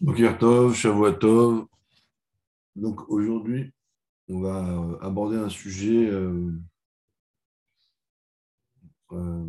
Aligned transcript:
Boker 0.00 0.38
Tov, 0.38 0.74
Shavuot 0.74 1.68
Donc 2.74 3.10
aujourd'hui, 3.10 3.70
on 4.30 4.40
va 4.40 4.66
euh, 4.66 4.98
aborder 5.02 5.36
un 5.36 5.50
sujet 5.50 6.08
euh, 6.08 6.50
euh, 9.12 9.44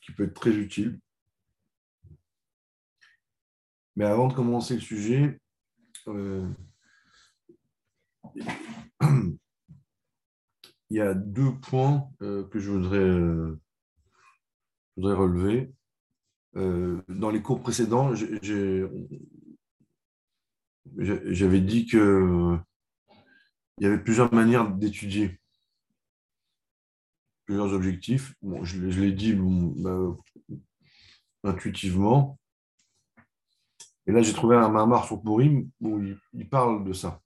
qui 0.00 0.12
peut 0.12 0.22
être 0.24 0.34
très 0.34 0.54
utile. 0.54 1.00
Mais 3.96 4.04
avant 4.04 4.28
de 4.28 4.34
commencer 4.34 4.74
le 4.74 4.80
sujet, 4.80 5.40
il 6.06 6.54
y 10.90 11.00
a 11.00 11.14
deux 11.14 11.58
points 11.58 12.08
que 12.20 12.60
je 12.60 12.70
voudrais, 12.70 13.00
je 13.00 13.56
voudrais 14.94 15.16
relever. 15.16 15.72
dans 16.54 17.30
les 17.30 17.42
cours 17.42 17.60
précédents, 17.60 18.14
j'ai 18.14 18.86
j'avais 20.98 21.60
dit 21.60 21.86
que 21.86 22.58
il 23.78 23.84
y 23.84 23.86
avait 23.86 24.02
plusieurs 24.02 24.32
manières 24.34 24.70
d'étudier, 24.70 25.40
plusieurs 27.46 27.72
objectifs. 27.72 28.34
Bon, 28.42 28.62
je, 28.62 28.78
l'ai 28.78 29.12
dit 29.12 29.34
bah, 29.34 30.16
intuitivement. 31.44 32.38
Et 34.06 34.12
là, 34.12 34.20
j'ai 34.20 34.34
trouvé 34.34 34.56
un 34.56 34.68
mamar 34.68 35.06
sur 35.06 35.22
Purim 35.22 35.70
où 35.80 36.02
il, 36.34 36.48
parle 36.48 36.84
de 36.84 36.92
ça. 36.92 37.22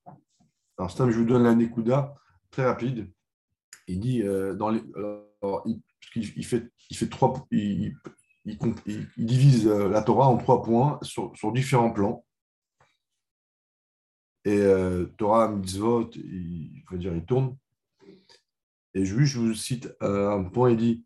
Alors, 0.78 0.92
Stam, 0.92 1.10
je 1.10 1.18
vous 1.18 1.24
donne 1.24 1.42
l'anekuda 1.42 2.14
très 2.52 2.64
rapide. 2.64 3.10
Il 3.88 3.98
dit, 3.98 4.22
euh, 4.22 4.54
dans 4.54 4.70
les, 4.70 4.82
il, 6.14 6.44
fait, 6.44 6.70
il 6.88 6.96
fait 6.96 7.08
trois, 7.08 7.46
il, 7.50 7.96
divise 9.16 9.66
euh, 9.66 9.88
la 9.88 10.02
Torah 10.02 10.28
en 10.28 10.36
trois 10.36 10.62
points 10.62 11.00
sur 11.02 11.52
différents 11.52 11.90
plans. 11.90 12.24
Et 14.44 14.60
euh, 14.60 15.06
Torah, 15.16 15.48
mitzvot, 15.48 16.10
il, 16.14 16.82
faut 16.86 16.96
dire, 16.96 17.14
il 17.14 17.24
tourne. 17.24 17.56
Et 18.94 19.04
je, 19.04 19.24
je 19.24 19.38
vous 19.38 19.54
cite 19.54 19.92
euh, 20.02 20.30
un 20.30 20.44
point, 20.44 20.70
il 20.70 20.76
dit 20.76 21.04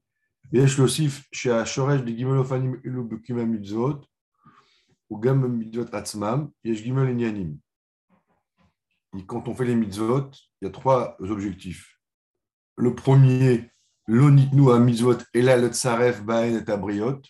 Yesh 0.51 0.79
losif 0.79 1.29
chez 1.31 1.51
Ashoresh 1.51 2.03
de 2.03 2.11
Gimel 2.11 2.81
ilu 2.83 3.03
bukima 3.05 3.45
mitzvot, 3.45 4.01
ou 5.11 5.19
gam 5.19 5.47
mitzvot 5.47 5.95
atzmam, 5.95 6.51
yesh 6.65 6.83
gimel 6.83 7.11
inyanim. 7.11 7.59
Quand 9.27 9.47
on 9.47 9.55
fait 9.55 9.67
les 9.67 9.75
mitzvot, 9.75 10.31
il 10.61 10.65
y 10.65 10.69
a 10.69 10.71
trois 10.71 11.17
objectifs. 11.21 11.99
Le 12.77 12.95
premier, 12.95 13.71
l'onitnu 14.07 14.73
à 14.73 14.79
mitzvot, 14.79 15.19
et 15.35 15.43
là 15.43 15.59
le 15.59 15.69
tsaref 15.69 16.25
baen 16.25 16.55
et 16.57 16.71
abriot. 16.71 17.21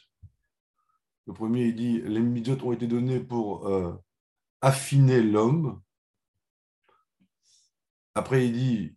Le 1.27 1.33
premier, 1.33 1.67
il 1.67 1.75
dit 1.75 2.01
les 2.03 2.21
mitzvot 2.21 2.69
ont 2.69 2.73
été 2.73 2.87
donnés 2.87 3.21
pour 3.21 3.67
euh, 3.69 3.95
affiner 4.61 5.23
l'homme, 5.23 5.81
après, 8.19 8.47
il 8.47 8.53
dit, 8.53 8.97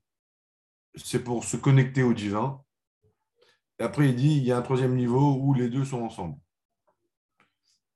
c'est 0.95 1.23
pour 1.23 1.45
se 1.45 1.55
connecter 1.55 2.01
au 2.01 2.11
divin. 2.11 2.63
Et 3.79 3.83
après, 3.83 4.09
il 4.09 4.15
dit, 4.15 4.37
il 4.37 4.43
y 4.43 4.51
a 4.51 4.57
un 4.57 4.63
troisième 4.63 4.95
niveau 4.95 5.35
où 5.35 5.53
les 5.53 5.69
deux 5.69 5.85
sont 5.85 6.01
ensemble. 6.01 6.37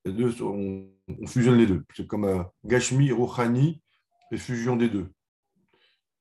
Les 0.05 0.13
deux 0.13 0.39
on, 0.43 0.87
fusionne 1.25 1.57
les 1.57 1.65
deux. 1.65 1.83
C'est 1.95 2.05
comme 2.05 2.25
euh, 2.25 2.43
Gashmi, 2.63 3.11
Rouhani 3.11 3.81
et 4.31 4.37
fusion 4.37 4.75
des 4.75 4.87
deux. 4.87 5.11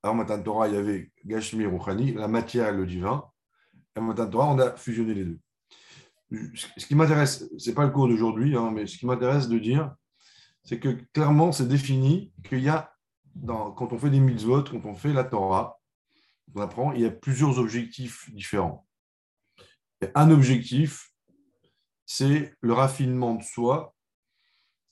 Alors, 0.01 0.15
Matan 0.15 0.41
Torah, 0.41 0.67
il 0.69 0.73
y 0.73 0.77
avait 0.77 1.11
Gashmi, 1.23 1.67
Rouhani, 1.67 2.13
la 2.13 2.27
matière 2.27 2.69
et 2.69 2.75
le 2.75 2.87
divin. 2.87 3.25
Et 3.95 4.01
Matan 4.01 4.27
Torah, 4.27 4.47
on 4.47 4.57
a 4.57 4.75
fusionné 4.75 5.13
les 5.13 5.25
deux. 5.25 5.39
Ce 6.53 6.85
qui 6.87 6.95
m'intéresse, 6.95 7.47
ce 7.55 7.69
n'est 7.69 7.75
pas 7.75 7.85
le 7.85 7.91
cours 7.91 8.07
d'aujourd'hui, 8.07 8.57
hein, 8.57 8.71
mais 8.71 8.87
ce 8.87 8.97
qui 8.97 9.05
m'intéresse 9.05 9.47
de 9.49 9.59
dire, 9.59 9.93
c'est 10.63 10.79
que 10.79 10.89
clairement, 11.13 11.51
c'est 11.51 11.67
défini 11.67 12.33
qu'il 12.43 12.61
y 12.61 12.69
a 12.69 12.94
quand 13.43 13.91
on 13.91 13.97
fait 13.97 14.09
des 14.09 14.19
mitzvot, 14.19 14.63
quand 14.63 14.85
on 14.85 14.95
fait 14.95 15.13
la 15.13 15.23
Torah, 15.23 15.79
on 16.53 16.61
apprend, 16.61 16.93
il 16.93 17.01
y 17.01 17.05
a 17.05 17.11
plusieurs 17.11 17.59
objectifs 17.59 18.31
différents. 18.33 18.87
un 20.13 20.31
objectif, 20.31 21.11
c'est 22.05 22.53
le 22.61 22.73
raffinement 22.73 23.35
de 23.35 23.43
soi, 23.43 23.95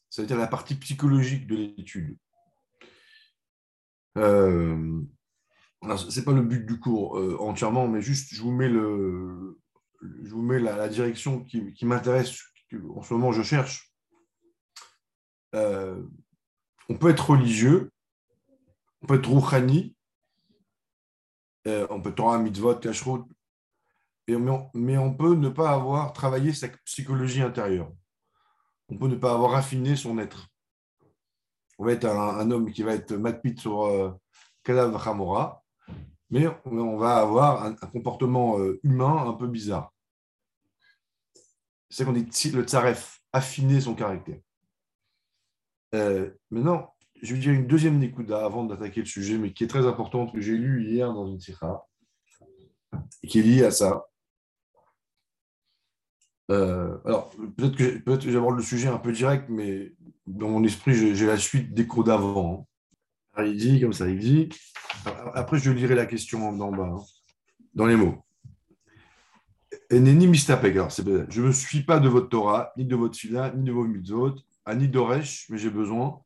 c'est-à-dire 0.09 0.37
la 0.37 0.47
partie 0.47 0.75
psychologique 0.75 1.47
de 1.47 1.55
l'étude. 1.55 2.17
Euh, 4.17 5.01
ce 5.97 6.19
n'est 6.19 6.25
pas 6.25 6.33
le 6.33 6.41
but 6.41 6.65
du 6.65 6.79
cours 6.79 7.17
euh, 7.17 7.37
entièrement, 7.39 7.87
mais 7.87 8.01
juste 8.01 8.33
je 8.33 8.41
vous 8.41 8.51
mets, 8.51 8.69
le, 8.69 9.59
je 10.01 10.29
vous 10.29 10.41
mets 10.41 10.59
la, 10.59 10.87
direction 10.87 11.43
qui, 11.43 11.85
m'intéresse, 11.85 12.39
en 12.95 13.01
ce 13.01 13.13
moment 13.13 13.31
je 13.31 13.43
cherche. 13.43 13.91
Euh, 15.55 16.01
on 16.89 16.97
peut 16.97 17.09
être 17.09 17.31
religieux 17.31 17.91
on 19.03 19.07
peut 19.07 19.15
être 19.15 19.29
rouhani, 19.29 19.95
euh, 21.67 21.85
on 21.89 22.01
peut 22.01 22.13
Torah, 22.13 22.39
mitzvot, 22.39 22.75
kashrut, 22.75 23.25
mais 24.27 24.97
on 24.97 25.13
peut 25.13 25.35
ne 25.35 25.49
pas 25.49 25.71
avoir 25.71 26.13
travaillé 26.13 26.53
sa 26.53 26.69
psychologie 26.85 27.41
intérieure. 27.41 27.91
On 28.87 28.97
peut 28.97 29.07
ne 29.07 29.15
pas 29.15 29.33
avoir 29.33 29.55
affiné 29.55 29.97
son 29.97 30.17
être. 30.19 30.47
On 31.77 31.85
va 31.85 31.91
être 31.91 32.05
un, 32.05 32.49
homme 32.51 32.71
qui 32.71 32.83
va 32.83 32.93
être 32.93 33.13
makpit 33.13 33.57
sur 33.57 33.83
euh, 33.83 34.11
Kalav 34.63 34.95
Hamora, 35.05 35.63
mais 36.29 36.47
on 36.63 36.95
va 36.95 37.17
avoir 37.17 37.65
un, 37.65 37.73
comportement 37.73 38.57
euh, 38.59 38.79
humain 38.83 39.27
un 39.27 39.33
peu 39.33 39.47
bizarre. 39.47 39.93
C'est 41.89 42.05
qu'on 42.05 42.13
dit 42.13 42.51
le 42.51 42.63
tsaref, 42.63 43.21
affiner 43.33 43.81
son 43.81 43.95
caractère. 43.95 44.39
maintenant, 46.49 46.93
je 47.23 47.34
vais 47.34 47.39
dire 47.39 47.53
une 47.53 47.67
deuxième 47.67 48.00
Nikuda 48.00 48.45
avant 48.45 48.66
d'attaquer 48.66 49.00
le 49.00 49.06
sujet, 49.06 49.38
mais 49.38 49.53
qui 49.53 49.63
est 49.63 49.67
très 49.67 49.88
importante, 49.88 50.34
que 50.34 50.41
j'ai 50.41 50.57
lu 50.57 50.85
hier 50.85 51.11
dans 51.13 51.25
une 51.25 51.39
et 53.23 53.28
qui 53.28 53.39
est 53.39 53.44
liée 53.44 53.63
à 53.63 53.72
ça. 53.72 54.06
Euh, 56.51 56.97
alors, 57.06 57.29
peut-être 57.57 57.78
que, 57.78 57.97
peut 58.00 58.17
que 58.17 58.29
j'aborde 58.29 58.57
le 58.57 58.62
sujet 58.62 58.89
un 58.89 58.97
peu 58.97 59.13
direct, 59.13 59.45
mais 59.47 59.94
dans 60.28 60.50
mon 60.50 60.66
esprit, 60.66 61.16
j'ai 61.16 61.25
la 61.25 61.38
suite 61.38 61.73
des 61.73 61.88
cours 61.88 62.03
d'avant. 62.03 62.67
Hein. 63.38 63.45
Il 63.45 63.56
dit 63.56 63.79
comme 63.79 63.94
ça, 63.94 64.09
il 64.09 64.19
dit. 64.19 64.50
Après, 65.33 65.57
je 65.57 65.72
lirai 65.72 65.95
la 65.95 66.06
question 66.06 66.51
d'en 66.51 66.72
bas, 66.72 66.91
hein, 66.94 67.01
dans 67.73 67.85
les 67.85 67.95
mots. 67.95 68.22
Je 69.89 69.95
ne 69.95 71.41
me 71.41 71.51
suis 71.51 71.83
pas 71.83 72.00
de 72.00 72.09
votre 72.09 72.28
Torah, 72.28 72.73
ni 72.75 72.83
de 72.83 72.95
votre 72.97 73.17
fila, 73.17 73.53
ni 73.56 73.63
de 73.63 73.72
vos 73.72 73.88
mitzvot, 73.88 74.35
ni 74.75 74.89
d'Oresh, 74.89 75.47
mais 75.50 75.57
j'ai 75.57 75.69
besoin 75.69 76.22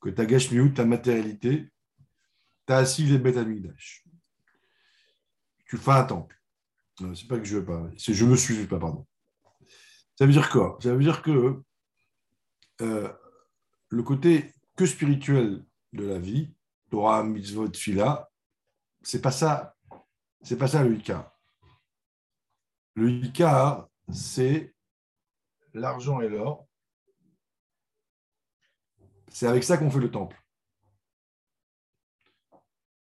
que 0.00 0.10
ta 0.10 0.26
gashmiut, 0.26 0.74
ta 0.74 0.84
matérialité, 0.84 1.70
ta 2.66 2.78
assis 2.78 3.04
les 3.04 3.18
bêtes. 3.18 3.38
Tu 5.66 5.76
fais 5.76 5.90
un 5.90 6.04
temple. 6.04 6.40
C'est 7.14 7.28
pas 7.28 7.38
que 7.38 7.44
je 7.44 7.58
veux 7.58 7.64
pas, 7.64 7.88
c'est 7.96 8.14
je 8.14 8.24
me 8.24 8.36
suis 8.36 8.66
pas, 8.66 8.78
pardon. 8.78 9.06
Ça 10.16 10.26
veut 10.26 10.32
dire 10.32 10.50
quoi? 10.50 10.78
Ça 10.82 10.92
veut 10.92 11.02
dire 11.02 11.22
que 11.22 11.62
euh, 12.80 13.12
le 13.88 14.02
côté 14.02 14.52
que 14.76 14.84
spirituel 14.84 15.64
de 15.92 16.04
la 16.04 16.18
vie, 16.18 16.52
Torah, 16.90 17.22
mitzvot, 17.22 17.72
fila, 17.72 18.30
c'est 19.02 19.20
pas 19.20 19.30
ça, 19.30 19.76
c'est 20.42 20.58
pas 20.58 20.66
ça 20.66 20.82
le 20.82 20.96
Ika. 20.96 21.34
Le 22.94 23.10
Ika, 23.10 23.88
c'est 24.10 24.74
l'argent 25.72 26.20
et 26.20 26.28
l'or 26.28 26.67
c'est 29.30 29.46
avec 29.46 29.64
ça 29.64 29.76
qu'on 29.76 29.90
fait 29.90 30.00
le 30.00 30.10
temple. 30.10 30.40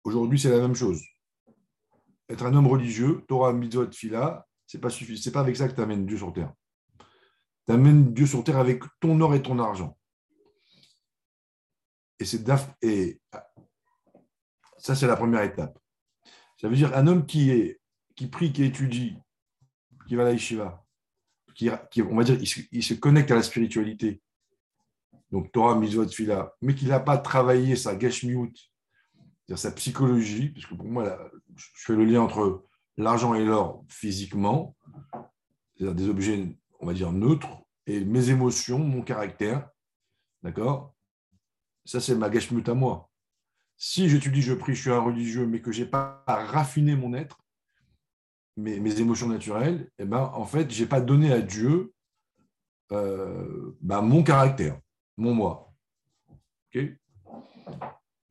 Aujourd'hui, 0.03 0.39
c'est 0.39 0.49
la 0.49 0.59
même 0.59 0.75
chose. 0.75 1.01
Être 2.29 2.45
un 2.45 2.53
homme 2.55 2.67
religieux, 2.67 3.23
Torah, 3.27 3.53
Mitzvot, 3.53 3.91
Fila, 3.91 4.45
c'est 4.67 4.79
pas 4.79 4.89
suffisant. 4.89 5.21
C'est 5.21 5.31
pas 5.31 5.41
avec 5.41 5.55
ça 5.55 5.67
que 5.67 5.75
tu 5.75 5.81
amènes 5.81 6.05
Dieu 6.05 6.17
sur 6.17 6.33
terre. 6.33 6.53
Tu 7.65 7.71
amènes 7.71 8.13
Dieu 8.13 8.25
sur 8.25 8.43
terre 8.43 8.57
avec 8.57 8.83
ton 8.99 9.19
or 9.21 9.35
et 9.35 9.41
ton 9.41 9.59
argent. 9.59 9.97
Et 12.19 12.25
c'est 12.25 12.43
et 12.81 13.19
ça, 14.77 14.95
c'est 14.95 15.07
la 15.07 15.15
première 15.15 15.41
étape. 15.41 15.77
Ça 16.57 16.69
veut 16.69 16.75
dire 16.75 16.95
un 16.95 17.07
homme 17.07 17.25
qui 17.25 17.51
est 17.51 17.81
qui 18.15 18.27
prie, 18.27 18.53
qui 18.53 18.63
étudie, 18.63 19.17
qui 20.07 20.15
va 20.15 20.23
à 20.23 20.25
la 20.25 20.31
yeshiva, 20.31 20.85
qui, 21.53 21.69
on 22.01 22.15
va 22.15 22.23
dire, 22.23 22.39
se 22.47 22.93
connecte 22.93 23.31
à 23.31 23.35
la 23.35 23.43
spiritualité, 23.43 24.21
donc 25.35 25.51
Torah, 25.51 25.75
Mizot, 25.75 26.07
Fila, 26.07 26.53
mais 26.61 26.75
qu'il 26.75 26.87
n'a 26.87 27.01
pas 27.01 27.17
travaillé 27.17 27.75
sa 27.75 27.93
gashmiut, 27.93 28.53
c'est-à-dire 28.55 29.59
sa 29.59 29.71
psychologie, 29.73 30.51
parce 30.51 30.65
que 30.65 30.75
pour 30.75 30.87
moi, 30.87 31.29
je 31.57 31.65
fais 31.75 31.93
le 31.93 32.05
lien 32.05 32.21
entre 32.21 32.63
l'argent 32.95 33.35
et 33.35 33.43
l'or 33.43 33.83
physiquement, 33.89 34.77
c'est-à-dire 35.75 35.93
des 35.93 36.07
objets, 36.07 36.57
on 36.79 36.85
va 36.87 36.93
dire, 36.93 37.11
neutres, 37.11 37.49
et 37.85 38.05
mes 38.05 38.29
émotions, 38.29 38.79
mon 38.79 39.01
caractère, 39.01 39.67
d'accord? 40.41 40.95
Ça, 41.83 41.99
c'est 41.99 42.15
ma 42.15 42.29
gashmiut 42.29 42.63
à 42.67 42.73
moi. 42.73 43.09
Si 43.75 44.07
j'étudie, 44.07 44.41
je 44.41 44.53
prie, 44.53 44.73
je 44.73 44.83
suis 44.83 44.91
un 44.91 45.01
religieux, 45.01 45.45
mais 45.45 45.61
que 45.61 45.73
je 45.73 45.83
n'ai 45.83 45.89
pas 45.89 46.23
raffiné 46.25 46.95
mon 46.95 47.13
être, 47.13 47.43
mes, 48.55 48.79
mes 48.79 49.01
émotions 49.01 49.27
naturelles, 49.27 49.91
eh 49.99 50.05
ben, 50.05 50.31
en 50.33 50.45
fait, 50.45 50.71
je 50.71 50.81
n'ai 50.81 50.87
pas 50.87 51.01
donné 51.01 51.33
à 51.33 51.41
Dieu 51.41 51.93
euh, 52.93 53.75
bah, 53.81 53.99
mon 53.99 54.23
caractère, 54.23 54.79
mon 55.17 55.33
moi. 55.33 55.73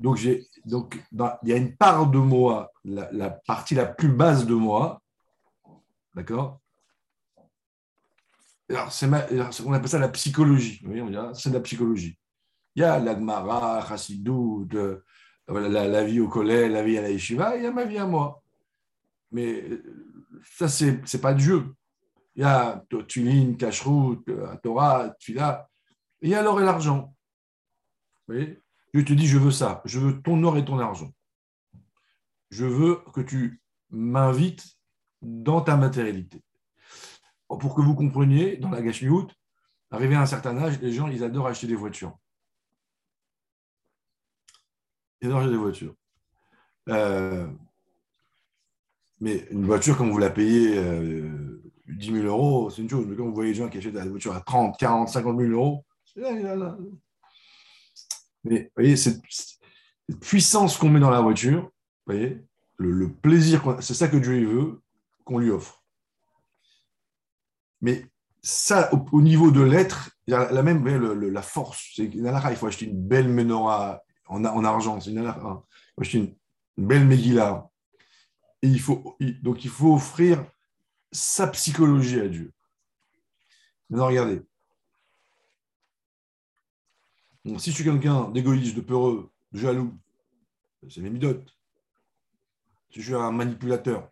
donc, 0.00 0.16
j'ai, 0.16 0.46
donc 0.64 0.98
il 1.42 1.48
y 1.48 1.52
a 1.52 1.56
une 1.56 1.76
part 1.76 2.08
de 2.08 2.19
moi, 2.19 2.72
la, 2.84 3.31
partie 3.31 3.75
la 3.75 3.86
plus 3.86 4.08
basse 4.08 4.46
de 4.46 4.54
moi, 4.54 5.00
d'accord 6.14 6.60
alors, 8.70 8.90
c'est 8.92 9.06
on 9.64 9.72
appelle 9.75 9.88
ça 9.88 9.98
la 9.98 10.08
psychologie. 10.08 10.82
c'est 11.34 11.52
la 11.52 11.60
psychologie. 11.60 12.19
Il 12.75 12.81
y 12.81 12.84
a 12.84 12.98
l'agmara, 12.98 13.86
chassidou, 13.86 14.66
la, 15.46 16.04
vie 16.04 16.20
au 16.20 16.28
collège, 16.28 16.72
la 16.72 16.82
vie 16.82 16.96
à 16.96 17.02
la 17.02 17.10
yeshiva, 17.10 17.56
il 17.56 17.64
y 17.64 17.66
a 17.66 17.70
ma 17.70 17.84
vie 17.84 17.98
à 17.98 18.06
moi. 18.06 18.42
Mais 19.31 19.64
ça, 20.56 20.69
c'est 20.69 21.12
n'est 21.12 21.20
pas 21.20 21.34
Dieu. 21.34 21.75
Il 22.34 22.42
y 22.42 22.44
a 22.44 22.82
Tulin, 23.06 23.54
Kashrut, 23.54 24.25
Torah, 24.62 25.10
Tfila. 25.20 25.69
Il 26.24 26.30
y 26.30 26.34
a 26.34 26.42
l'or 26.42 26.58
et 26.58 26.64
l'argent? 26.64 27.14
Vous 28.26 28.34
voyez 28.34 28.58
Je 28.94 29.00
te 29.02 29.12
dis, 29.12 29.26
je 29.26 29.36
veux 29.36 29.50
ça. 29.50 29.82
Je 29.84 30.00
veux 30.00 30.22
ton 30.22 30.42
or 30.42 30.56
et 30.56 30.64
ton 30.64 30.78
argent. 30.78 31.12
Je 32.48 32.64
veux 32.64 32.96
que 33.12 33.20
tu 33.20 33.60
m'invites 33.90 34.78
dans 35.20 35.60
ta 35.60 35.76
matérialité. 35.76 36.42
Pour 37.46 37.74
que 37.74 37.82
vous 37.82 37.94
compreniez, 37.94 38.56
dans 38.56 38.70
la 38.70 38.80
Gashmiut, 38.80 39.26
arrivé 39.90 40.14
à 40.14 40.22
un 40.22 40.26
certain 40.26 40.56
âge, 40.56 40.80
les 40.80 40.94
gens, 40.94 41.08
ils 41.08 41.22
adorent 41.22 41.46
acheter 41.46 41.66
des 41.66 41.74
voitures. 41.74 42.18
Ils 45.20 45.26
adorent 45.26 45.40
acheter 45.40 45.52
des 45.52 45.58
voitures. 45.58 45.94
Euh, 46.88 47.46
mais 49.20 49.46
une 49.50 49.66
voiture, 49.66 49.98
quand 49.98 50.08
vous 50.08 50.16
la 50.16 50.30
payez 50.30 50.78
euh, 50.78 51.62
10 51.88 52.12
000 52.12 52.26
euros, 52.26 52.70
c'est 52.70 52.80
une 52.80 52.88
chose. 52.88 53.06
Mais 53.06 53.14
quand 53.14 53.26
vous 53.26 53.34
voyez 53.34 53.52
des 53.52 53.58
gens 53.58 53.68
qui 53.68 53.76
achètent 53.76 53.92
des 53.92 54.08
voitures 54.08 54.34
à 54.34 54.40
30, 54.40 54.78
40, 54.78 55.10
50 55.10 55.38
000 55.38 55.52
euros, 55.52 55.84
Mais 58.44 58.62
vous 58.62 58.70
voyez, 58.76 58.96
cette, 58.96 59.22
puissance 60.20 60.76
qu'on 60.76 60.90
met 60.90 61.00
dans 61.00 61.11
la 61.11 61.20
voiture, 61.20 61.62
vous 62.06 62.14
voyez, 62.14 62.44
le, 62.76 63.11
plaisir, 63.11 63.76
c'est 63.81 63.94
ça 63.94 64.08
que 64.08 64.16
Dieu 64.16 64.46
veut 64.46 64.82
qu'on 65.25 65.38
lui 65.38 65.50
offre. 65.50 65.82
Mais 67.81 68.06
ça, 68.43 68.90
au, 69.12 69.22
niveau 69.22 69.50
de 69.50 69.62
l'être, 69.62 70.11
il 70.26 70.32
y 70.32 70.34
a 70.34 70.52
la 70.52 70.62
même, 70.62 70.87
la 70.87 71.43
force. 71.43 71.93
C'est 71.94 72.05
il 72.05 72.56
faut 72.56 72.67
acheter 72.67 72.87
une 72.87 73.00
belle 73.00 73.28
menorah 73.28 74.02
en, 74.26 74.44
en 74.44 74.64
argent. 74.64 75.00
C'est 75.00 75.10
une 75.10 75.22
Il 75.22 75.32
faut 75.32 76.00
acheter 76.00 76.19
une, 76.19 76.37
belle 76.76 77.06
Megillah. 77.06 77.69
Et 78.62 78.69
il 78.69 78.81
faut, 78.81 79.17
donc 79.43 79.64
il 79.64 79.70
faut 79.70 79.94
offrir 79.94 80.44
sa 81.12 81.46
psychologie 81.49 82.20
à 82.20 82.28
Dieu. 82.28 82.52
Maintenant, 83.88 84.08
regardez. 84.08 84.43
Si 87.58 87.70
je 87.70 87.75
suis 87.75 87.85
quelqu'un 87.85 88.31
d'égoïste, 88.31 88.76
de 88.76 88.81
peureux, 88.81 89.31
de 89.52 89.58
jaloux, 89.58 89.93
c'est 90.88 91.00
mes 91.00 91.11
midotes. 91.11 91.56
Si 92.91 93.00
je 93.00 93.06
suis 93.06 93.14
un 93.14 93.32
manipulateur, 93.32 94.11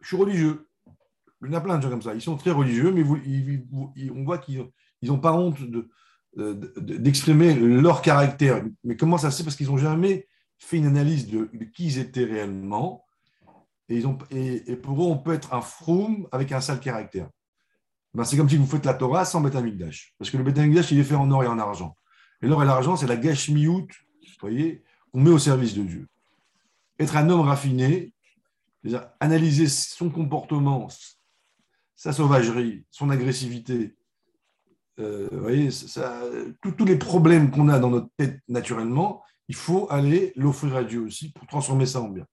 je 0.00 0.08
suis 0.08 0.16
religieux. 0.16 0.68
Il 1.42 1.48
y 1.48 1.50
en 1.50 1.58
a 1.58 1.60
plein 1.60 1.76
de 1.76 1.82
gens 1.82 1.90
comme 1.90 2.02
ça. 2.02 2.14
Ils 2.14 2.22
sont 2.22 2.36
très 2.36 2.50
religieux, 2.50 2.92
mais 2.92 3.02
on 4.10 4.24
voit 4.24 4.38
qu'ils 4.38 4.70
n'ont 5.02 5.18
pas 5.18 5.32
honte 5.32 5.58
d'exprimer 6.34 7.54
leur 7.54 8.02
caractère. 8.02 8.64
Mais 8.84 8.96
comment 8.96 9.18
ça 9.18 9.30
se 9.30 9.38
fait? 9.38 9.44
Parce 9.44 9.56
qu'ils 9.56 9.68
n'ont 9.68 9.76
jamais 9.76 10.28
fait 10.58 10.78
une 10.78 10.86
analyse 10.86 11.28
de, 11.28 11.50
qui 11.74 11.86
ils 11.86 11.98
étaient 11.98 12.24
réellement 12.24 13.04
et, 13.88 14.00
pour 14.76 15.02
eux, 15.02 15.06
on 15.06 15.18
peut 15.18 15.34
être 15.34 15.54
un 15.54 15.60
froum 15.60 16.26
avec 16.32 16.50
un 16.52 16.60
sale 16.60 16.80
caractère. 16.80 17.28
Ben, 18.14 18.24
c'est 18.24 18.36
comme 18.36 18.48
si 18.48 18.56
vous 18.56 18.66
faites 18.66 18.84
la 18.84 18.94
Torah 18.94 19.24
sans 19.24 19.40
Beth 19.40 19.52
Parce 20.18 20.30
que 20.30 20.36
le 20.36 20.42
Beth 20.42 20.58
il 20.90 20.98
est 20.98 21.04
fait 21.04 21.14
en 21.14 21.30
or 21.30 21.44
et 21.44 21.46
en 21.46 21.58
argent. 21.58 21.96
Et 22.46 22.48
l'or 22.48 22.62
et 22.62 22.66
l'argent, 22.66 22.94
c'est 22.94 23.08
la 23.08 23.16
gashmiout, 23.16 23.88
vous 23.88 24.40
voyez, 24.40 24.84
qu'on 25.10 25.20
met 25.20 25.30
au 25.30 25.38
service 25.38 25.74
de 25.74 25.82
Dieu. 25.82 26.06
Être 27.00 27.16
un 27.16 27.28
homme 27.28 27.40
raffiné, 27.40 28.12
analyser 29.18 29.66
son 29.66 30.10
comportement, 30.10 30.86
sa 31.96 32.12
sauvagerie, 32.12 32.84
son 32.92 33.10
agressivité, 33.10 33.96
euh, 35.00 35.28
voyez, 35.32 35.70
tous 36.62 36.84
les 36.84 36.94
problèmes 36.94 37.50
qu'on 37.50 37.68
a 37.68 37.80
dans 37.80 37.90
notre 37.90 38.10
tête 38.16 38.38
naturellement, 38.46 39.24
il 39.48 39.56
faut 39.56 39.88
aller 39.90 40.32
l'offrir 40.36 40.76
à 40.76 40.84
Dieu 40.84 41.00
aussi 41.00 41.32
pour 41.32 41.48
transformer 41.48 41.86
ça 41.86 42.00
en 42.00 42.10
bien. 42.10 42.26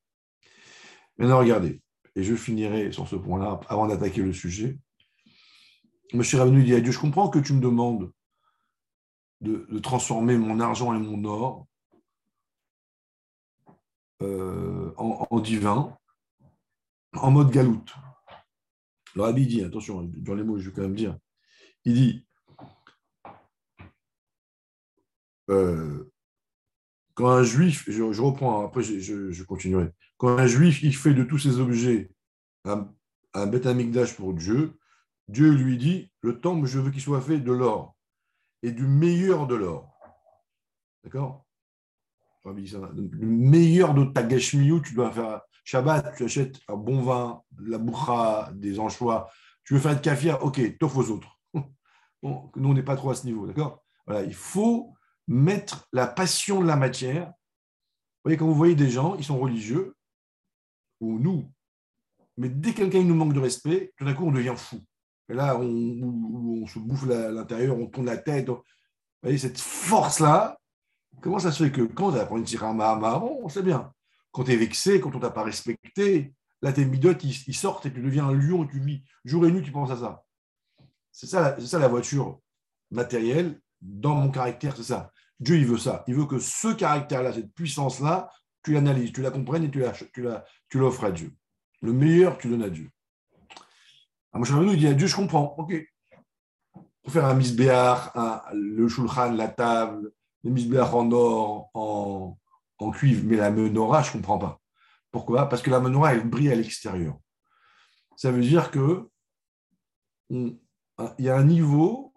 Maintenant, 1.17 1.39
regardez, 1.39 1.81
et 2.15 2.21
je 2.21 2.35
finirai 2.35 2.91
sur 2.91 3.07
ce 3.07 3.15
point-là 3.15 3.59
avant 3.67 3.87
d'attaquer 3.87 4.21
le 4.21 4.31
sujet. 4.31 4.77
Monsieur 6.13 6.37
Ravenu 6.37 6.63
dit 6.63 6.75
à 6.75 6.81
Dieu, 6.81 6.91
je 6.91 6.99
comprends 6.99 7.29
que 7.29 7.39
tu 7.39 7.53
me 7.53 7.61
demandes 7.61 8.11
de, 9.43 9.79
transformer 9.79 10.37
mon 10.37 10.59
argent 10.59 10.93
et 10.93 10.99
mon 10.99 11.23
or 11.25 11.67
euh, 14.21 14.93
en, 14.97 15.39
divin, 15.39 15.95
en 17.13 17.31
mode 17.31 17.51
galoute. 17.51 17.93
Le 19.15 19.21
rabbi 19.21 19.61
attention, 19.63 20.03
dans 20.03 20.33
les 20.33 20.43
mots, 20.43 20.57
je 20.57 20.69
vais 20.69 20.75
quand 20.75 20.81
même 20.81 20.95
dire, 20.95 21.17
il 21.83 21.93
dit, 21.93 22.25
euh, 25.49 26.09
quand 27.13 27.29
un 27.29 27.43
juif, 27.43 27.83
je, 27.87 28.21
reprends, 28.21 28.65
après 28.65 28.81
je, 28.81 29.43
continuerai, 29.43 29.91
quand 30.17 30.37
un 30.37 30.47
juif 30.47 30.81
il 30.81 30.95
fait 30.95 31.13
de 31.13 31.23
tous 31.23 31.37
ces 31.37 31.59
objets 31.59 32.09
un, 32.65 32.89
un 33.33 33.51
pour 34.17 34.33
Dieu, 34.33 34.79
Dieu 35.27 35.51
lui 35.51 35.77
dit 35.77 36.11
le 36.21 36.39
temple, 36.39 36.65
je 36.65 36.79
veux 36.79 36.91
qu'il 36.91 37.01
soit 37.01 37.21
fait 37.21 37.39
de 37.39 37.51
l'or 37.51 37.95
et 38.63 38.71
du 38.71 38.87
meilleur 38.87 39.45
de 39.45 39.55
l'or. 39.55 39.93
D'accord? 41.03 41.45
Le 42.45 43.25
meilleur 43.25 43.93
de 43.93 44.05
ta 44.05 44.23
gashmiou, 44.23 44.81
tu 44.81 44.95
dois 44.95 45.11
faire 45.11 45.41
Shabbat, 45.63 46.15
tu 46.17 46.25
achètes 46.25 46.59
un 46.67 46.75
bon 46.75 47.01
vin, 47.01 47.41
la 47.59 47.77
bourra, 47.77 48.49
des 48.53 48.79
anchois. 48.79 49.29
Tu 49.63 49.75
veux 49.75 49.79
faire 49.79 49.95
de 49.95 50.01
kafia, 50.01 50.43
ok, 50.43 50.77
t'offres 50.77 50.97
aux 50.97 51.11
autres. 51.11 51.39
Bon, 52.21 52.49
nous, 52.55 52.69
on 52.69 52.73
n'est 52.73 52.83
pas 52.83 52.95
trop 52.95 53.11
à 53.11 53.15
ce 53.15 53.25
niveau, 53.25 53.45
d'accord? 53.45 53.83
Voilà, 54.07 54.23
il 54.23 54.33
faut 54.33 54.93
mettre 55.27 55.87
la 55.91 56.07
passion 56.07 56.61
de 56.61 56.65
la 56.65 56.77
matière. 56.77 57.27
Vous 57.27 58.29
voyez, 58.29 58.37
quand 58.37 58.47
vous 58.47 58.55
voyez 58.55 58.75
des 58.75 58.89
gens, 58.89 59.15
ils 59.15 59.25
sont 59.25 59.37
religieux, 59.37 59.95
ou 61.01 61.19
nous, 61.19 61.51
mais 62.37 62.49
dès 62.49 62.71
que 62.71 62.77
quelqu'un 62.77 63.03
nous 63.03 63.15
manque 63.15 63.33
de 63.33 63.39
respect, 63.39 63.93
tout 63.97 64.05
d'un 64.05 64.13
coup, 64.13 64.25
on 64.25 64.31
devient 64.31 64.55
fou. 64.55 64.81
Là, 65.29 65.57
on, 65.57 66.65
se 66.67 66.79
bouffe 66.79 67.05
l'intérieur, 67.05 67.77
on 67.77 67.87
tourne 67.87 68.05
la 68.05 68.17
tête. 68.17 68.49
Vous 68.49 68.61
voyez, 69.21 69.37
cette 69.37 69.59
force-là, 69.59 70.57
comment 71.21 71.39
ça 71.39 71.51
se 71.51 71.63
fait 71.63 71.71
que 71.71 71.81
quand 71.81 72.11
on 72.11 72.15
apprend 72.15 72.37
une 72.37 72.43
tirama, 72.43 73.19
on 73.19 73.47
sait 73.49 73.63
bien. 73.63 73.91
Quand 74.31 74.43
tu 74.43 74.51
es 74.51 74.55
vexé, 74.55 74.99
quand 74.99 75.15
on 75.15 75.19
t'a 75.19 75.29
pas 75.29 75.43
respecté, 75.43 76.33
là, 76.61 76.73
tes 76.73 76.85
midotes, 76.85 77.23
ils, 77.23 77.35
ils, 77.47 77.55
sortent 77.55 77.85
et 77.85 77.93
tu 77.93 78.01
deviens 78.01 78.27
un 78.27 78.33
lion, 78.33 78.65
tu 78.65 78.79
vis 78.79 79.03
jour 79.23 79.45
et 79.45 79.51
nuit, 79.51 79.61
tu 79.61 79.71
penses 79.71 79.91
à 79.91 79.97
ça. 79.97 80.23
C'est 81.13 81.27
ça, 81.27 81.79
la 81.79 81.87
voiture 81.87 82.39
matérielle 82.89 83.61
dans 83.81 84.15
mon 84.15 84.31
caractère, 84.31 84.75
c'est 84.75 84.83
ça. 84.83 85.11
Dieu, 85.39 85.57
il 85.57 85.65
veut 85.65 85.77
ça. 85.77 86.03
Il 86.07 86.15
veut 86.15 86.25
que 86.25 86.39
ce 86.39 86.73
caractère-là, 86.73 87.33
cette 87.33 87.53
puissance-là, 87.53 88.31
tu 88.63 88.73
l'analyses, 88.73 89.11
tu 89.11 89.21
la 89.21 89.29
comprennes 89.29 89.65
et 89.65 89.71
tu, 89.71 89.83
tu, 90.69 90.79
l'offres 90.79 91.03
à 91.03 91.11
Dieu. 91.11 91.35
Le 91.81 91.93
meilleur, 91.93 92.37
tu 92.37 92.49
donnes 92.49 92.63
à 92.63 92.69
Dieu. 92.69 92.89
Alors, 94.33 94.51
moi, 94.51 94.73
il 94.73 94.79
dit 94.79 94.87
à 94.87 94.93
Dieu, 94.93 95.07
je 95.07 95.15
comprends. 95.15 95.55
OK. 95.57 95.73
Pour 97.03 97.13
faire 97.13 97.25
un 97.25 97.35
misbéar, 97.35 98.13
le 98.53 98.87
shulchan, 98.87 99.31
la 99.31 99.49
table, 99.49 100.11
les 100.43 100.51
misbéar 100.51 100.95
en 100.95 101.11
or, 101.11 101.69
en, 101.73 102.91
cuivre, 102.91 103.23
mais 103.25 103.37
la 103.37 103.51
menorah, 103.51 104.01
je 104.01 104.09
ne 104.09 104.13
comprends 104.13 104.39
pas. 104.39 104.59
Pourquoi? 105.11 105.47
Parce 105.47 105.61
que 105.61 105.69
la 105.69 105.79
menorah, 105.79 106.13
elle 106.13 106.27
brille 106.27 106.51
à 106.51 106.55
l'extérieur. 106.55 107.17
Ça 108.17 108.31
veut 108.31 108.41
dire 108.41 108.71
que 108.71 109.09
il 110.29 110.57
y 111.19 111.29
a 111.29 111.37
un 111.37 111.43
niveau 111.43 112.13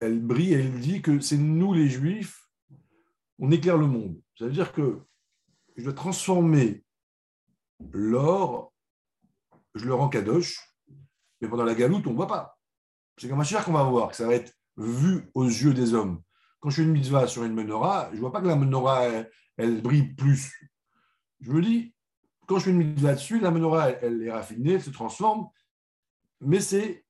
elle 0.00 0.20
brille 0.20 0.52
elle 0.52 0.78
dit 0.80 1.02
que 1.02 1.20
c'est 1.20 1.38
nous 1.38 1.72
les 1.72 1.88
juifs, 1.88 2.48
on 3.38 3.50
éclaire 3.50 3.78
le 3.78 3.86
monde. 3.86 4.20
Ça 4.38 4.46
veut 4.46 4.52
dire 4.52 4.72
que 4.72 5.00
je 5.76 5.84
dois 5.84 5.92
transformer 5.92 6.84
l'or, 7.92 8.72
je 9.74 9.84
le 9.84 9.94
rends 9.94 10.08
kadosh, 10.08 10.65
mais 11.40 11.48
pendant 11.48 11.64
la 11.64 11.74
galoute, 11.74 12.06
on 12.06 12.10
ne 12.10 12.16
voit 12.16 12.26
pas. 12.26 12.58
C'est 13.18 13.28
comme 13.28 13.40
un 13.40 13.44
qu'on 13.44 13.72
va 13.72 13.82
voir, 13.84 14.10
que 14.10 14.16
ça 14.16 14.26
va 14.26 14.34
être 14.34 14.52
vu 14.76 15.30
aux 15.34 15.44
yeux 15.44 15.72
des 15.72 15.94
hommes. 15.94 16.20
Quand 16.60 16.70
je 16.70 16.76
fais 16.76 16.82
une 16.82 16.92
mitzvah 16.92 17.26
sur 17.26 17.44
une 17.44 17.54
menorah, 17.54 18.08
je 18.10 18.16
ne 18.16 18.20
vois 18.20 18.32
pas 18.32 18.40
que 18.40 18.46
la 18.46 18.56
menorah, 18.56 19.04
elle, 19.56 19.82
brille 19.82 20.14
plus. 20.14 20.52
Je 21.40 21.50
me 21.50 21.62
dis, 21.62 21.94
quand 22.46 22.58
je 22.58 22.64
fais 22.64 22.70
une 22.70 22.78
mitzvah 22.78 23.14
dessus, 23.14 23.40
la 23.40 23.50
menorah, 23.50 23.90
elle, 23.90 24.22
est 24.22 24.32
raffinée, 24.32 24.74
elle 24.74 24.82
se 24.82 24.90
transforme, 24.90 25.48
mais 26.40 26.60
c'est 26.60 27.04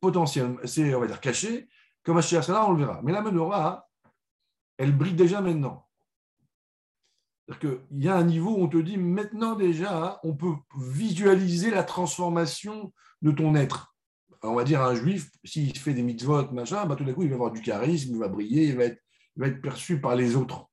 potentiel, 0.00 0.56
c'est, 0.64 0.94
on 0.94 1.00
va 1.00 1.06
dire, 1.06 1.20
caché, 1.20 1.68
comme 2.02 2.18
à 2.18 2.20
là, 2.20 2.66
on 2.66 2.72
le 2.72 2.84
verra. 2.84 3.00
Mais 3.02 3.12
la 3.12 3.22
menorah, 3.22 3.88
elle 4.78 4.96
brille 4.96 5.14
déjà 5.14 5.40
maintenant. 5.40 5.86
Qu'il 7.58 7.80
y 7.92 8.08
a 8.08 8.16
un 8.16 8.24
niveau 8.24 8.50
où 8.56 8.62
on 8.62 8.68
te 8.68 8.76
dit 8.76 8.96
maintenant 8.96 9.56
déjà, 9.56 10.20
on 10.22 10.34
peut 10.34 10.54
visualiser 10.78 11.70
la 11.70 11.82
transformation 11.82 12.92
de 13.22 13.32
ton 13.32 13.54
être. 13.54 13.94
on 14.42 14.54
va 14.54 14.64
dire 14.64 14.82
un 14.82 14.94
juif, 14.94 15.30
s'il 15.44 15.76
fait 15.76 15.92
des 15.92 16.02
mitzvot, 16.02 16.50
machin, 16.52 16.86
bah, 16.86 16.94
tout 16.96 17.04
d'un 17.04 17.12
coup, 17.12 17.24
il 17.24 17.28
va 17.28 17.34
avoir 17.34 17.50
du 17.50 17.60
charisme, 17.60 18.14
il 18.14 18.18
va 18.18 18.28
briller, 18.28 18.68
il 18.68 18.76
va 18.76 18.84
être, 18.84 19.02
perçu 19.62 20.00
par 20.00 20.14
les 20.14 20.36
autres. 20.36 20.66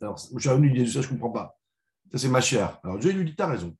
Alors, 0.00 0.18
Moshe 0.32 0.48
dit 0.48 0.90
ça, 0.90 1.00
je 1.00 1.08
ne 1.08 1.12
comprends 1.12 1.30
pas. 1.30 1.58
Ça, 2.10 2.18
c'est 2.18 2.28
ma 2.28 2.40
chère. 2.40 2.80
Alors, 2.82 2.98
Dieu 2.98 3.12
lui 3.12 3.24
dit, 3.24 3.36
tu 3.36 3.42
as 3.42 3.46
raison. 3.46 3.76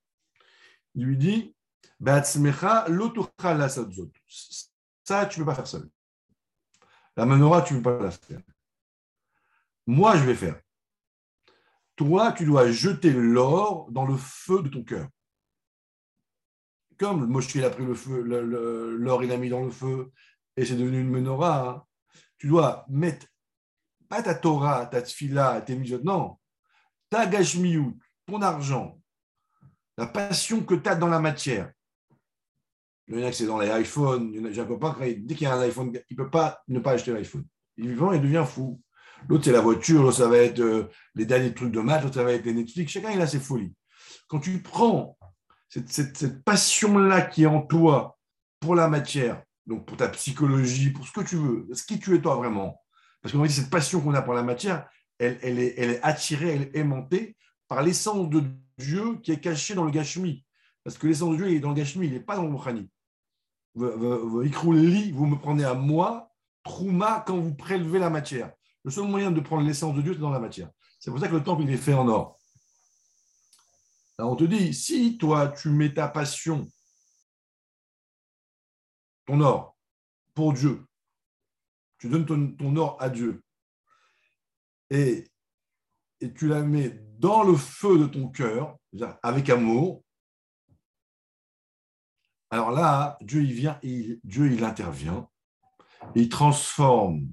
Il 0.95 1.05
lui 1.05 1.17
dit, 1.17 1.55
ça, 2.01 2.23
tu 5.27 5.41
ne 5.41 5.45
peux 5.45 5.45
pas 5.45 5.55
faire 5.55 5.67
seul. 5.67 5.89
La 7.17 7.27
menorah, 7.27 7.63
tu 7.63 7.75
ne 7.75 7.81
peux 7.81 7.99
pas 7.99 8.05
la 8.05 8.11
faire. 8.11 8.41
Moi, 9.87 10.17
je 10.17 10.25
vais 10.25 10.35
faire. 10.35 10.61
Toi, 11.99 12.31
tu 12.31 12.45
dois 12.45 12.71
jeter 12.71 13.13
l'or 13.13 13.91
dans 13.91 14.07
le 14.07 14.17
feu 14.17 14.63
de 14.63 14.69
ton 14.69 14.85
cœur. 14.85 15.09
Comme 16.97 17.27
Moshe, 17.27 17.57
a 17.57 17.71
pris 17.71 17.85
le 17.85 17.95
feu, 17.95 18.23
l'or, 18.23 19.25
il 19.25 19.33
a 19.33 19.37
mis 19.37 19.49
dans 19.49 19.65
le 19.65 19.71
feu, 19.71 20.13
et 20.57 20.65
c'est 20.65 20.77
devenu 20.77 21.01
une 21.01 21.11
menorah. 21.11 21.69
Hein. 21.69 21.85
Tu 22.39 22.47
dois 22.47 22.87
mettre, 22.89 23.27
pas 24.09 24.23
ta 24.23 24.37
Torah, 24.37 24.87
ta 24.87 25.03
tfila, 25.03 25.61
tes 25.63 25.75
mitzvot, 25.75 26.05
non, 26.05 26.39
ta 27.11 27.27
gashmiut, 27.27 27.99
ton 28.27 28.43
argent, 28.43 29.01
la 29.97 30.07
passion 30.07 30.63
que 30.63 30.77
tu 30.77 30.89
as 30.89 30.95
dans 30.95 31.09
la 31.09 31.19
matière. 31.19 31.73
Il 33.09 33.19
y 33.19 33.25
en 33.25 33.27
a 33.27 33.33
c'est 33.33 33.47
dans 33.47 33.59
les 33.59 33.71
iPhones. 33.71 34.31
Dès 34.31 35.35
qu'il 35.35 35.43
y 35.43 35.47
a 35.47 35.55
un 35.55 35.61
iPhone, 35.63 35.93
il 35.93 36.17
ne 36.17 36.23
peut 36.23 36.31
pas 36.31 36.63
ne 36.69 36.79
pas 36.79 36.93
acheter 36.93 37.13
l'iPhone. 37.13 37.45
Il 37.77 37.97
vend 37.97 38.13
et 38.13 38.21
devient 38.21 38.45
fou. 38.47 38.81
L'autre, 39.29 39.45
c'est 39.45 39.53
la 39.53 39.61
voiture, 39.61 40.03
l'autre, 40.03 40.19
ça 40.19 40.29
va 40.29 40.39
être 40.39 40.61
euh, 40.61 40.89
les 41.15 41.27
derniers 41.27 41.53
trucs 41.53 41.73
de 41.73 41.81
match, 41.81 42.03
l'autre, 42.03 42.15
ça 42.15 42.25
va 42.25 42.33
être 42.33 42.45
les 42.45 42.55
Netflix. 42.55 42.93
Chacun, 42.93 43.11
il 43.11 43.21
a 43.21 43.27
ses 43.27 43.41
folies. 43.41 43.75
Quand 44.29 44.41
tu 44.41 44.63
prends 44.63 45.19
cette, 45.69 46.45
passion-là 46.45 47.23
qui 47.23 47.45
est 47.45 47.47
en 47.47 47.63
toi 47.63 48.19
pour 48.61 48.75
la 48.75 48.89
matière, 48.89 49.43
donc 49.67 49.87
pour 49.87 49.97
ta 49.97 50.09
psychologie, 50.09 50.91
pour 50.91 51.07
ce 51.07 51.13
que 51.13 51.21
tu 51.21 51.37
veux, 51.37 51.67
ce 51.73 51.85
qui 51.85 51.99
tu 51.99 52.15
es 52.15 52.21
toi 52.21 52.37
vraiment, 52.37 52.81
parce 53.21 53.35
qu'on 53.35 53.45
dit 53.45 53.53
cette 53.53 53.71
passion 53.71 54.01
qu'on 54.01 54.15
a 54.15 54.23
pour 54.23 54.35
la 54.35 54.43
matière, 54.43 54.89
elle, 55.19 55.59
est 55.59 56.01
attirée, 56.03 56.51
elle 56.51 56.63
est 56.63 56.77
aimantée 56.77 57.37
par 57.67 57.83
l'essence 57.83 58.31
de 58.31 58.45
Dieu 58.79 59.19
qui 59.23 59.33
est 59.33 59.41
cachée 59.41 59.75
dans 59.75 59.85
le 59.85 59.91
Gashmi. 59.91 60.45
Parce 60.85 60.97
que 60.97 61.07
l'essence 61.07 61.33
de 61.33 61.37
Dieu 61.37 61.51
est 61.51 61.61
dans 61.61 61.71
le 61.71 61.75
Gashmi, 61.75 62.07
il 62.07 62.13
n'est 62.13 62.21
pas 62.21 62.37
dans 62.37 62.45
le 62.45 62.51
Mokhani. 62.51 62.89
Vous 63.75 63.87
me 63.87 65.35
prenez 65.35 65.65
à 65.65 65.75
moi, 65.75 66.31
Trouma, 66.63 67.25
quand 67.27 67.37
vous 67.37 67.55
prélevez 67.55 67.99
la 67.99 68.11
matière. 68.11 68.53
Le 68.85 68.91
seul 68.91 69.05
moyen 69.05 69.31
de 69.31 69.41
prendre 69.41 69.67
l'essence 69.67 69.95
de 69.95 70.03
Dieu, 70.03 70.15
c'est 70.15 70.21
dans 70.21 70.31
la 70.31 70.39
matière. 70.39 70.71
C'est 70.99 71.11
pour 71.11 71.21
ça 71.21 71.29
que 71.29 71.35
le 71.35 71.43
temple, 71.43 71.63
il 71.63 71.71
est 71.71 71.77
fait 71.77 71.95
en 71.95 72.09
or. 72.09 72.39
Alors 74.19 74.33
on 74.33 74.37
te 74.37 74.45
dit, 74.45 74.75
si 74.75 75.17
toi, 75.17 75.49
tu 75.49 75.71
mets 75.71 75.95
ta 75.95 76.09
passion, 76.09 76.67
ton 79.27 79.41
or, 79.41 79.77
pour 80.35 80.53
Dieu, 80.53 80.85
tu 81.99 82.09
donnes 82.09 82.57
ton, 82.57 82.77
or 82.77 82.97
à 83.01 83.11
Dieu, 83.11 83.43
et, 84.91 85.31
et 86.21 86.33
tu 86.33 86.49
la 86.49 86.63
mets 86.63 87.01
dans 87.19 87.45
le 87.45 87.57
feu 87.57 87.99
de 87.99 88.07
ton 88.07 88.29
cœur, 88.29 88.77
avec 89.23 89.51
amour, 89.51 90.03
alors 92.51 92.71
là, 92.71 93.19
Dieu, 93.21 93.43
il 93.43 93.53
vient, 93.53 93.79
Dieu, 93.83 94.51
il 94.51 94.65
intervient, 94.65 95.29
il 96.15 96.29
transforme 96.29 97.29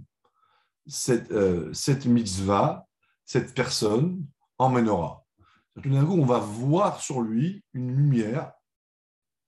cette, 0.87 1.31
euh, 1.31 1.73
cette 1.73 2.05
mitzvah, 2.05 2.87
cette 3.25 3.53
personne, 3.53 4.25
en. 4.57 5.25
Tout 5.81 5.89
d'un 5.89 6.05
coup, 6.05 6.13
on 6.13 6.25
va 6.25 6.39
voir 6.39 7.01
sur 7.01 7.21
lui 7.21 7.63
une 7.73 7.95
lumière, 7.95 8.53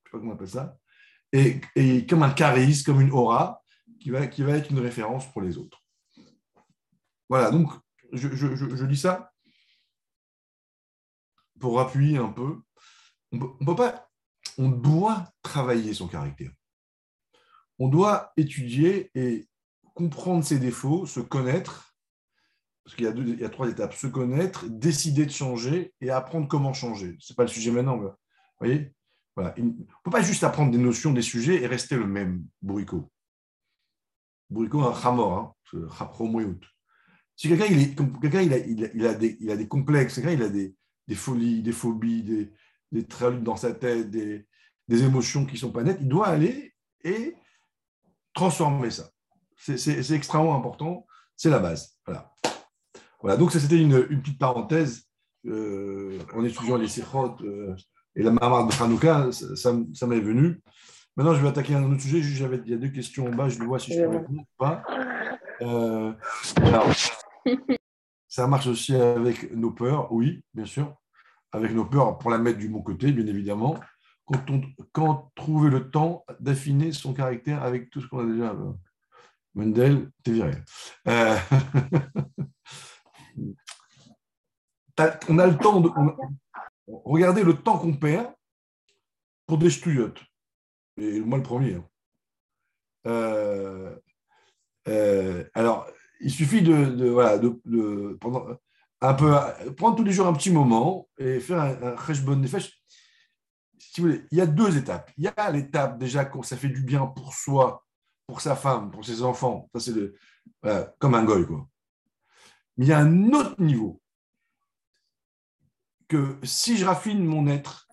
je 0.03 0.09
sais 0.09 0.11
pas 0.11 0.17
comment 0.19 0.31
on 0.31 0.35
appelle 0.35 0.49
ça, 0.49 0.77
et, 1.31 1.61
et, 1.75 2.05
comme 2.05 2.23
un 2.23 2.31
charisme, 2.31 2.85
comme 2.85 3.01
une 3.01 3.11
aura, 3.11 3.61
qui 3.99 4.09
va, 4.09 4.27
qui 4.27 4.43
va 4.43 4.53
être 4.53 4.71
une 4.71 4.79
référence 4.79 5.31
pour 5.31 5.41
les 5.41 5.57
autres. 5.57 5.83
Voilà, 7.29 7.51
donc 7.51 7.71
je, 8.13 8.29
je, 8.33 8.85
dis 8.85 8.97
ça 8.97 9.33
pour 11.59 11.79
appuyer 11.79 12.17
un 12.17 12.29
peu. 12.29 12.61
On 13.31 13.65
peut 13.65 13.75
pas, 13.75 14.09
on 14.57 14.69
doit 14.69 15.29
travailler 15.41 15.93
son 15.93 16.07
caractère. 16.07 16.51
On 17.79 17.89
doit 17.89 18.31
étudier 18.37 19.11
et 19.13 19.47
comprendre 19.97 20.43
ses 20.43 20.59
défauts, 20.59 21.07
se 21.07 21.19
connaître, 21.19 21.95
parce 22.83 22.95
qu'il 22.95 23.05
y, 23.05 23.07
a 23.07 23.11
y 23.11 23.43
a 23.43 23.49
trois 23.49 23.67
étapes, 23.67 23.95
se 23.95 24.05
connaître, 24.05 24.67
décider 24.69 25.25
de 25.25 25.31
changer 25.31 25.91
et 26.01 26.11
apprendre 26.11 26.47
comment 26.47 26.71
changer. 26.71 27.17
Ce 27.19 27.33
n'est 27.33 27.35
pas 27.35 27.43
le 27.43 27.49
sujet 27.49 27.71
maintenant. 27.71 27.97
Vous 27.97 28.09
voyez 28.59 28.93
voilà. 29.35 29.55
On 29.57 29.63
ne 29.63 29.71
peut 30.03 30.11
pas 30.11 30.21
juste 30.21 30.43
apprendre 30.43 30.71
des 30.71 30.77
notions, 30.77 31.13
des 31.13 31.23
sujets 31.23 31.61
et 31.61 31.67
rester 31.67 31.95
le 31.95 32.05
même, 32.05 32.45
bourrico. 32.61 33.11
Bourrico, 34.51 34.81
un 34.81 34.93
chamor, 34.93 35.55
hein, 35.71 36.59
Si 37.35 37.49
quelqu'un 37.49 37.65
il, 37.65 37.95
quelqu'un 37.95 38.41
il, 38.41 38.53
a, 38.53 38.57
il, 38.57 39.05
a, 39.05 39.13
des, 39.15 39.67
complexes, 39.67 40.15
quelqu'un 40.15 40.31
il 40.31 40.43
a 40.43 40.49
des, 40.49 40.75
des 41.07 41.15
folies, 41.15 41.61
des 41.61 41.71
phobies, 41.71 42.23
des, 42.23 42.51
des 42.91 43.05
dans 43.41 43.55
sa 43.55 43.73
tête, 43.73 44.09
des, 44.11 44.47
des 44.87 45.03
émotions 45.03 45.45
qui 45.45 45.53
ne 45.53 45.59
sont 45.59 45.71
pas 45.71 45.83
nettes, 45.83 45.99
il 46.01 46.07
doit 46.07 46.27
aller 46.27 46.73
et 47.03 47.35
transformer 48.33 48.91
ça. 48.91 49.11
C'est 49.57 50.11
extrêmement 50.11 50.55
important. 50.55 51.05
C'est 51.35 51.49
la 51.49 51.59
base. 51.59 51.97
Voilà. 52.05 52.31
voilà 53.21 53.37
donc, 53.37 53.51
ça, 53.51 53.59
c'était 53.59 53.79
une, 53.79 54.07
petite 54.21 54.39
parenthèse. 54.39 55.03
Euh, 55.45 56.19
en 56.35 56.43
étudiant 56.43 56.75
les 56.75 56.87
Sikhot 56.87 57.37
euh, 57.41 57.73
et 58.15 58.23
la 58.23 58.31
Mamar 58.31 58.67
de 58.67 58.83
Hanouka, 58.83 59.29
ça, 59.31 59.71
m'est 60.07 60.19
venu. 60.19 60.61
Maintenant, 61.15 61.33
je 61.33 61.41
vais 61.41 61.47
attaquer 61.47 61.73
un 61.73 61.89
autre 61.89 62.01
sujet. 62.01 62.19
il 62.19 62.69
y 62.69 62.73
a 62.73 62.77
deux 62.77 62.89
questions 62.89 63.27
en 63.27 63.29
bas. 63.29 63.47
Je 63.47 63.63
voir 63.63 63.79
si 63.79 63.93
je 63.93 64.01
peux 64.01 64.09
répondre 64.09 64.41
ou 64.41 64.45
pas. 64.57 64.83
Euh, 65.61 66.13
ça 68.27 68.47
marche 68.47 68.67
aussi 68.67 68.95
avec 68.95 69.51
nos 69.53 69.71
peurs, 69.71 70.11
oui, 70.11 70.43
bien 70.53 70.65
sûr. 70.65 70.93
Avec 71.51 71.73
nos 71.73 71.85
peurs 71.85 72.17
pour 72.17 72.29
la 72.29 72.37
mettre 72.37 72.59
du 72.59 72.69
bon 72.69 72.81
côté, 72.81 73.11
bien 73.11 73.25
évidemment. 73.25 73.79
Quand 74.91 75.31
trouver 75.35 75.69
le 75.69 75.89
temps 75.89 76.25
d'affiner 76.39 76.91
son 76.91 77.13
caractère 77.13 77.63
avec 77.63 77.89
tout 77.89 78.01
ce 78.01 78.07
qu'on 78.07 78.19
a 78.19 78.31
déjà. 78.31 78.55
Mendel, 79.57 80.11
t'es 80.23 80.33
viré. 80.33 80.51
Euh, 81.07 81.35
on 85.29 85.39
a 85.39 85.47
le 85.47 85.57
temps 85.57 85.81
de. 85.81 85.89
regardez 86.87 87.43
le 87.43 87.55
temps 87.55 87.79
qu'on 87.79 87.93
perd 87.93 88.27
pour 89.47 89.57
des 89.57 89.71
stouillottes. 89.71 90.21
Et 90.97 91.21
moi, 91.21 91.39
le 91.39 91.43
premier. 91.43 91.73
Hein. 91.73 91.89
Euh, 93.07 93.95
euh, 94.87 95.43
alors, 95.55 95.87
il 96.19 96.29
suffit 96.29 96.61
de, 96.61 97.09
voilà, 97.09 97.39
de, 97.39 98.15
pendant, 98.21 98.45
un 99.01 99.13
peu, 99.15 99.33
prendre 99.75 99.95
tous 99.95 100.03
les 100.03 100.11
jours 100.11 100.27
un 100.27 100.33
petit 100.33 100.51
moment 100.51 101.09
et 101.17 101.39
faire 101.39 101.61
un, 101.61 101.95
un 101.95 102.47
fèches. 102.47 102.79
Si 103.79 104.01
vous 104.01 104.07
voulez, 104.07 104.23
il 104.29 104.37
y 104.37 104.41
a 104.41 104.45
deux 104.45 104.77
étapes. 104.77 105.11
Il 105.17 105.23
y 105.23 105.27
a 105.35 105.51
l'étape 105.51 105.97
déjà 105.97 106.25
quand 106.25 106.43
ça 106.43 106.57
fait 106.57 106.69
du 106.69 106.83
bien 106.83 107.07
pour 107.07 107.33
soi 107.33 107.86
pour 108.27 108.41
sa 108.41 108.55
femme, 108.55 108.91
pour 108.91 109.05
ses 109.05 109.23
enfants. 109.23 109.69
Ça, 109.73 109.79
c'est 109.79 110.91
comme 110.99 111.15
un 111.15 111.23
goy, 111.23 111.45
quoi. 111.45 111.67
Mais 112.77 112.85
il 112.85 112.89
y 112.89 112.93
a 112.93 112.99
un 112.99 113.33
autre 113.33 113.59
niveau 113.59 114.01
que 116.07 116.37
si 116.43 116.77
je 116.77 116.85
raffine 116.85 117.25
mon 117.25 117.47
être 117.47 117.87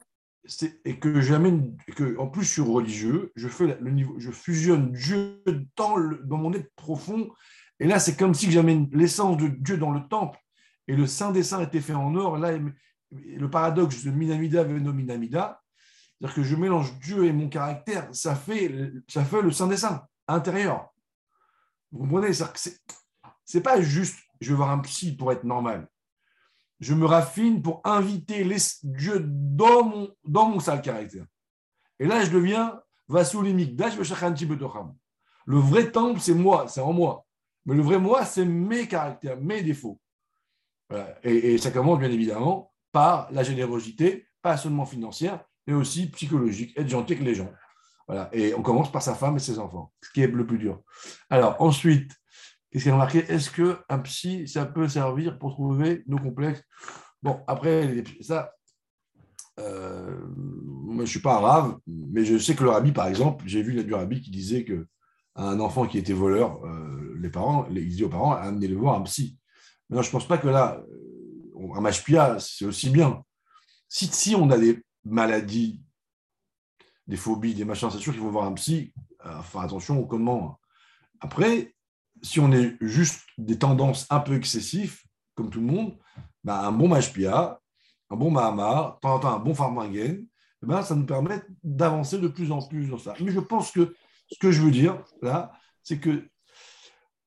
et 0.84 0.98
que 0.98 1.22
j'amène, 1.22 1.76
que 1.96 2.18
en 2.18 2.28
plus 2.28 2.44
je 2.44 2.52
suis 2.52 2.62
religieux, 2.62 3.32
je 3.34 3.48
fais 3.48 3.78
le 3.80 3.90
niveau, 3.90 4.14
je 4.18 4.30
fusionne 4.30 4.92
Dieu 4.92 5.42
dans, 5.76 5.96
mon 6.36 6.52
être 6.52 6.70
profond. 6.76 7.30
Et 7.80 7.86
là, 7.86 7.98
c'est 7.98 8.16
comme 8.16 8.34
si 8.34 8.52
j'amène 8.52 8.88
l'essence 8.92 9.38
de 9.38 9.48
Dieu 9.48 9.78
dans 9.78 9.90
le 9.90 10.06
temple 10.06 10.38
et 10.86 10.94
le 10.94 11.06
Saint 11.06 11.32
des 11.32 11.42
Saints 11.42 11.62
était 11.62 11.80
fait 11.80 11.94
en 11.94 12.14
or. 12.14 12.36
Là, 12.36 12.58
le 13.10 13.50
paradoxe 13.50 14.04
de 14.04 14.10
Minamida 14.10 14.64
Venominamida, 14.64 15.62
c'est-à-dire 16.20 16.36
que 16.36 16.42
je 16.42 16.56
mélange 16.56 16.98
Dieu 17.00 17.24
et 17.24 17.32
mon 17.32 17.48
caractère, 17.48 18.08
ça 18.12 18.34
fait, 18.34 18.92
ça 19.08 19.24
fait 19.24 19.40
le 19.40 19.50
Saint 19.50 19.66
des 19.66 19.78
Saints 19.78 20.06
intérieur. 20.28 20.92
Vous 21.92 22.00
comprenez? 22.00 22.32
C'est 23.44 23.62
pas 23.62 23.80
juste 23.80 24.18
je 24.44 24.50
vais 24.50 24.56
voir 24.56 24.70
un 24.70 24.78
psy 24.80 25.16
pour 25.16 25.32
être 25.32 25.44
normal. 25.44 25.88
Je 26.80 26.94
me 26.94 27.06
raffine 27.06 27.62
pour 27.62 27.80
inviter 27.84 28.44
les 28.44 28.58
dieux 28.82 29.20
dans 29.24 29.84
mon, 29.84 30.14
dans 30.24 30.48
mon 30.48 30.60
sale 30.60 30.82
caractère. 30.82 31.24
Et 31.98 32.06
là, 32.06 32.24
je 32.24 32.30
deviens 32.30 32.80
Vasoulimique, 33.08 33.78
Le 35.46 35.58
vrai 35.58 35.90
temple, 35.90 36.20
c'est 36.20 36.34
moi, 36.34 36.66
c'est 36.68 36.80
en 36.80 36.92
moi. 36.92 37.26
Mais 37.66 37.74
le 37.74 37.82
vrai 37.82 37.98
moi, 37.98 38.24
c'est 38.24 38.44
mes 38.44 38.88
caractères, 38.88 39.40
mes 39.40 39.62
défauts. 39.62 40.00
Et, 41.22 41.54
et, 41.54 41.58
ça 41.58 41.70
commence 41.70 41.98
bien 41.98 42.10
évidemment 42.10 42.72
par 42.92 43.30
la 43.32 43.42
générosité, 43.42 44.26
pas 44.42 44.56
seulement 44.56 44.86
financière, 44.86 45.44
mais 45.66 45.72
aussi 45.72 46.10
psychologique, 46.10 46.76
être 46.78 46.88
gentil 46.88 47.14
avec 47.14 47.24
les 47.24 47.34
gens. 47.34 47.50
Et 48.32 48.54
on 48.54 48.62
commence 48.62 48.92
par 48.92 49.02
sa 49.02 49.14
femme 49.14 49.36
et 49.36 49.40
ses 49.40 49.58
enfants, 49.58 49.92
ce 50.02 50.10
qui 50.10 50.22
est 50.22 50.26
le 50.26 50.46
plus 50.46 50.58
dur. 50.58 50.82
Alors, 51.30 51.56
ensuite, 51.60 52.12
qu'est-ce 52.70 52.84
qu'il 52.84 52.92
a 52.92 52.94
remarqué? 52.94 53.24
Est-ce 53.28 53.50
qu'un 53.50 53.98
psy, 54.00 54.46
ça 54.46 54.66
peut 54.66 54.88
servir 54.88 55.38
pour 55.38 55.52
trouver 55.52 56.02
nos 56.06 56.18
complexes? 56.18 56.62
Bon, 57.22 57.40
après, 57.46 58.04
ça, 58.20 58.52
euh, 59.58 60.18
moi, 60.28 60.96
je 60.96 61.00
ne 61.02 61.06
suis 61.06 61.20
pas 61.20 61.36
arabe, 61.36 61.78
mais 61.86 62.24
je 62.24 62.36
sais 62.36 62.54
que 62.54 62.64
le 62.64 62.70
rabbi, 62.70 62.92
par 62.92 63.06
exemple, 63.06 63.44
j'ai 63.46 63.62
vu 63.62 63.82
du 63.82 63.94
rabbi 63.94 64.20
qui 64.20 64.30
disait 64.30 64.64
que 64.64 64.86
un 65.36 65.58
enfant 65.60 65.86
qui 65.86 65.98
était 65.98 66.12
voleur, 66.12 66.64
euh, 66.64 67.14
les 67.18 67.30
parents, 67.30 67.66
il 67.70 67.88
dit 67.88 68.04
aux 68.04 68.08
parents, 68.08 68.32
amenez-le 68.32 68.76
voir 68.76 68.96
un 68.96 69.02
psy. 69.02 69.38
Mais 69.88 69.96
non, 69.96 70.02
je 70.02 70.08
ne 70.08 70.12
pense 70.12 70.28
pas 70.28 70.38
que 70.38 70.48
là, 70.48 70.82
un 71.74 71.80
machpia, 71.80 72.38
c'est 72.38 72.64
aussi 72.64 72.90
bien. 72.90 73.22
Si 73.88 74.34
on 74.34 74.50
a 74.50 74.58
des 74.58 74.82
maladies, 75.04 75.83
des 77.06 77.16
phobies, 77.16 77.54
des 77.54 77.64
machins, 77.64 77.90
c'est 77.90 77.98
sûr 77.98 78.12
qu'il 78.12 78.22
faut 78.22 78.30
voir 78.30 78.46
un 78.46 78.52
psy, 78.54 78.92
euh, 79.26 79.42
faire 79.42 79.62
attention 79.62 79.98
au 80.00 80.06
comment. 80.06 80.58
Après, 81.20 81.74
si 82.22 82.40
on 82.40 82.52
est 82.52 82.76
juste 82.80 83.20
des 83.38 83.58
tendances 83.58 84.06
un 84.10 84.20
peu 84.20 84.34
excessives, 84.34 85.00
comme 85.34 85.50
tout 85.50 85.60
le 85.60 85.66
monde, 85.66 85.98
bah, 86.42 86.66
un 86.66 86.72
bon 86.72 86.88
machpia, 86.88 87.60
un 88.10 88.16
bon 88.16 88.30
Mahamar, 88.30 88.98
un 89.02 89.38
bon 89.38 89.54
Farmingen, 89.54 90.26
eh 90.62 90.66
ben, 90.66 90.82
ça 90.82 90.94
nous 90.94 91.06
permet 91.06 91.42
d'avancer 91.62 92.18
de 92.18 92.28
plus 92.28 92.50
en 92.50 92.62
plus 92.62 92.88
dans 92.88 92.98
ça. 92.98 93.14
Mais 93.20 93.32
je 93.32 93.40
pense 93.40 93.70
que 93.70 93.94
ce 94.30 94.38
que 94.38 94.50
je 94.50 94.62
veux 94.62 94.70
dire, 94.70 95.02
là, 95.20 95.52
c'est 95.82 95.98
que 95.98 96.28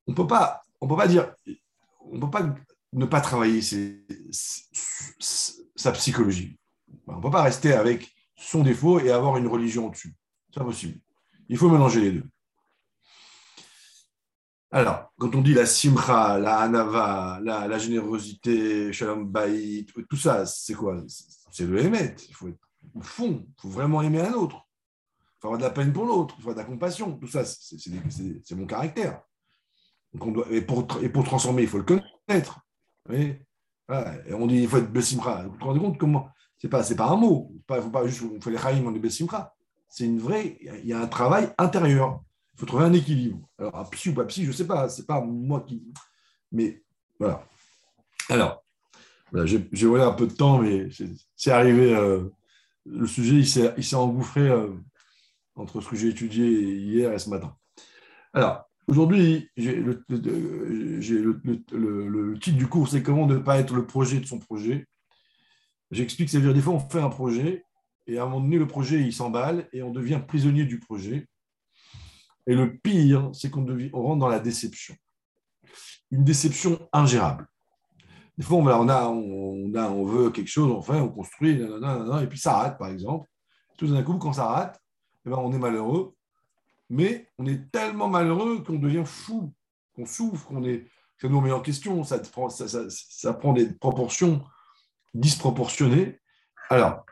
on 0.07 0.13
peut 0.13 0.27
pas, 0.27 0.61
on 0.81 0.87
peut 0.87 0.95
pas 0.95 1.07
dire, 1.07 1.35
on 1.99 2.19
peut 2.19 2.29
pas 2.29 2.55
ne 2.93 3.05
pas 3.05 3.21
travailler 3.21 3.61
sa 4.31 5.91
psychologie. 5.91 6.57
On 7.05 7.17
ne 7.17 7.21
peut 7.21 7.29
pas 7.29 7.43
rester 7.43 7.73
avec 7.73 8.11
son 8.37 8.63
défaut 8.63 8.99
et 8.99 9.11
avoir 9.11 9.37
une 9.37 9.47
religion 9.47 9.87
au-dessus. 9.87 10.15
C'est 10.53 10.61
impossible. 10.61 10.99
Il 11.49 11.57
faut 11.57 11.69
mélanger 11.69 12.01
les 12.01 12.11
deux. 12.11 12.25
Alors, 14.69 15.13
quand 15.17 15.33
on 15.33 15.41
dit 15.41 15.53
la 15.53 15.65
simcha, 15.65 16.37
la 16.37 16.59
hanava, 16.59 17.39
la, 17.41 17.77
générosité, 17.77 18.91
shalom 18.91 19.25
bayit, 19.25 19.87
tout 20.09 20.17
ça, 20.17 20.45
c'est 20.45 20.73
quoi? 20.73 21.01
C'est 21.51 21.65
le 21.65 21.79
émet. 21.79 22.15
Il 22.27 22.35
faut 22.35 22.49
être 22.49 22.59
au 22.93 23.01
fond, 23.01 23.45
il 23.47 23.61
faut 23.61 23.69
vraiment 23.69 24.01
aimer 24.01 24.21
un 24.21 24.33
autre. 24.33 24.67
Il 25.19 25.41
faut 25.41 25.47
avoir 25.47 25.59
de 25.59 25.63
la 25.63 25.69
peine 25.69 25.93
pour 25.93 26.05
l'autre, 26.05 26.35
il 26.37 26.43
faut 26.43 26.49
avoir 26.49 26.65
de 26.65 26.69
la 26.69 26.75
compassion. 26.75 27.17
Tout 27.17 27.27
ça, 27.27 27.45
c'est 27.45 28.55
mon 28.55 28.65
caractère. 28.65 29.21
et, 30.51 30.61
pour, 30.61 30.87
et 31.01 31.09
pour 31.09 31.23
transformer, 31.23 31.63
il 31.63 31.67
faut 31.67 31.77
le 31.77 31.83
connaître. 31.83 32.59
Et 33.09 33.39
on 34.33 34.47
dit 34.47 34.63
il 34.63 34.67
faut 34.67 34.77
être 34.77 34.91
besimcha. 34.91 35.43
Vous 35.43 35.57
vous 35.57 35.65
rendez 35.65 35.79
compte 35.79 35.97
comment 35.97 36.29
C'est 36.57 36.69
pas, 36.69 36.83
pas 36.83 37.09
un 37.09 37.15
mot. 37.15 37.51
Il 37.51 37.75
ne 37.75 37.81
faut 37.81 37.89
pas 37.89 38.07
juste 38.07 38.23
on 38.23 38.41
fait 38.41 38.51
les 38.51 38.57
chaïm, 38.57 38.87
on 38.87 38.95
est 38.95 38.99
besimcha. 38.99 39.53
C'est 39.89 40.05
une 40.05 40.19
vraie. 40.19 40.57
Il 40.61 40.87
y 40.87 40.93
a 40.93 40.99
un 40.99 41.07
travail 41.07 41.49
intérieur. 41.57 42.21
Il 42.53 42.59
faut 42.59 42.65
trouver 42.65 42.85
un 42.85 42.93
équilibre. 42.93 43.47
Alors, 43.59 43.75
un 43.77 43.85
psy 43.85 44.09
ou 44.09 44.13
pas 44.13 44.25
psy, 44.25 44.45
je 44.45 44.51
sais 44.51 44.65
pas. 44.67 44.89
C'est 44.89 45.05
pas 45.05 45.21
moi 45.21 45.63
qui. 45.67 45.83
Mais 46.51 46.83
voilà. 47.19 47.45
Alors, 48.29 48.63
j'ai 49.43 49.87
volé 49.87 50.03
un 50.03 50.13
peu 50.13 50.27
de 50.27 50.33
temps, 50.33 50.59
mais 50.59 50.89
c'est 51.35 51.51
arrivé. 51.51 51.95
Euh, 51.95 52.29
le 52.85 53.05
sujet, 53.05 53.35
il 53.35 53.83
s'est 53.85 53.95
engouffré 53.95 54.47
euh, 54.47 54.69
entre 55.55 55.81
ce 55.81 55.89
que 55.89 55.95
j'ai 55.95 56.07
étudié 56.09 56.47
hier 56.47 57.11
et 57.11 57.19
ce 57.19 57.29
matin. 57.29 57.55
Alors, 58.33 58.67
Aujourd'hui, 58.87 59.49
le, 59.57 60.01
le, 61.73 62.39
titre 62.39 62.57
du 62.57 62.67
cours, 62.67 62.87
c'est 62.87 63.03
comment 63.03 63.25
ne 63.25 63.37
pas 63.37 63.59
être 63.59 63.75
le 63.75 63.85
projet 63.85 64.21
de 64.21 64.25
son 64.25 64.39
projet. 64.39 64.87
J'explique, 65.91 66.29
c'est-à-dire 66.29 66.53
des 66.53 66.61
fois 66.61 66.73
on 66.73 66.79
fait 66.79 67.01
un 67.01 67.09
projet 67.09 67.63
et 68.05 68.17
à 68.17 68.23
un 68.23 68.25
moment 68.25 68.41
donné, 68.41 68.57
le 68.57 68.67
projet 68.67 69.01
il 69.01 69.13
s'emballe 69.13 69.67
et 69.73 69.83
on 69.83 69.91
devient 69.91 70.21
prisonnier 70.25 70.65
du 70.65 70.79
projet. 70.79 71.27
Et 72.45 72.55
le 72.55 72.77
pire, 72.77 73.29
c'est 73.33 73.49
qu'on 73.49 73.65
on 73.93 74.01
rentre 74.01 74.19
dans 74.19 74.29
la 74.29 74.39
déception. 74.39 74.95
Une 76.11 76.23
déception 76.23 76.87
ingérable. 76.93 77.47
Des 78.37 78.45
fois, 78.45 78.57
on, 78.57 78.67
a, 78.67 78.77
on, 78.77 79.73
a, 79.73 79.89
on 79.89 80.05
veut 80.05 80.29
quelque 80.29 80.47
chose, 80.47 80.71
on 80.71 80.93
on 80.93 81.09
construit, 81.09 81.59
et 81.59 82.27
puis 82.27 82.39
ça 82.39 82.53
rate, 82.53 82.77
par 82.77 82.87
exemple. 82.87 83.27
Tout 83.77 83.87
d'un 83.87 84.03
coup, 84.03 84.17
quand 84.17 84.31
ça 84.31 84.45
rate, 84.45 84.81
eh 85.25 85.29
ben, 85.29 85.37
on 85.37 85.51
est 85.51 85.57
malheureux 85.57 86.13
mais 86.89 87.27
on 87.37 87.45
est 87.45 87.69
tellement 87.71 88.07
malheureux 88.07 88.63
qu'on 88.63 88.79
devient 88.79 89.03
fou, 89.05 89.53
qu'on 89.95 90.05
souffre, 90.05 90.47
qu'on 90.47 90.63
est, 90.63 90.85
ça 91.19 91.27
nous 91.27 91.39
remet 91.39 91.51
en 91.51 91.61
question, 91.61 92.03
ça, 92.03 92.19
prend 93.33 93.53
des 93.53 93.73
proportions 93.73 94.43
disproportionnées. 95.19 96.19
Alors, 96.69 97.05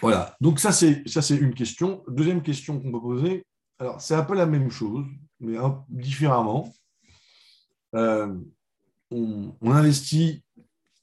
voilà. 0.00 0.36
Donc 0.40 0.58
ça, 0.58 0.72
c'est 0.72 1.04
une 1.36 1.54
question. 1.54 2.02
Deuxième 2.08 2.42
question 2.42 2.80
qu'on 2.80 2.92
peut 2.92 3.00
poser. 3.00 3.46
Alors, 3.78 4.00
c'est 4.00 4.14
un 4.14 4.24
peu 4.24 4.34
la 4.34 4.46
même 4.46 4.70
chose, 4.70 5.06
mais 5.40 5.56
différemment. 5.88 6.72
Euh, 7.94 8.34
on, 9.10 9.52
investit 9.62 10.42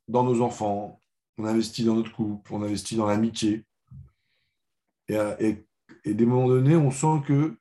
dans 0.08 0.24
nos 0.24 0.42
enfants, 0.42 1.00
on 1.38 1.46
investit 1.46 1.84
dans 1.84 1.96
notre 1.96 2.12
couple, 2.12 2.54
on 2.54 2.64
investit 2.64 2.96
dans 2.96 3.06
l'amitié. 3.06 3.66
Et, 5.10 5.66
des 6.06 6.26
moments 6.26 6.48
donnés, 6.48 6.76
on 6.76 6.92
sent 6.92 7.22
que 7.26 7.56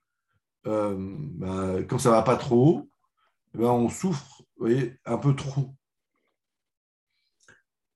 euh, 0.67 0.97
ben, 0.99 1.85
quand 1.87 1.99
ça 1.99 2.11
va 2.11 2.23
pas 2.23 2.37
trop, 2.37 2.89
ben, 3.55 3.67
on 3.67 3.89
souffre 3.89 4.39
voyez, 4.59 4.97
un 5.05 5.19
peu 5.19 5.35
trop. 5.35 5.75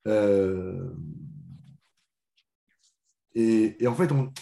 Euh, 0.08 0.92
et, 3.34 3.86
en 3.86 3.94
fait, 3.94 4.12
on, 4.12 4.32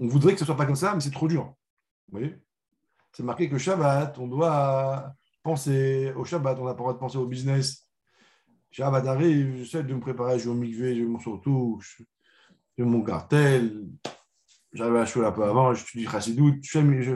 voudrait 0.00 0.32
que 0.32 0.38
ce 0.38 0.44
soit 0.44 0.56
pas 0.56 0.66
comme 0.66 0.76
ça, 0.76 0.94
mais 0.94 1.00
c'est 1.00 1.10
trop 1.10 1.28
dur. 1.28 1.54
Vous 2.08 2.18
voyez? 2.18 2.36
C'est 3.12 3.22
marqué 3.22 3.48
que 3.48 3.58
Shabbat, 3.58 4.18
on 4.18 4.26
doit 4.26 5.14
penser 5.42 6.12
au 6.16 6.24
Shabbat, 6.24 6.58
on 6.58 6.64
n'a 6.64 6.72
pas 6.72 6.78
le 6.78 6.78
droit 6.78 6.92
de 6.94 6.98
penser 6.98 7.18
au 7.18 7.26
business. 7.26 7.86
Shabbat 8.70 9.06
arrive, 9.06 9.56
j'essaie 9.56 9.82
de 9.82 9.94
me 9.94 10.00
préparer, 10.00 10.38
je 10.38 10.44
vais 10.44 10.50
au 10.50 10.54
mikvé, 10.54 10.94
je 10.94 11.02
vais 11.02 11.08
mon 11.08 11.18
surtout, 11.18 11.80
je 11.80 12.02
vais 12.76 12.84
mon 12.84 13.02
cartel, 13.02 13.86
j'arrive 14.72 14.96
à 14.96 15.04
la 15.04 15.28
un 15.28 15.32
peu 15.32 15.44
avant, 15.44 15.74
je 15.74 15.84
dis 15.94 16.06
Chassidut, 16.06 16.60
je 16.62 16.70
fais, 16.70 17.02
je, 17.02 17.14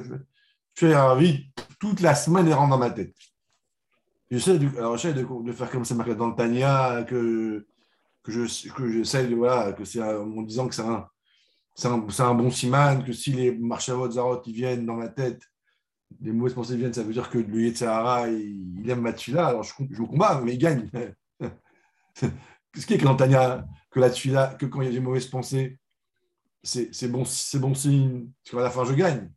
fais 0.74 0.96
envie 0.96 1.52
toute 1.78 2.00
la 2.00 2.14
semaine 2.14 2.48
et 2.48 2.54
rentre 2.54 2.70
dans 2.70 2.78
ma 2.78 2.90
tête. 2.90 3.14
J'essaie 4.30 4.58
de, 4.58 4.68
alors 4.78 4.94
de, 4.94 5.44
de, 5.44 5.52
faire 5.52 5.70
comme 5.70 5.84
c'est 5.84 5.94
marqué 5.94 6.14
dans 6.14 6.32
que, 6.32 7.66
que 8.22 8.30
je 8.30 8.68
que 8.70 9.34
voilà, 9.34 9.72
que 9.72 9.84
c'est 9.84 10.00
en 10.02 10.42
disant 10.42 10.68
que 10.68 10.74
c'est 10.74 10.82
un, 10.82 11.08
un, 11.84 12.06
un, 12.18 12.34
bon 12.34 12.50
siman, 12.50 13.04
que 13.04 13.12
si 13.12 13.32
les 13.32 13.50
marchavot 13.58 14.08
zarot 14.08 14.40
ils 14.46 14.54
viennent 14.54 14.86
dans 14.86 14.94
ma 14.94 15.08
tête, 15.08 15.42
les 16.20 16.32
mauvaises 16.32 16.54
pensées 16.54 16.76
viennent, 16.76 16.92
ça 16.92 17.02
veut 17.02 17.12
dire 17.12 17.28
que 17.28 17.38
le 17.38 17.60
Yetzahara, 17.60 18.28
il, 18.28 18.80
il 18.80 18.90
aime 18.90 19.00
Matfila, 19.00 19.48
alors 19.48 19.64
je, 19.64 19.72
je 19.90 20.02
combat, 20.02 20.40
mais 20.44 20.54
il 20.54 20.58
gagne. 20.58 20.88
Qu'est-ce 22.14 22.86
qui 22.86 22.94
est 22.94 22.98
que 22.98 23.04
dans 23.04 23.16
que 23.16 23.98
là-dessus, 23.98 24.30
là, 24.30 24.54
que 24.54 24.66
quand 24.66 24.80
il 24.82 24.86
y 24.86 24.90
a 24.90 24.92
des 24.92 25.00
mauvaises 25.00 25.26
pensées, 25.26 25.78
c'est 26.62 27.08
bon, 27.08 27.24
bon 27.54 27.74
signe, 27.74 28.30
parce 28.44 28.56
qu'à 28.56 28.62
la 28.62 28.70
fin, 28.70 28.84
je 28.84 28.92
gagne. 28.92 29.30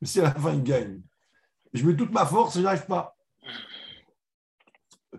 Mais 0.00 0.06
si 0.06 0.20
à 0.20 0.24
la 0.24 0.34
fin, 0.34 0.54
il 0.54 0.62
gagne, 0.62 1.02
je 1.74 1.84
mets 1.86 1.96
toute 1.96 2.12
ma 2.12 2.24
force 2.24 2.56
et 2.56 2.62
je 2.62 2.66
arrive 2.66 2.86
pas. 2.86 3.14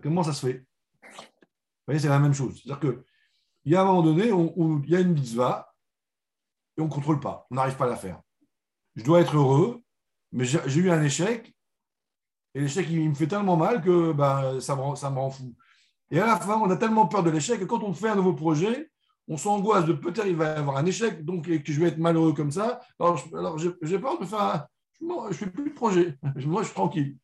Comment 0.00 0.22
ça 0.22 0.32
se 0.32 0.46
fait? 0.46 0.58
Vous 1.02 1.86
voyez, 1.86 2.00
c'est 2.00 2.08
la 2.08 2.18
même 2.18 2.34
chose. 2.34 2.60
C'est-à-dire 2.62 2.80
qu'il 2.80 3.72
y 3.72 3.74
a 3.74 3.82
un 3.82 3.84
moment 3.84 4.02
donné 4.02 4.30
où, 4.30 4.80
il 4.84 4.90
y 4.90 4.96
a 4.96 5.00
une 5.00 5.12
mitzvah 5.12 5.74
et 6.76 6.80
on 6.80 6.86
ne 6.86 6.90
contrôle 6.90 7.20
pas. 7.20 7.46
On 7.50 7.56
n'arrive 7.56 7.76
pas 7.76 7.86
à 7.86 7.90
la 7.90 7.96
faire. 7.96 8.20
Je 8.94 9.04
dois 9.04 9.20
être 9.20 9.36
heureux, 9.36 9.82
mais 10.30 10.44
j'ai 10.44 10.80
eu 10.80 10.90
un 10.90 11.02
échec 11.02 11.54
et 12.54 12.60
l'échec, 12.60 12.86
il 12.90 13.08
me 13.08 13.14
fait 13.14 13.26
tellement 13.26 13.56
mal 13.56 13.82
que 13.82 14.12
ben, 14.12 14.60
ça, 14.60 14.76
me, 14.76 14.94
ça 14.94 15.08
rend 15.08 15.30
fou. 15.30 15.54
Et 16.10 16.20
à 16.20 16.26
la 16.26 16.36
fin, 16.36 16.58
on 16.58 16.70
a 16.70 16.76
tellement 16.76 17.06
peur 17.06 17.22
de 17.22 17.30
l'échec 17.30 17.58
que 17.58 17.64
quand 17.64 17.82
on 17.82 17.94
fait 17.94 18.10
un 18.10 18.16
nouveau 18.16 18.34
projet, 18.34 18.90
on 19.28 19.36
s'angoisse 19.36 19.86
de 19.86 19.94
peut-être 19.94 20.26
il 20.26 20.36
va 20.36 20.52
y 20.52 20.56
avoir 20.58 20.76
un 20.76 20.84
échec, 20.84 21.24
donc 21.24 21.46
que 21.46 21.72
je 21.72 21.80
vais 21.80 21.88
être 21.88 21.98
malheureux 21.98 22.34
comme 22.34 22.50
ça. 22.50 22.80
Alors, 22.98 23.58
j'ai 23.58 23.98
peur 23.98 24.18
de 24.18 24.26
faire 24.26 24.66
Je 25.00 25.06
ne 25.06 25.32
fais 25.32 25.50
plus 25.50 25.70
de 25.70 25.74
projet. 25.74 26.18
Moi, 26.44 26.62
je 26.62 26.66
suis 26.66 26.74
tranquille. 26.74 27.16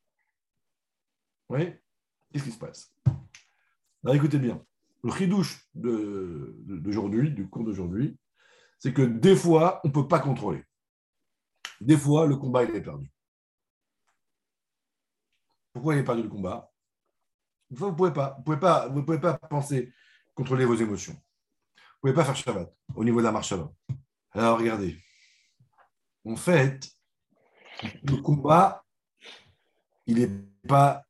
Vous 1.49 1.57
voyez? 1.57 1.79
Qu'est-ce 2.33 2.45
qui 2.45 2.53
se 2.53 2.59
passe? 2.59 2.95
Écoutez 4.13 4.39
bien. 4.39 4.65
Le 5.03 5.11
ridouche 5.11 5.69
d'aujourd'hui, 5.75 7.31
du 7.31 7.49
cours 7.49 7.65
d'aujourd'hui, 7.65 8.19
c'est 8.79 8.93
que 8.93 9.03
des 9.03 9.37
fois, 9.37 9.81
on 9.85 9.89
ne 9.89 9.93
peut 9.93 10.09
pas 10.09 10.21
contrôler. 10.21 10.65
Des 11.81 11.97
fois, 11.97 12.27
le 12.27 12.37
combat, 12.37 12.65
il 12.65 12.75
est 12.75 12.83
perdu. 12.83 13.11
Pourquoi 15.73 15.95
il 15.95 15.99
est 15.99 16.05
perdu 16.05 16.23
le 16.23 16.29
combat? 16.29 16.71
Des 17.71 17.77
fois, 17.77 17.89
vous 17.89 17.93
ne 17.93 17.97
pouvez 17.97 18.13
pas. 18.13 18.37
Vous 18.39 18.43
pouvez 18.43 19.05
pouvez 19.05 19.21
pas 19.21 19.39
penser, 19.39 19.93
contrôler 20.35 20.65
vos 20.65 20.75
émotions. 20.75 21.13
Vous 21.15 22.09
ne 22.09 22.13
pouvez 22.13 22.15
pas 22.15 22.25
faire 22.25 22.37
Shabbat 22.37 22.75
au 22.95 23.05
niveau 23.05 23.19
de 23.19 23.25
la 23.25 23.33
marche 23.33 23.49
Shabbat. 23.49 23.73
Alors 24.33 24.59
regardez, 24.59 25.01
en 26.25 26.37
fait, 26.37 26.89
le 28.03 28.17
combat, 28.17 28.85
il 30.07 30.19
n'est 30.19 30.31
pas 30.67 31.05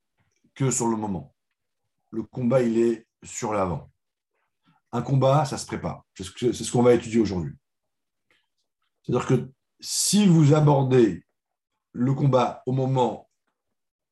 que 0.58 0.72
sur 0.72 0.88
le 0.88 0.96
moment. 0.96 1.32
Le 2.10 2.24
combat, 2.24 2.62
il 2.62 2.78
est 2.78 3.06
sur 3.22 3.52
l'avant. 3.52 3.92
Un 4.90 5.02
combat, 5.02 5.44
ça 5.44 5.56
se 5.56 5.64
prépare. 5.64 6.04
C'est 6.16 6.52
ce 6.52 6.72
qu'on 6.72 6.82
va 6.82 6.94
étudier 6.94 7.20
aujourd'hui. 7.20 7.54
C'est-à-dire 9.02 9.26
que 9.28 9.52
si 9.78 10.26
vous 10.26 10.54
abordez 10.54 11.24
le 11.92 12.12
combat 12.12 12.64
au 12.66 12.72
moment 12.72 13.30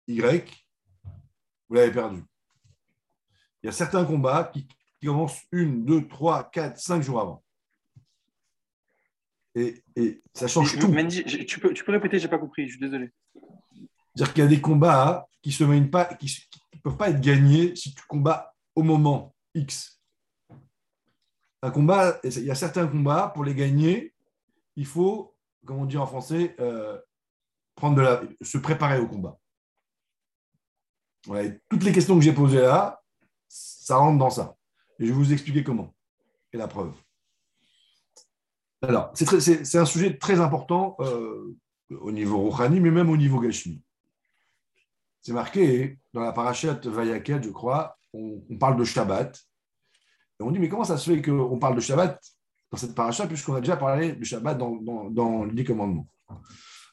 Y, 0.07 0.49
vous 1.69 1.75
l'avez 1.75 1.91
perdu. 1.91 2.23
Il 3.63 3.67
y 3.67 3.69
a 3.69 3.73
certains 3.73 4.05
combats 4.05 4.45
qui, 4.45 4.69
qui 4.69 5.07
commence 5.07 5.43
une, 5.51 5.85
deux, 5.85 6.07
trois, 6.07 6.49
quatre, 6.49 6.79
cinq 6.79 7.03
jours 7.03 7.21
avant. 7.21 7.45
Et, 9.57 9.83
ça 10.33 10.47
change 10.47 10.79
tout. 10.79 10.95
tu, 11.47 11.59
peux, 11.59 11.73
tu 11.73 11.83
peux 11.83 11.93
répéter, 11.93 12.21
j'ai 12.21 12.29
pas 12.29 12.39
compris, 12.39 12.69
je 12.69 12.77
suis 12.77 12.81
désolé. 12.81 13.11
C'est-à-dire 14.17 14.35
qu'il 14.35 14.45
y 14.45 14.47
a 14.47 14.51
des 14.51 14.61
combats 14.63 15.29
qui 15.43 15.53
se 15.53 15.65
pas, 15.89 16.07
qui 16.07 16.49
ne 16.75 16.81
peuvent 16.81 16.97
pas 16.97 17.11
être 17.11 17.21
gagnés 17.21 17.77
si 17.77 17.95
tu 17.95 18.03
combats 18.09 18.55
au 18.75 18.83
moment 18.83 19.35
X. 19.55 20.01
Un 21.63 21.71
combat, 21.71 22.19
il 22.25 22.45
y 22.45 22.51
a 22.51 22.55
certains 22.55 22.87
combats, 22.87 23.31
pour 23.35 23.45
les 23.45 23.55
gagner, 23.55 24.15
il 24.77 24.87
faut, 24.87 25.37
comme 25.67 25.79
on 25.79 25.85
dit 25.85 25.99
en 25.99 26.07
français, 26.07 26.57
euh, 26.61 26.99
prendre 27.75 27.97
de 27.97 28.03
la, 28.03 28.23
se 28.41 28.57
préparer 28.57 28.99
au 28.99 29.07
combat. 29.07 29.39
toutes 31.69 31.85
les 31.85 31.93
questions 31.93 32.15
que 32.15 32.25
j'ai 32.25 32.33
posées 32.33 32.63
là, 32.63 33.03
ça 33.49 33.97
rentre 33.97 34.19
dans 34.19 34.31
ça. 34.31 34.57
Et 34.99 35.05
je 35.05 35.13
vais 35.13 35.17
vous 35.17 35.33
expliquer 35.33 35.63
comment. 35.63 35.95
Et 36.53 36.57
la 36.57 36.69
preuve. 36.69 36.95
Alors, 38.81 39.13
c'est 39.15 39.79
un 39.79 39.85
sujet 39.85 40.17
très 40.17 40.41
important 40.41 40.97
euh, 41.01 41.55
au 41.91 42.13
niveau 42.13 42.39
Rouhani, 42.39 42.81
mais 42.81 42.91
même 42.91 43.11
au 43.11 43.17
niveau 43.17 43.41
Gashmi. 43.41 43.83
C'est 45.27 45.33
marqué 45.33 45.99
dans 46.15 46.21
la 46.21 46.31
parachat 46.31 46.79
Vayaket, 46.85 47.43
je 47.43 47.51
crois, 47.51 47.99
on, 48.15 48.41
parle 48.61 48.77
de 48.77 48.85
Shabbat. 48.85 49.37
Et 50.39 50.43
on 50.45 50.53
dit, 50.53 50.61
mais 50.61 50.69
comment 50.69 50.85
ça 50.85 50.97
se 50.97 51.11
fait 51.11 51.21
qu'on 51.21 51.59
parle 51.59 51.75
de 51.75 51.81
Shabbat 51.81 52.23
dans 52.71 52.79
cette 52.79 52.95
paracha, 52.95 53.27
puisqu'on 53.27 53.57
a 53.57 53.61
déjà 53.61 53.77
parlé 53.77 54.13
de 54.13 54.23
Shabbat 54.23 54.57
dans, 54.57 54.77
dans, 54.77 55.11
dans 55.11 55.45
les 55.45 55.65
commandements? 55.65 56.07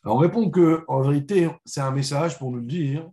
Alors, 0.03 0.17
on 0.17 0.19
répond 0.19 0.49
qu'en 0.49 1.01
vérité, 1.01 1.47
c'est 1.63 1.81
un 1.81 1.91
message 1.91 2.39
pour 2.39 2.49
nous 2.49 2.61
dire 2.61 3.07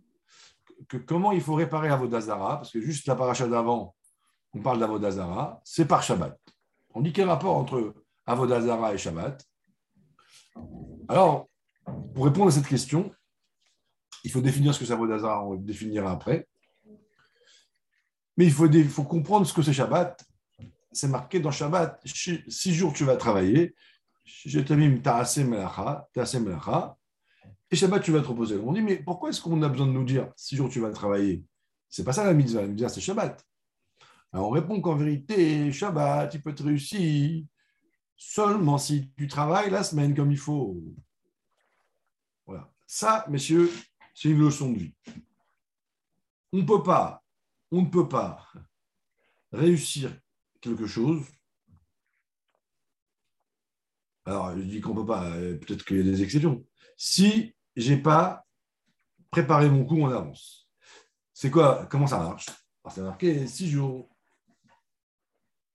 que 0.87 0.97
comment 0.97 1.31
il 1.31 1.41
faut 1.41 1.53
réparer 1.53 1.89
Avodazara, 1.89 2.55
parce 2.55 2.71
que 2.71 2.81
juste 2.81 3.05
la 3.05 3.13
paracha 3.13 3.47
d'avant, 3.47 3.93
on 4.53 4.59
parle 4.59 4.79
d'Avodazara, 4.79 5.61
c'est 5.63 5.85
par 5.85 6.01
Shabbat. 6.01 6.35
On 6.95 7.01
dit 7.01 7.13
quel 7.13 7.29
rapport 7.29 7.57
entre 7.57 7.93
Avodazara 8.25 8.95
et 8.95 8.97
Shabbat? 8.97 9.45
Alors, 11.07 11.47
pour 12.15 12.25
répondre 12.25 12.47
à 12.47 12.51
cette 12.51 12.67
question, 12.67 13.11
il 14.23 14.31
faut 14.31 14.41
définir 14.41 14.73
ce 14.73 14.79
que 14.79 14.85
c'est 14.85 14.93
Avodazara, 14.93 15.43
on 15.43 15.53
le 15.53 15.59
définira 15.59 16.11
après. 16.11 16.47
Mais 18.37 18.45
il 18.45 18.51
faut, 18.51 19.03
comprendre 19.03 19.45
ce 19.45 19.53
que 19.53 19.61
c'est 19.61 19.73
Shabbat. 19.73 20.23
C'est 20.91 21.07
marqué 21.07 21.39
dans 21.39 21.51
Shabbat, 21.51 22.01
six 22.05 22.73
jours 22.73 22.93
tu 22.93 23.03
vas 23.03 23.17
travailler. 23.17 23.75
Je 24.25 24.59
te 24.59 24.73
mis 24.73 25.01
et 27.71 27.75
Shabbat, 27.77 28.03
tu 28.03 28.11
vas 28.11 28.21
te 28.21 28.27
reposer. 28.27 28.57
On 28.57 28.73
dit, 28.73 28.81
mais 28.81 28.97
pourquoi 28.97 29.29
est-ce 29.29 29.41
qu'on 29.41 29.61
a 29.63 29.69
besoin 29.69 29.87
de 29.87 29.93
nous 29.93 30.03
dire 30.03 30.29
six 30.35 30.57
jours 30.57 30.69
tu 30.69 30.81
vas 30.81 30.91
travailler? 30.91 31.43
C'est 31.89 32.03
pas 32.03 32.11
ça 32.11 32.25
la 32.25 32.33
mitzvah. 32.33 32.61
La 32.61 32.67
mitzvah, 32.67 32.89
c'est 32.89 33.01
Shabbat. 33.01 33.45
Alors 34.33 34.47
on 34.47 34.51
répond 34.51 34.79
qu'en 34.81 34.95
vérité, 34.95 35.71
Shabbat, 35.71 36.33
il 36.33 36.41
peut 36.41 36.51
être 36.51 36.65
réussi 36.65 37.47
seulement 38.17 38.77
si 38.77 39.11
tu 39.17 39.27
travailles 39.27 39.69
la 39.69 39.83
semaine 39.83 40.13
comme 40.13 40.31
il 40.31 40.37
faut. 40.37 40.81
Voilà. 42.45 42.69
Ça, 42.85 43.25
messieurs, 43.29 43.71
c'est 44.13 44.29
une 44.29 44.39
leçon 44.39 44.71
de 44.71 44.77
vie. 44.77 44.93
On 46.53 46.57
ne 46.57 46.65
peut 47.89 48.07
pas, 48.07 48.47
réussir 49.51 50.17
quelque 50.59 50.85
chose. 50.85 51.25
Alors, 54.25 54.55
je 54.55 54.61
dis 54.61 54.81
qu'on 54.81 54.93
ne 54.93 55.01
peut 55.01 55.05
pas, 55.05 55.31
peut-être 55.31 55.83
qu'il 55.83 55.97
y 55.97 56.01
a 56.01 56.03
des 56.03 56.21
exceptions. 56.23 56.65
Si 56.97 57.55
je 57.75 57.93
n'ai 57.93 58.01
pas 58.01 58.45
préparé 59.31 59.69
mon 59.69 59.85
coup 59.85 60.01
en 60.03 60.11
avance. 60.11 60.69
C'est 61.33 61.49
quoi 61.49 61.85
Comment 61.87 62.07
ça 62.07 62.19
marche? 62.19 62.45
C'est 62.89 63.01
marqué 63.01 63.47
six 63.47 63.69
jours 63.69 64.11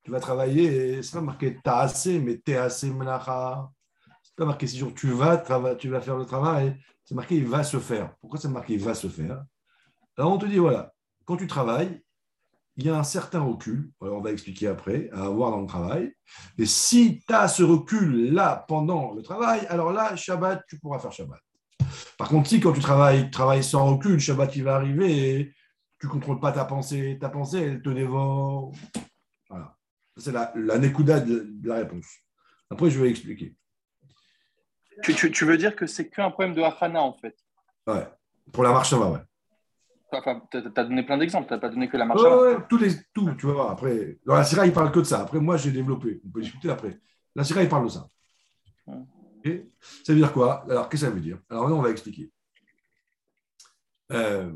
tu 0.06 0.12
vas 0.12 0.20
travailler, 0.20 1.02
c'est 1.02 1.16
pas 1.16 1.20
marqué 1.20 1.58
t'as 1.64 1.78
assez, 1.78 2.20
mais 2.20 2.40
melacha. 2.46 3.68
C'est 3.72 3.75
pas 4.36 4.44
marqué 4.44 4.66
tu 4.66 5.08
vas, 5.08 5.38
tu 5.78 5.88
vas 5.88 6.00
faire 6.00 6.16
le 6.16 6.24
travail, 6.24 6.76
c'est 7.04 7.14
marqué 7.14 7.36
il 7.36 7.46
va 7.46 7.64
se 7.64 7.78
faire. 7.78 8.14
Pourquoi 8.20 8.38
c'est 8.38 8.48
marqué 8.48 8.74
il 8.74 8.80
va 8.80 8.94
se 8.94 9.08
faire? 9.08 9.44
Alors 10.16 10.32
on 10.32 10.38
te 10.38 10.46
dit 10.46 10.58
voilà, 10.58 10.94
quand 11.24 11.36
tu 11.36 11.46
travailles, 11.46 12.02
il 12.76 12.84
y 12.84 12.90
a 12.90 12.98
un 12.98 13.04
certain 13.04 13.40
recul, 13.40 13.90
on 14.00 14.20
va 14.20 14.32
expliquer 14.32 14.68
après, 14.68 15.08
à 15.12 15.24
avoir 15.24 15.50
dans 15.50 15.62
le 15.62 15.66
travail. 15.66 16.14
Et 16.58 16.66
si 16.66 17.22
tu 17.26 17.34
as 17.34 17.48
ce 17.48 17.62
recul 17.62 18.34
là 18.34 18.64
pendant 18.68 19.14
le 19.14 19.22
travail, 19.22 19.66
alors 19.70 19.92
là, 19.92 20.14
Shabbat, 20.14 20.62
tu 20.68 20.78
pourras 20.78 20.98
faire 20.98 21.12
Shabbat. 21.12 21.40
Par 22.18 22.28
contre, 22.28 22.48
si 22.48 22.60
quand 22.60 22.72
tu 22.72 22.80
travailles, 22.80 23.24
tu 23.24 23.30
travailles 23.30 23.64
sans 23.64 23.86
recul, 23.86 24.20
Shabbat 24.20 24.54
il 24.56 24.64
va 24.64 24.74
arriver 24.74 25.40
et 25.40 25.54
tu 25.98 26.06
ne 26.06 26.12
contrôles 26.12 26.40
pas 26.40 26.52
ta 26.52 26.66
pensée, 26.66 27.16
ta 27.18 27.30
pensée, 27.30 27.60
elle 27.60 27.82
te 27.82 27.88
dévore. 27.88 28.72
Voilà. 29.48 29.74
C'est 30.18 30.32
la, 30.32 30.52
la 30.54 30.78
de, 30.78 31.66
la 31.66 31.76
réponse. 31.76 32.06
Après, 32.70 32.90
je 32.90 33.00
vais 33.00 33.08
expliquer. 33.08 33.56
Tu, 35.02 35.44
veux 35.44 35.58
dire 35.58 35.76
que 35.76 35.86
c'est 35.86 36.08
qu'un 36.08 36.30
problème 36.30 36.54
de 36.54 36.62
Hachana, 36.62 37.02
en 37.02 37.12
fait? 37.12 37.36
Ouais, 37.86 38.06
pour 38.52 38.62
la 38.62 38.72
marche 38.72 38.92
va, 38.92 39.10
ouais. 39.10 39.20
Enfin, 40.12 40.40
tu 40.50 40.58
as 40.58 40.84
donné 40.84 41.02
plein 41.02 41.18
d'exemples, 41.18 41.48
tu 41.48 41.54
n'as 41.54 41.60
pas 41.60 41.68
donné 41.68 41.88
que 41.88 41.96
la 41.96 42.06
marche 42.06 42.22
ouais, 42.22 42.30
ouais, 42.30 42.56
tout, 42.68 42.78
les, 42.78 42.90
tout, 43.12 43.34
tu 43.34 43.46
vas 43.46 43.52
voir. 43.52 43.70
Après, 43.70 44.18
dans 44.24 44.34
la 44.34 44.44
Syrah, 44.44 44.66
il 44.66 44.72
parle 44.72 44.90
que 44.92 45.00
de 45.00 45.04
ça. 45.04 45.20
Après, 45.20 45.40
moi, 45.40 45.56
j'ai 45.56 45.70
développé. 45.70 46.20
On 46.24 46.30
peut 46.30 46.40
discuter 46.40 46.70
après. 46.70 46.98
La 47.34 47.44
Syrah, 47.44 47.62
il 47.62 47.68
parle 47.68 47.84
de 47.84 47.90
ça. 47.90 48.08
Ça 49.44 50.12
veut 50.12 50.16
dire 50.16 50.32
quoi? 50.32 50.64
Alors, 50.68 50.88
qu'est-ce 50.88 51.02
que 51.02 51.08
ça 51.08 51.14
veut 51.14 51.20
dire? 51.20 51.38
Alors, 51.50 51.68
là, 51.68 51.74
on 51.74 51.82
va 51.82 51.90
expliquer. 51.90 52.32
Euh, 54.12 54.52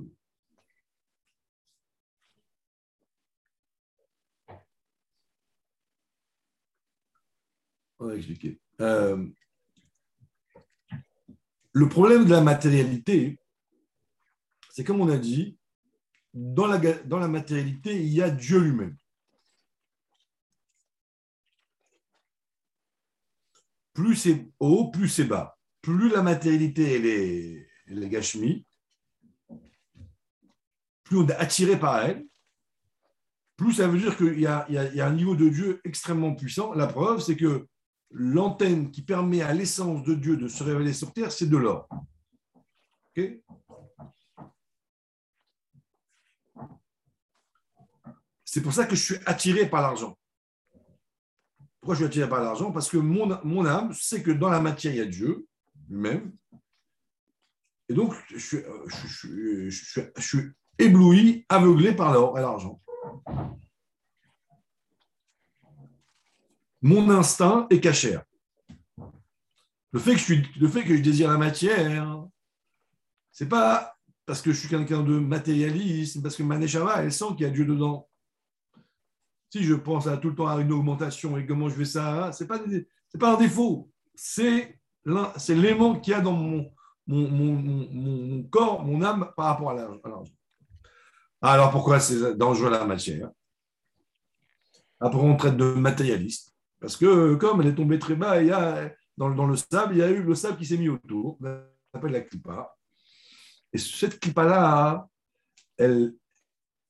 on 7.98 8.07
va 8.07 8.14
expliquer. 8.14 8.61
Euh, 8.81 9.26
le 11.72 11.88
problème 11.88 12.24
de 12.24 12.30
la 12.30 12.40
matérialité, 12.40 13.38
c'est 14.70 14.85
comme 14.85 15.00
on 15.00 15.09
a 15.09 15.18
dit, 15.18 15.59
dans 16.33 16.66
la, 16.66 16.78
dans 16.78 17.18
la 17.18 17.28
matérialité, 17.28 17.94
il 18.00 18.12
y 18.12 18.22
a 18.22 18.30
Dieu 18.30 18.59
lui-même. 18.59 18.96
Plus 23.92 24.16
c'est 24.16 24.48
haut, 24.61 24.90
plus 24.90 25.09
c'est 25.09 25.24
bas. 25.24 25.59
Plus 25.83 26.09
la 26.11 26.22
matérialité 26.22 26.94
elle 26.94 27.06
est, 27.06 27.68
elle 27.87 28.02
est 28.02 28.09
gashmi, 28.09 28.66
plus 31.04 31.18
on 31.18 31.26
est 31.26 31.35
attiré 31.35 31.78
par 31.78 32.04
elle, 32.04 32.26
plus 33.56 33.74
ça 33.74 33.88
veut 33.88 33.98
dire 33.98 34.16
qu'il 34.16 34.38
y, 34.38 34.42
y 34.42 34.46
a, 34.46 35.06
un 35.06 35.12
niveau 35.12 35.35
de 35.35 35.48
Dieu 35.48 35.80
extrêmement 35.85 36.35
puissant. 36.35 36.72
La 36.72 36.87
preuve, 36.87 37.20
c'est 37.20 37.37
que 37.37 37.66
l'antenne 38.11 38.90
qui 38.90 39.03
permet 39.03 39.42
à 39.42 39.53
l'essence 39.53 40.03
de 40.03 40.14
Dieu 40.14 40.37
de 40.37 40.49
se 40.49 40.62
révéler 40.62 40.92
sur 40.92 41.12
terre, 41.12 41.33
c'est 41.33 41.46
de 41.46 41.57
l'or. 41.57 41.88
c'est 48.44 48.62
pour 48.62 48.73
ça 48.73 48.87
que 48.87 48.96
je 48.96 49.03
suis 49.03 49.16
attiré 49.27 49.68
par 49.68 49.83
l'argent. 49.83 50.18
Pourquoi 51.81 51.94
je 51.94 52.01
suis 52.01 52.07
attiré 52.07 52.29
par 52.29 52.42
l'argent? 52.42 52.73
Parce 52.73 52.88
que 52.88 52.96
mon, 52.96 53.64
âme 53.66 53.92
sait 53.92 54.23
que 54.23 54.31
dans 54.31 54.49
la 54.49 54.61
matière, 54.61 54.92
il 54.92 54.99
y 54.99 55.03
a 55.03 55.07
Dieu 55.07 55.46
lui-même. 55.88 56.33
Et 57.88 57.94
donc, 57.94 58.14
je 58.35 58.59
je 59.68 59.70
suis 60.18 60.53
ébloui, 60.79 61.44
aveuglé 61.49 61.94
par 61.94 62.12
l'or 62.12 62.38
et 62.38 62.40
l'argent. 62.40 62.81
Mon 66.82 67.10
instinct 67.10 67.66
est 67.70 67.80
cachère. 67.80 68.24
Le 69.92 69.98
fait 69.98 70.14
que 70.14 70.96
je, 70.96 71.02
désire 71.02 71.30
la 71.30 71.38
matière, 71.38 72.26
c'est 73.32 73.48
pas 73.48 73.96
parce 74.24 74.40
que 74.40 74.52
je 74.52 74.60
suis 74.60 74.68
quelqu'un 74.68 75.02
de 75.02 75.18
matérialiste, 75.18 76.22
parce 76.22 76.36
que 76.36 76.42
ma 76.42 76.56
elle 76.56 77.12
sent 77.12 77.24
qu'il 77.36 77.40
y 77.40 77.44
a 77.46 77.50
Dieu 77.50 77.64
dedans. 77.64 78.08
Si 79.50 79.64
je 79.64 79.74
pense 79.74 80.08
tout 80.22 80.30
le 80.30 80.34
temps 80.36 80.46
à 80.46 80.60
une 80.60 80.70
augmentation 80.70 81.36
et 81.36 81.44
comment 81.44 81.68
je 81.68 81.74
fais 81.74 81.84
ça, 81.84 82.30
ce 82.32 82.44
n'est 82.44 82.48
pas, 82.48 82.60
pas 83.18 83.34
un 83.34 83.38
défaut. 83.38 83.90
C'est 84.14 84.78
l'aimant 85.04 85.98
qu'il 85.98 86.12
y 86.12 86.14
a 86.14 86.20
dans 86.20 86.32
mon, 86.32 86.70
mon, 87.08 88.42
corps, 88.44 88.84
mon 88.84 89.02
âme 89.02 89.32
par 89.36 89.46
rapport 89.46 89.70
à 89.70 89.74
l'argent. 89.74 90.24
Alors 91.42 91.70
pourquoi 91.72 91.98
c'est 91.98 92.36
dangereux 92.36 92.70
la 92.70 92.84
matière? 92.84 93.30
Après, 95.00 95.18
on 95.18 95.36
traite 95.36 95.56
de 95.56 95.72
matérialiste. 95.72 96.54
Parce 96.80 96.96
que 96.96 97.34
comme 97.34 97.60
elle 97.60 97.68
est 97.68 97.74
tombée 97.74 97.98
très 97.98 98.14
bas, 98.14 98.40
il 98.40 98.48
y 98.48 98.52
a, 98.52 98.90
dans, 99.16 99.28
le 99.28 99.56
sable, 99.56 99.94
il 99.94 99.98
y 99.98 100.02
a 100.02 100.10
eu 100.10 100.22
le 100.22 100.34
sable 100.34 100.56
qui 100.56 100.64
s'est 100.64 100.78
mis 100.78 100.88
autour. 100.88 101.38
Ça 101.42 101.62
s'appelle 101.92 102.12
la 102.12 102.20
clipa. 102.22 102.74
Et 103.72 103.78
cette 103.78 104.18
clipa-là, 104.18 105.06
elle, 105.76 106.14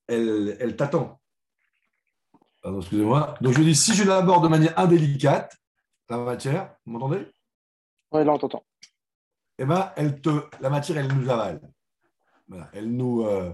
elle, 0.06 0.56
elle 0.60 0.76
t'attend. 0.76 1.20
Pardon, 2.62 2.80
excusez-moi. 2.80 3.34
Donc 3.40 3.54
je 3.54 3.62
dis, 3.62 3.74
si 3.74 3.94
je 3.94 4.04
l'aborde 4.04 4.44
de 4.44 4.48
manière 4.48 4.78
indélicate, 4.78 5.56
la 6.08 6.18
matière, 6.18 6.76
vous 6.86 6.92
m'entendez? 6.92 7.26
Oui, 8.12 8.24
là 8.24 8.32
on 8.32 8.38
t'entend. 8.38 8.64
Eh 9.58 9.64
bien, 9.64 9.92
elle 9.96 10.20
te, 10.20 10.30
la 10.60 10.70
matière, 10.70 10.98
elle 10.98 11.12
nous 11.12 11.28
avale. 11.28 11.60
Elle, 12.72 12.90
nous, 12.90 13.22
euh, 13.22 13.52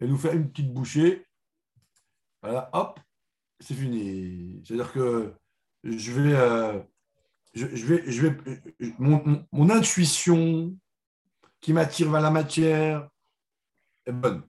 elle 0.00 0.08
nous 0.08 0.18
fait 0.18 0.34
une 0.34 0.50
petite 0.50 0.72
bouchée. 0.72 1.26
Voilà, 2.42 2.70
hop, 2.72 2.98
c'est 3.60 3.74
fini. 3.74 4.62
C'est-à-dire 4.64 4.92
que 4.92 5.34
je 5.84 6.12
vais, 6.12 6.34
euh, 6.34 6.80
je, 7.54 7.66
vais, 7.66 8.10
je 8.10 8.26
vais, 8.26 8.62
mon, 8.98 9.46
mon 9.52 9.70
intuition 9.70 10.76
qui 11.60 11.72
m'attire 11.72 12.10
vers 12.10 12.20
la 12.20 12.30
matière 12.30 13.08
est 14.06 14.12
bonne. 14.12 14.42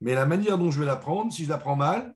Mais 0.00 0.14
la 0.14 0.26
manière 0.26 0.58
dont 0.58 0.70
je 0.70 0.80
vais 0.80 0.86
l'apprendre, 0.86 1.32
si 1.32 1.44
je 1.44 1.48
l'apprends 1.48 1.76
mal, 1.76 2.14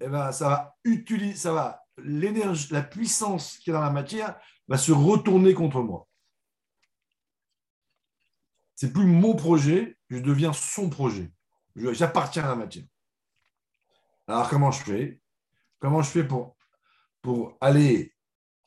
eh 0.00 0.08
ben, 0.08 0.32
ça 0.32 0.48
va 0.48 0.76
utiliser, 0.84 1.36
ça 1.36 1.52
va, 1.52 1.84
l'énergie, 1.98 2.72
la 2.72 2.82
puissance 2.82 3.58
qui 3.58 3.70
est 3.70 3.72
dans 3.72 3.80
la 3.80 3.90
matière 3.90 4.38
va 4.68 4.78
se 4.78 4.92
retourner 4.92 5.54
contre 5.54 5.80
moi. 5.80 6.08
C'est 8.74 8.92
plus 8.92 9.06
mon 9.06 9.36
projet, 9.36 9.96
je 10.10 10.18
deviens 10.18 10.52
son 10.52 10.90
projet. 10.90 11.30
J'appartiens 11.76 12.44
à 12.44 12.48
la 12.48 12.56
matière. 12.56 12.86
Alors 14.26 14.48
comment 14.48 14.70
je 14.70 14.82
fais? 14.82 15.20
Comment 15.78 16.02
je 16.02 16.10
fais 16.10 16.24
pour, 16.24 16.56
pour 17.24 17.56
aller 17.62 18.12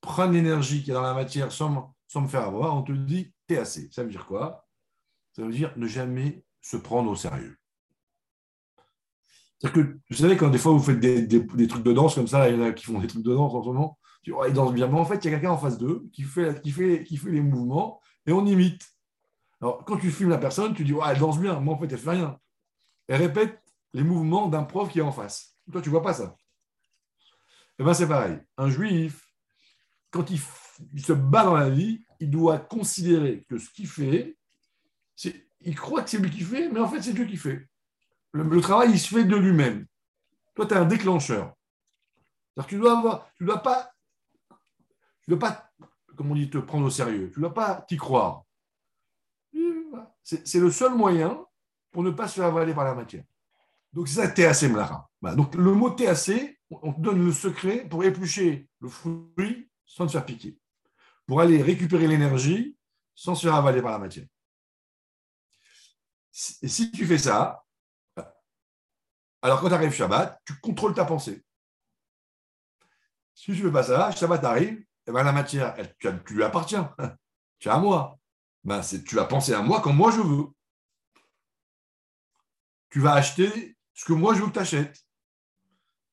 prendre 0.02 0.34
l'énergie 0.34 0.84
qui 0.84 0.90
est 0.90 0.94
dans 0.96 1.04
la 1.04 1.14
matière 1.14 1.52
sans, 1.52 1.94
me 2.16 2.28
faire 2.28 2.42
avoir 2.42 2.76
On 2.76 2.82
te 2.82 2.92
dit 2.92 3.32
TAC. 3.46 3.94
Ça 3.94 4.04
veut 4.04 4.10
dire 4.10 4.26
quoi? 4.26 4.68
Ça 5.34 5.44
veut 5.44 5.52
dire 5.52 5.72
ne 5.78 5.86
jamais 5.86 6.44
se 6.60 6.76
prendre 6.76 7.12
au 7.12 7.16
sérieux. 7.16 7.56
C'est-à-dire 9.60 9.84
que, 9.84 10.00
vous 10.10 10.16
savez, 10.16 10.38
quand 10.38 10.50
des 10.50 10.58
fois 10.58 10.72
vous 10.72 10.80
faites 10.80 11.00
des, 11.00 11.68
trucs 11.68 11.84
de 11.84 11.94
danse 11.94 12.16
comme 12.16 12.28
ça, 12.28 12.50
il 12.50 12.58
y 12.58 12.60
en 12.60 12.64
a 12.64 12.72
qui 12.72 12.86
font 12.86 13.00
des 13.00 13.06
trucs 13.06 13.24
de 13.24 13.36
danse 13.36 13.54
en 13.54 13.62
ce 13.62 13.68
moment, 13.68 14.00
tu 14.24 14.34
ils 14.48 14.54
dansent 14.54 14.74
bien. 14.74 14.88
Mais 14.88 15.00
en 15.00 15.06
fait, 15.06 15.24
il 15.24 15.26
y 15.26 15.28
a 15.28 15.38
quelqu'un 15.38 15.52
en 15.52 15.58
face 15.58 15.78
d'eux 15.78 16.10
qui 16.12 16.24
fait, 16.24 16.62
les 17.26 17.42
mouvements 17.42 18.02
et 18.26 18.32
on 18.32 18.46
imite. 18.48 18.88
Alors, 19.62 19.86
quand 19.86 19.98
tu 19.98 20.10
filmes 20.10 20.32
la 20.32 20.40
personne, 20.40 20.74
tu 20.74 20.84
dis, 20.84 20.96
elle 21.08 21.20
danse 21.20 21.40
bien. 21.40 21.60
Moi, 21.60 21.76
en 21.76 21.80
fait, 21.80 21.92
elle 21.92 22.00
fait 22.00 22.10
rien. 22.10 22.40
Elle 23.08 23.22
répète 23.22 23.62
les 23.94 24.04
mouvements 24.04 24.48
d'un 24.48 24.64
prof 24.64 24.90
qui 24.90 24.98
est 24.98 25.04
en 25.04 25.12
face. 25.12 25.56
Toi, 25.72 25.82
tu 25.82 25.90
vois 25.92 26.02
pas 26.02 26.14
ça. 26.14 26.36
Eh 27.80 27.84
bien, 27.84 27.94
c'est 27.94 28.08
pareil. 28.08 28.40
Un 28.58 28.70
juif, 28.70 29.28
quand 30.12 30.30
il, 30.30 30.40
se 31.00 31.14
bat 31.14 31.44
dans 31.44 31.56
la 31.56 31.70
vie, 31.70 32.04
il 32.20 32.30
doit 32.30 32.60
considérer 32.60 33.46
que 33.50 33.58
ce 33.58 33.70
qu'il 33.70 33.88
fait, 33.88 34.38
il 35.62 35.76
croit 35.76 36.02
que 36.02 36.10
c'est 36.10 36.18
lui 36.18 36.30
qui 36.30 36.42
fait, 36.42 36.70
mais 36.70 36.80
en 36.80 36.88
fait, 36.88 37.02
c'est 37.02 37.14
Dieu 37.14 37.26
qui 37.26 37.38
fait. 37.38 37.68
Le, 38.32 38.62
travail, 38.62 38.92
il 38.92 39.00
se 39.00 39.16
fait 39.16 39.24
de 39.24 39.36
lui-même. 39.36 39.86
Toi, 40.56 40.66
tu 40.66 40.74
es 40.74 40.78
un 40.78 40.86
déclencheur. 40.86 41.56
tu 42.68 42.78
dois 42.78 42.98
avoir, 42.98 43.32
tu 43.36 43.46
dois 43.46 43.62
pas, 43.62 43.92
tu 45.22 45.32
dois 45.32 45.40
pas, 45.40 45.72
comme 46.16 46.32
on 46.32 46.36
dit, 46.36 46.50
te 46.50 46.58
prendre 46.58 46.86
au 46.86 46.90
sérieux. 46.90 47.32
Tu 47.32 47.40
ne 47.40 47.46
dois 47.46 47.54
pas 47.54 47.86
t'y 47.88 47.98
croire. 47.98 48.44
C'est 50.24 50.60
le 50.60 50.72
seul 50.72 50.94
moyen 50.94 51.46
pour 51.92 52.04
ne 52.04 52.12
pas 52.12 52.28
se 52.28 52.36
faire 52.36 52.46
avaler 52.46 52.74
par 52.74 52.84
la 52.84 52.94
matière. 52.94 53.24
Donc, 53.94 54.08
c'est 54.08 54.22
ça, 54.22 54.28
TAC 54.28 54.70
Mlara. 54.70 55.10
Donc, 55.36 55.56
le 55.56 55.72
mot 55.74 55.90
TAC, 55.90 56.57
on 56.70 56.94
te 56.94 57.02
donne 57.02 57.24
le 57.24 57.32
secret 57.32 57.88
pour 57.88 58.04
éplucher 58.04 58.68
le 58.80 58.90
fruit 58.90 59.70
sans 59.86 60.06
te 60.06 60.12
faire 60.12 60.26
piquer. 60.26 60.58
Pour 61.26 61.42
aller 61.42 61.62
récupérer 61.62 62.08
l'énergie 62.08 62.78
sans 63.16 63.36
se 63.36 63.48
faire 63.48 63.56
avaler 63.56 63.82
par 63.82 63.92
la 63.92 64.00
matière. 64.00 64.28
Et 66.62 66.68
si 66.68 66.92
tu 66.92 67.06
fais 67.06 67.18
ça, 67.18 67.64
alors 69.42 69.62
quand 69.62 69.70
tu 69.70 69.74
arrives 69.74 69.94
Shabbat, 69.94 70.40
tu 70.46 70.60
contrôles 70.60 70.94
ta 70.94 71.06
pensée. 71.06 71.44
Si 73.34 73.46
tu 73.46 73.52
ne 73.52 73.68
fais 73.68 73.72
pas 73.72 73.84
ça, 73.84 74.12
Shabbat 74.12 74.44
arrive, 74.44 74.80
et 74.80 75.10
eh 75.10 75.12
ben 75.14 75.24
la 75.24 75.32
matière, 75.32 75.76
tu, 76.00 76.10
lui 76.34 76.44
appartiens. 76.44 76.94
Tu 77.60 77.70
es 77.70 77.72
à 77.72 77.80
moi. 77.80 78.20
Ben, 78.64 78.82
tu 78.82 79.16
vas 79.16 79.26
penser 79.26 79.52
à 79.52 79.64
moi 79.64 79.82
quand 79.82 79.92
moi 79.92 80.12
je 80.12 80.22
veux. 80.22 80.46
Tu 82.92 83.00
vas 83.00 83.14
acheter 83.14 83.76
ce 83.96 84.06
que 84.06 84.14
moi 84.14 84.36
je 84.36 84.42
veux 84.42 84.48
que 84.48 84.54
tu 84.54 84.60
achètes. 84.60 85.07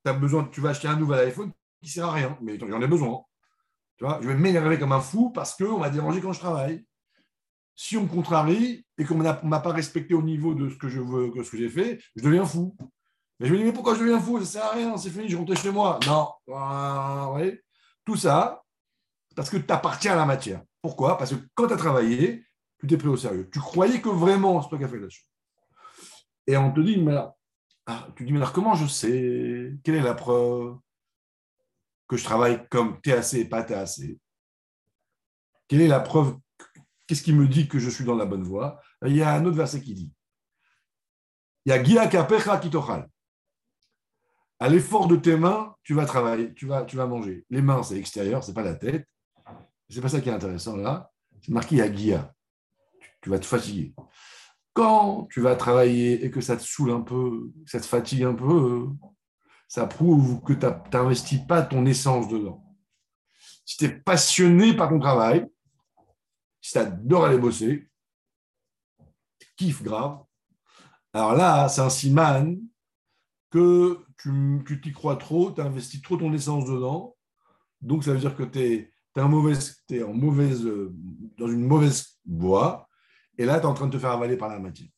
Besoin, 0.05 0.45
tu 0.45 0.61
vas 0.61 0.71
acheter 0.71 0.87
un 0.87 0.97
nouvel 0.97 1.29
iPhone 1.29 1.51
qui 1.83 1.89
sert 1.91 2.07
à 2.07 2.13
rien, 2.13 2.37
mais 2.43 2.59
j'en 2.59 2.81
ai 2.83 2.87
besoin. 2.87 3.23
Tu 3.97 4.05
vois, 4.05 4.19
je 4.21 4.29
vais 4.29 4.35
m'énerver 4.35 4.79
comme 4.79 4.93
un 4.93 5.01
fou 5.01 5.31
parce 5.31 5.57
qu'on 5.57 5.79
m'a 5.79 5.89
dérangé 5.89 6.21
quand 6.21 6.33
je 6.33 6.41
travaille. 6.41 6.85
Si 7.75 7.97
on 7.97 8.03
me 8.03 8.09
contrarie 8.09 8.85
et 8.99 9.05
qu'on 9.05 9.17
ne 9.17 9.23
m'a 9.23 9.61
pas 9.61 9.73
respecté 9.73 10.15
au 10.15 10.23
niveau 10.23 10.55
de 10.55 10.69
ce 10.69 10.77
que 10.77 10.89
je 10.89 11.01
veux, 11.01 11.31
que 11.31 11.43
ce 11.43 11.51
que 11.51 11.57
j'ai 11.57 11.69
fait, 11.69 12.01
je 12.17 12.23
deviens 12.23 12.45
fou. 12.45 12.77
Mais 13.41 13.47
je 13.47 13.53
me 13.53 13.59
dis, 13.59 13.65
mais 13.65 13.73
pourquoi 13.73 13.95
je 13.95 14.01
deviens 14.01 14.21
fou? 14.21 14.35
Ça 14.37 14.41
ne 14.41 14.45
sert 14.45 14.65
à 14.65 14.71
rien, 14.73 14.97
c'est 14.97 15.11
fini, 15.11 15.29
je 15.29 15.37
rentre 15.37 15.57
chez 15.57 15.71
moi. 15.71 15.99
Non. 16.07 16.29
Tout 18.05 18.17
ça, 18.17 18.63
parce 19.35 19.49
que 19.49 19.57
tu 19.57 19.73
appartiens 19.73 20.13
à 20.13 20.17
la 20.17 20.27
matière. 20.27 20.63
Pourquoi? 20.83 21.17
Parce 21.17 21.31
que 21.35 21.41
quand 21.55 21.67
tu 21.67 21.73
as 21.73 21.79
travaillé, 21.79 22.45
tu 22.79 22.87
t'es 22.87 22.99
pris 22.99 23.09
au 23.09 23.17
sérieux. 23.17 23.49
Tu 23.51 23.59
croyais 23.59 24.01
que 24.01 24.11
vraiment 24.11 24.61
c'est 24.61 24.69
toi 24.69 24.79
qui 24.79 24.85
as 24.85 24.89
fait 24.89 24.99
la 24.99 25.09
chose. 25.09 25.29
Et 26.47 26.57
on 26.57 26.71
te 26.73 26.81
dit, 26.81 26.99
mais 26.99 27.17
ah, 27.87 28.09
tu 28.17 28.25
dis, 28.25 28.33
mais 28.33 28.39
alors 28.39 28.53
comment 28.53 28.75
je 28.75 28.87
sais? 28.87 29.73
Quelle 29.83 29.97
est 29.97 30.03
la 30.03 30.15
preuve 30.15 30.79
que 32.09 32.17
je 32.17 32.25
travaille 32.25 32.67
comme 32.69 33.01
TAC 33.01 33.35
et 33.35 33.45
pas 33.45 33.63
TAC 33.63 34.01
Quelle 35.69 35.81
est 35.81 35.89
la 35.89 36.01
preuve 36.01 36.39
Qu'est-ce 37.07 37.23
qui 37.23 37.35
me 37.35 37.47
dit 37.47 37.69
que 37.69 37.79
je 37.79 37.91
suis 37.91 38.05
dans 38.05 38.15
la 38.15 38.25
bonne 38.25 38.45
voie? 38.45 38.81
Il 39.05 39.15
y 39.15 39.23
a 39.23 39.35
un 39.35 39.45
autre 39.45 39.57
verset 39.57 39.83
qui 39.83 39.95
dit 39.95 40.13
il 41.65 41.71
y 41.71 41.73
a 41.73 41.83
Gia 41.83 42.07
Kapecha 42.07 42.59
Kitochal. 42.59 43.09
À 44.61 44.69
l'effort 44.69 45.09
de 45.09 45.17
tes 45.17 45.37
mains, 45.37 45.75
tu 45.83 45.95
vas 45.95 46.05
travailler, 46.05 46.53
tu 46.55 46.67
vas, 46.67 46.85
tu 46.85 46.97
vas 46.97 47.07
manger. 47.07 47.45
Les 47.51 47.63
mains, 47.63 47.83
c'est 47.83 47.97
extérieur, 47.97 48.45
c'est 48.45 48.53
pas 48.53 48.63
la 48.63 48.75
tête. 48.75 49.07
C'est 49.89 50.01
pas 50.01 50.09
ça 50.09 50.21
qui 50.21 50.29
est 50.29 50.33
intéressant 50.33 50.77
là. 50.77 51.11
C'est 51.43 51.53
marqué 51.53 51.81
à 51.81 51.93
Gia. 51.93 52.33
Tu, 53.21 53.31
vas 53.31 53.39
te 53.39 53.47
fatiguer. 53.47 53.95
Quand 54.75 55.27
tu 55.31 55.41
vas 55.41 55.57
travailler 55.57 56.25
et 56.25 56.31
que 56.31 56.41
ça 56.41 56.57
te 56.57 56.63
saoule 56.63 56.91
un 56.91 57.01
peu, 57.01 57.51
ça 57.65 57.81
te 57.81 57.87
fatigue 57.87 58.25
un 58.25 58.35
peu, 58.35 58.89
ça 59.69 59.87
prouve 59.87 60.43
que 60.43 60.53
tu 60.53 60.67
n'investis 60.93 61.41
pas 61.47 61.63
ton 61.63 61.87
essence 61.87 62.29
dedans. 62.29 62.63
Si 63.65 63.79
tu 63.79 63.87
es 63.87 63.89
passionné 63.89 64.75
par 64.77 64.91
ton 64.91 64.99
travail, 64.99 65.47
si 66.61 66.73
tu 66.73 66.79
adores 66.79 67.25
aller 67.25 67.39
bosser, 67.39 67.89
tu 69.57 69.73
grave, 69.83 70.23
alors 71.13 71.35
là, 71.35 71.69
c'est 71.69 71.81
un 71.81 71.91
siman 71.91 72.59
que 73.51 74.05
tu 74.19 74.81
t'y 74.83 74.93
crois 74.93 75.17
trop, 75.17 75.53
tu 75.53 75.61
investis 75.61 76.03
trop 76.03 76.17
ton 76.17 76.33
essence 76.33 76.65
dedans. 76.65 77.17
Donc, 77.81 78.03
ça 78.03 78.13
veut 78.13 78.19
dire 78.19 78.35
que 78.37 78.43
tu 78.43 78.59
es, 78.59 78.91
en 79.17 79.29
mauvaise, 79.29 79.85
dans 81.39 81.47
une 81.47 81.65
mauvaise 81.65 82.19
voie. 82.27 82.89
Et 83.39 83.45
là, 83.45 83.59
tu 83.59 83.67
es 83.67 83.69
en 83.69 83.75
train 83.75 83.87
de 83.87 83.93
te 83.93 83.99
faire 83.99 84.13
avaler 84.13 84.37
par 84.37 84.49
la 84.49 84.59
matière. 84.59 84.89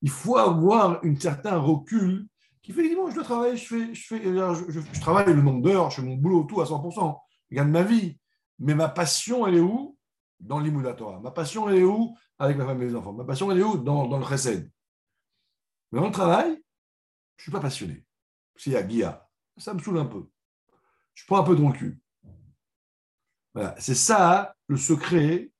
Il 0.00 0.10
faut 0.10 0.36
avoir 0.36 1.04
un 1.04 1.16
certain 1.16 1.58
recul 1.58 2.26
qui 2.62 2.72
fait 2.72 2.94
bon, 2.94 3.10
je 3.10 3.16
dois 3.16 3.24
travailler, 3.24 3.56
je, 3.56 3.66
fais, 3.66 3.94
je, 3.94 4.06
fais, 4.06 4.22
je, 4.22 5.00
travaille 5.00 5.32
le 5.32 5.42
nombre 5.42 5.62
d'heures, 5.62 5.90
je 5.90 5.96
fais 5.96 6.06
mon 6.06 6.16
boulot, 6.16 6.44
tout 6.44 6.60
à 6.60 6.64
100%. 6.64 7.18
Je 7.50 7.56
gagne 7.56 7.68
ma 7.68 7.82
vie. 7.82 8.18
Mais 8.58 8.74
ma 8.74 8.88
passion, 8.88 9.46
elle 9.46 9.56
est 9.56 9.60
où? 9.60 9.96
Dans 10.38 10.60
l'immunatoire. 10.60 11.20
Ma 11.20 11.30
passion, 11.30 11.68
elle 11.68 11.78
est 11.78 11.84
où? 11.84 12.16
Avec 12.38 12.56
ma 12.56 12.64
femme 12.64 12.80
et 12.82 12.86
les 12.86 12.94
enfants. 12.94 13.12
Ma 13.12 13.24
passion, 13.24 13.50
elle 13.50 13.58
est 13.58 13.64
où? 13.64 13.76
Dans, 13.76 14.06
dans 14.06 14.18
le 14.18 14.24
chesed. 14.24 14.70
Mais 15.90 16.00
dans 16.00 16.06
le 16.06 16.12
travail, 16.12 16.50
je 17.36 17.40
ne 17.40 17.42
suis 17.42 17.52
pas 17.52 17.60
passionné. 17.60 18.04
Y 18.66 18.76
a 18.76 18.82
Guilla, 18.82 19.28
ça 19.56 19.74
me 19.74 19.80
saoule 19.80 19.98
un 19.98 20.06
peu. 20.06 20.28
Je 21.14 21.24
prends 21.26 21.38
un 21.38 21.42
peu 21.42 21.56
de 21.56 21.64
recul. 21.64 21.98
Voilà. 23.54 23.74
C'est 23.78 23.94
ça 23.94 24.54
le 24.68 24.76
secret. 24.76 25.51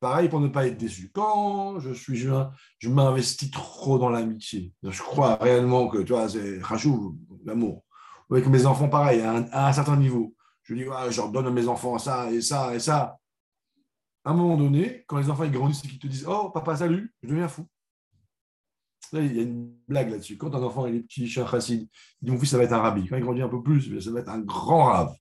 Pareil 0.00 0.28
pour 0.28 0.40
ne 0.40 0.48
pas 0.48 0.66
être 0.66 0.78
déçu. 0.78 1.10
Quand 1.12 1.80
je 1.80 1.92
suis 1.92 2.16
jeune, 2.16 2.50
je 2.78 2.88
m'investis 2.88 3.50
trop 3.50 3.98
dans 3.98 4.10
l'amitié. 4.10 4.72
Je 4.82 5.02
crois 5.02 5.36
réellement 5.36 5.88
que, 5.88 5.98
tu 5.98 6.12
vois, 6.12 6.28
c'est 6.28 6.62
rachou, 6.62 7.18
l'amour. 7.44 7.84
Avec 8.30 8.46
mes 8.46 8.66
enfants, 8.66 8.88
pareil, 8.88 9.20
à 9.20 9.68
un, 9.68 9.72
certain 9.72 9.96
niveau. 9.96 10.34
Je 10.62 10.74
dis, 10.74 10.82
je 10.82 11.16
leur 11.16 11.30
donne 11.30 11.46
à 11.46 11.50
mes 11.50 11.66
enfants 11.66 11.98
ça 11.98 12.30
et 12.30 12.40
ça 12.40 12.74
et 12.74 12.78
ça. 12.78 13.18
À 14.24 14.30
un 14.30 14.34
moment 14.34 14.56
donné, 14.56 15.04
quand 15.06 15.18
les 15.18 15.30
enfants 15.30 15.46
grandissent 15.48 15.84
et 15.84 15.88
qu'ils 15.88 15.98
te 15.98 16.06
disent 16.06 16.26
Oh, 16.28 16.50
papa, 16.50 16.76
salut, 16.76 17.12
je 17.22 17.28
deviens 17.28 17.48
fou 17.48 17.66
il 19.12 19.36
y 19.36 19.40
a 19.40 19.42
une 19.42 19.72
blague 19.86 20.10
là-dessus. 20.10 20.36
Quand 20.36 20.54
un 20.54 20.62
enfant 20.62 20.86
est 20.86 21.00
petit, 21.00 21.26
chez 21.26 21.40
un 21.40 21.46
chassid, 21.46 21.88
il 22.22 22.24
dit 22.26 22.30
Mon 22.30 22.38
fils, 22.38 22.50
ça 22.50 22.58
va 22.58 22.64
être 22.64 22.72
un 22.72 22.80
rabbi. 22.80 23.06
Quand 23.06 23.16
il 23.16 23.22
grandit 23.22 23.42
un 23.42 23.48
peu 23.48 23.62
plus, 23.62 24.00
ça 24.00 24.10
va 24.10 24.20
être 24.20 24.28
un 24.28 24.40
grand 24.40 24.84
rave. 24.84 25.14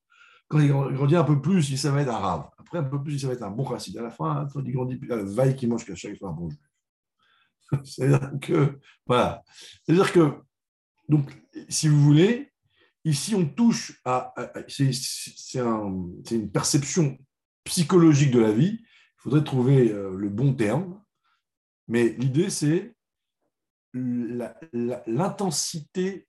Quand 0.47 0.59
il 0.59 0.69
grandit 0.69 1.15
un 1.15 1.23
peu 1.23 1.41
plus, 1.41 1.69
il 1.69 1.77
ça 1.77 1.91
va 1.91 2.01
être 2.01 2.09
un 2.09 2.19
rave. 2.19 2.49
Après, 2.57 2.79
un 2.79 2.83
peu 2.83 3.03
plus, 3.03 3.19
ça 3.19 3.27
va 3.27 3.33
être 3.33 3.43
un 3.43 3.51
bon 3.51 3.67
chassid. 3.67 3.97
À 3.97 4.01
la 4.01 4.11
fin, 4.11 4.47
quand 4.53 4.61
il 4.63 4.71
grandit, 4.71 4.97
il 5.01 5.11
a 5.11 5.17
le 5.17 5.25
vaille 5.25 5.55
qui 5.55 5.67
mange 5.67 5.85
chaque 5.93 6.17
fois 6.17 6.29
un 6.29 6.33
bon 6.33 6.49
juif. 6.49 6.61
C'est-à-dire 7.83 8.31
que, 8.41 8.79
voilà. 9.05 9.43
C'est-à-dire 9.83 10.13
que, 10.13 10.35
donc, 11.09 11.29
si 11.67 11.89
vous 11.89 12.01
voulez, 12.01 12.53
ici, 13.03 13.35
on 13.35 13.45
touche 13.45 13.99
à. 14.05 14.33
c'est 14.67 15.59
une 15.59 16.51
perception 16.51 17.17
psychologique 17.65 18.31
de 18.31 18.39
la 18.39 18.53
vie. 18.53 18.79
Il 18.81 19.17
faudrait 19.17 19.43
trouver 19.43 19.91
euh, 19.91 20.15
le 20.15 20.29
bon 20.29 20.53
terme. 20.53 21.01
Mais 21.87 22.09
l'idée, 22.09 22.49
c'est 22.49 22.95
l'intensité 23.93 26.27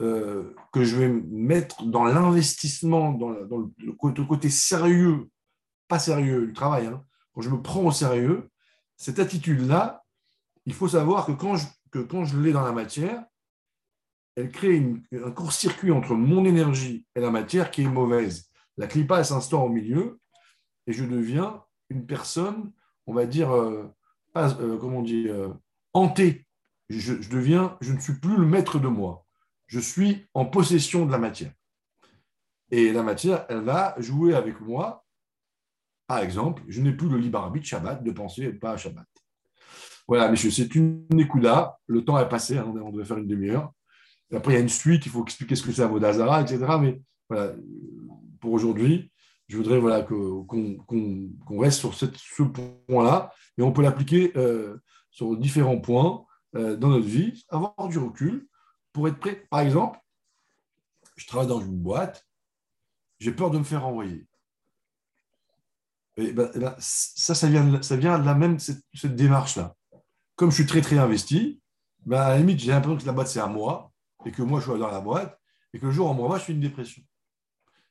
euh, 0.00 0.54
que 0.72 0.82
je 0.82 0.96
vais 0.96 1.08
mettre 1.08 1.84
dans 1.84 2.04
l'investissement, 2.04 3.12
dans, 3.12 3.28
le, 3.28 4.24
côté, 4.24 4.48
sérieux, 4.48 5.28
pas 5.88 5.98
sérieux 5.98 6.46
du 6.46 6.54
travail, 6.54 6.86
hein, 6.86 7.04
quand 7.34 7.42
je 7.42 7.50
me 7.50 7.60
prends 7.60 7.82
au 7.82 7.92
sérieux, 7.92 8.48
cette 8.96 9.18
attitude-là, 9.18 10.02
il 10.64 10.72
faut 10.72 10.88
savoir 10.88 11.26
que 11.26 11.32
quand 11.32 11.56
je, 12.24 12.38
l'ai 12.38 12.52
dans 12.52 12.64
la 12.64 12.72
matière, 12.72 13.22
elle 14.36 14.50
crée 14.50 14.82
un 15.12 15.30
court-circuit 15.32 15.92
entre 15.92 16.14
mon 16.14 16.46
énergie 16.46 17.04
et 17.14 17.20
la 17.20 17.30
matière 17.30 17.70
qui 17.70 17.82
est 17.82 17.88
mauvaise. 17.88 18.48
La 18.78 18.86
clipa, 18.86 19.22
s'instaure 19.22 19.64
au 19.64 19.68
milieu 19.68 20.18
et 20.86 20.94
je 20.94 21.04
deviens 21.04 21.62
une 21.90 22.06
personne, 22.06 22.72
on 23.06 23.12
va 23.12 23.26
dire, 23.26 23.54
euh, 23.54 23.84
pas, 24.32 24.54
euh, 24.60 24.78
comment 24.78 24.98
on 24.98 25.02
dit, 25.02 25.28
hantée. 25.92 26.46
Je 26.88 27.28
deviens, 27.28 27.76
je 27.82 27.92
ne 27.92 28.00
suis 28.00 28.14
plus 28.14 28.38
le 28.38 28.46
maître 28.46 28.78
de 28.78 28.88
moi. 28.88 29.26
Je 29.70 29.78
suis 29.78 30.26
en 30.34 30.46
possession 30.46 31.06
de 31.06 31.12
la 31.12 31.18
matière. 31.18 31.52
Et 32.72 32.92
la 32.92 33.04
matière, 33.04 33.46
elle 33.48 33.60
va 33.60 33.94
jouer 33.98 34.34
avec 34.34 34.60
moi. 34.60 35.06
Par 36.08 36.18
exemple, 36.18 36.64
je 36.66 36.80
n'ai 36.80 36.90
plus 36.90 37.08
le 37.08 37.18
libre 37.18 37.38
arbitre 37.38 37.66
Shabbat 37.66 38.02
de 38.02 38.10
penser 38.10 38.52
pas 38.52 38.72
à 38.72 38.76
Shabbat. 38.76 39.06
Voilà, 40.08 40.28
messieurs, 40.28 40.50
c'est 40.50 40.74
une 40.74 41.06
écouda. 41.16 41.78
Le 41.86 42.04
temps 42.04 42.18
est 42.18 42.28
passé, 42.28 42.58
hein, 42.58 42.64
on 42.66 42.90
devait 42.90 43.04
faire 43.04 43.18
une 43.18 43.28
demi-heure. 43.28 43.72
Après, 44.34 44.54
il 44.54 44.56
y 44.56 44.58
a 44.58 44.62
une 44.62 44.68
suite, 44.68 45.06
il 45.06 45.12
faut 45.12 45.22
expliquer 45.22 45.54
ce 45.54 45.62
que 45.62 45.70
c'est 45.70 45.82
Avodazara, 45.82 46.42
etc. 46.42 46.58
Mais 46.80 47.00
voilà, 47.28 47.52
pour 48.40 48.52
aujourd'hui, 48.52 49.12
je 49.46 49.56
voudrais 49.56 49.78
voilà, 49.78 50.02
qu'on 50.02 51.58
reste 51.60 51.78
sur 51.78 51.94
ce 51.94 52.06
point-là 52.88 53.32
et 53.56 53.62
on 53.62 53.70
peut 53.70 53.82
l'appliquer 53.82 54.32
euh, 54.34 54.78
sur 55.12 55.36
différents 55.36 55.78
points 55.78 56.24
euh, 56.56 56.76
dans 56.76 56.88
notre 56.88 57.06
vie, 57.06 57.44
avoir 57.50 57.86
du 57.86 57.98
recul 57.98 58.48
pour 58.92 59.08
être 59.08 59.18
prêt. 59.18 59.46
Par 59.50 59.60
exemple, 59.60 59.98
je 61.16 61.26
travaille 61.26 61.48
dans 61.48 61.60
une 61.60 61.78
boîte, 61.78 62.26
j'ai 63.18 63.32
peur 63.32 63.50
de 63.50 63.58
me 63.58 63.64
faire 63.64 63.86
envoyer. 63.86 64.26
Ben, 66.16 66.34
ben, 66.34 66.74
ça, 66.78 67.34
ça 67.34 67.48
vient, 67.48 67.64
de 67.64 68.24
la 68.24 68.34
même 68.34 68.58
cette, 68.58 69.16
démarche-là. 69.16 69.76
Comme 70.36 70.50
je 70.50 70.56
suis 70.56 70.66
très, 70.66 70.80
très 70.80 70.98
investi, 70.98 71.60
ben, 72.04 72.20
à 72.20 72.28
la 72.30 72.38
limite, 72.38 72.58
j'ai 72.58 72.72
l'impression 72.72 72.98
que 72.98 73.06
la 73.06 73.12
boîte, 73.12 73.28
c'est 73.28 73.40
à 73.40 73.46
moi, 73.46 73.92
et 74.24 74.32
que 74.32 74.42
moi, 74.42 74.60
je 74.60 74.70
suis 74.70 74.78
dans 74.78 74.90
la 74.90 75.00
boîte, 75.00 75.38
et 75.72 75.78
que 75.78 75.86
le 75.86 75.92
jour 75.92 76.08
où 76.08 76.10
on 76.10 76.28
me 76.28 76.38
je 76.38 76.42
suis 76.42 76.52
une 76.52 76.60
dépression. 76.60 77.02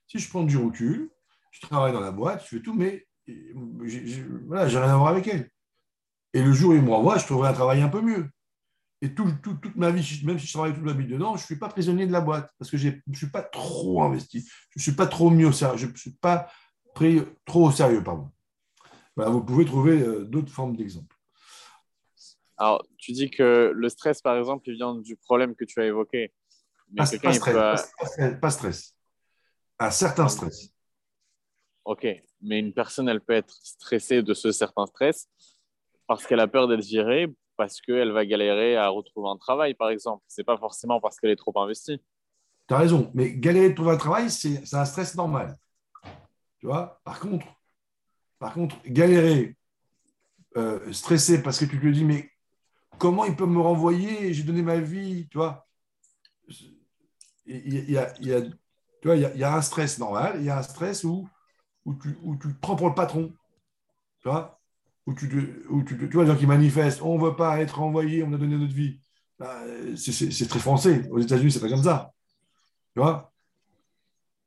Si 0.08 0.20
je 0.20 0.30
prends 0.30 0.44
du 0.44 0.58
recul, 0.58 1.10
je 1.52 1.62
travaille 1.62 1.94
dans 1.94 2.00
la 2.00 2.12
boîte, 2.12 2.44
je 2.44 2.58
fais 2.58 2.62
tout, 2.62 2.74
mais 2.74 3.08
j'ai 3.28 4.24
voilà, 4.48 4.66
rien 4.66 4.94
à 4.94 4.98
voir 4.98 5.10
avec 5.10 5.28
elle. 5.28 5.50
Et 6.34 6.44
le 6.44 6.52
jour 6.52 6.72
où 6.72 6.74
il 6.74 6.82
me 6.82 6.92
renvoie, 6.92 7.18
je 7.18 7.26
trouverai 7.26 7.50
un 7.50 7.54
travail 7.54 7.82
un 7.82 7.90
peu 7.90 8.02
mieux. 8.02 8.30
Et 9.02 9.14
toute 9.14 9.76
ma 9.76 9.92
vie, 9.92 10.22
même 10.26 10.38
si 10.40 10.48
je 10.48 10.54
travaille 10.54 10.74
toute 10.74 10.84
ma 10.84 10.92
vie 10.92 11.08
dedans, 11.08 11.36
je 11.38 11.42
ne 11.42 11.46
suis 11.46 11.56
pas 11.56 11.70
prisonnier 11.70 12.06
de 12.06 12.12
la 12.12 12.20
boîte 12.20 12.52
parce 12.60 12.70
que 12.70 12.78
je 12.78 12.90
ne 13.08 13.16
suis 13.16 13.30
pas 13.30 13.44
trop 13.44 14.04
investi. 14.04 14.42
Je 14.72 14.80
ne 14.80 14.82
suis 14.82 14.92
pas 14.92 15.08
trop 15.08 15.30
mis 15.30 15.46
au 15.46 15.54
sérieux. 15.54 15.78
Je 15.78 15.86
ne 15.86 15.96
suis 15.96 16.12
pas 16.12 16.50
pris 16.94 17.22
trop 17.46 17.68
au 17.68 17.72
sérieux, 17.72 18.04
pardon. 18.04 18.30
vous 19.16 19.44
pouvez 19.44 19.64
trouver 19.64 20.02
euh, 20.02 20.26
d'autres 20.26 20.52
formes 20.52 20.76
d'exemples. 20.76 21.16
Alors, 22.58 22.86
tu 22.98 23.14
dis 23.14 23.30
que 23.30 23.72
le 23.74 23.90
stress, 23.90 24.22
par 24.22 24.38
exemple, 24.38 24.70
il 24.70 24.76
vient 24.76 24.96
du 24.96 25.16
problème 25.16 25.56
que 25.56 25.64
tu 25.64 25.80
as 25.80 25.86
évoqué. 25.86 26.34
pas, 26.98 27.06
stress, 27.06 27.94
pas, 28.42 28.52
stress, 28.52 28.96
Un 29.80 29.92
certain 29.92 30.28
stress. 30.28 30.74
Ok, 31.86 32.06
mais 32.42 32.60
une 32.60 32.74
personne, 32.74 33.08
elle 33.08 33.22
peut 33.22 33.34
être 33.34 33.56
stressée 33.64 34.22
de 34.22 34.34
ce 34.34 34.52
certain 34.52 34.86
stress 34.88 35.30
parce 36.06 36.28
qu'elle 36.28 36.42
a 36.42 36.48
peur 36.48 36.68
d'être 36.68 36.84
virée, 36.84 37.34
parce 37.60 37.82
qu'elle 37.82 38.14
va 38.14 38.26
galérer 38.26 38.78
à 38.78 38.88
retrouver 38.88 39.28
un 39.30 39.36
travail, 39.36 39.74
par 39.74 39.90
exemple. 39.90 40.24
Ce 40.30 40.40
n'est 40.40 40.46
pas 40.46 40.58
forcément 40.58 41.02
parce 41.02 41.20
qu'elle 41.20 41.32
est 41.32 41.36
trop 41.36 41.52
investie. 41.60 42.02
Tu 42.70 42.74
as 42.74 42.78
raison, 42.78 43.12
mais 43.14 43.34
galérer 43.34 43.72
de 43.72 43.76
trouver 43.76 43.92
un 43.92 43.98
travail, 43.98 44.32
c'est 44.32 44.74
un 44.74 44.86
stress 44.86 45.14
normal. 45.16 45.58
Tu 46.60 46.68
vois 46.68 47.02
Par 47.04 47.20
contre, 47.20 47.46
par 48.40 48.54
contre, 48.54 48.78
galérer, 48.86 49.58
euh, 50.56 50.90
stresser 50.94 51.44
parce 51.44 51.60
que 51.60 51.66
tu 51.66 51.82
te 51.82 51.88
dis, 51.88 52.06
mais 52.06 52.32
comment 52.98 53.26
ils 53.26 53.36
peuvent 53.36 53.50
me 53.50 53.60
renvoyer 53.60 54.34
J'ai 54.34 54.44
donné 54.44 54.62
ma 54.62 54.78
vie, 54.78 55.28
tu 55.30 55.38
vois? 55.38 55.68
Il 57.46 57.92
y 57.92 57.98
a, 57.98 58.14
tu 58.14 58.42
vois, 59.04 59.16
un 59.16 59.62
stress 59.62 60.00
normal, 60.00 60.38
il 60.38 60.46
y 60.46 60.50
a 60.50 60.60
un 60.60 60.64
stress 60.64 61.04
où, 61.04 61.28
où, 61.84 61.94
tu, 61.96 62.18
où 62.24 62.38
tu 62.38 62.54
te 62.56 62.60
prends 62.62 62.78
pour 62.78 62.88
le 62.88 62.96
patron. 62.96 63.34
Tu 64.22 64.30
vois? 64.30 64.59
Où 65.10 65.14
tu, 65.16 65.66
où 65.70 65.84
tu, 65.84 65.98
tu 65.98 66.08
vois, 66.14 66.24
les 66.24 66.32
gens 66.32 66.38
qui 66.38 66.46
manifestent, 66.46 67.02
on 67.02 67.18
ne 67.18 67.24
veut 67.24 67.36
pas 67.36 67.60
être 67.60 67.80
renvoyé, 67.80 68.24
on 68.24 68.32
a 68.34 68.38
donné 68.38 68.58
notre 68.58 68.74
vie. 68.74 69.00
Bah, 69.40 69.60
c'est 69.96 70.48
très 70.48 70.60
français. 70.60 71.08
Aux 71.10 71.20
États-Unis, 71.20 71.52
c'est 71.52 71.60
pas 71.60 71.70
comme 71.70 71.84
ça. 71.84 72.14
Tu 72.94 73.02
vois? 73.02 73.32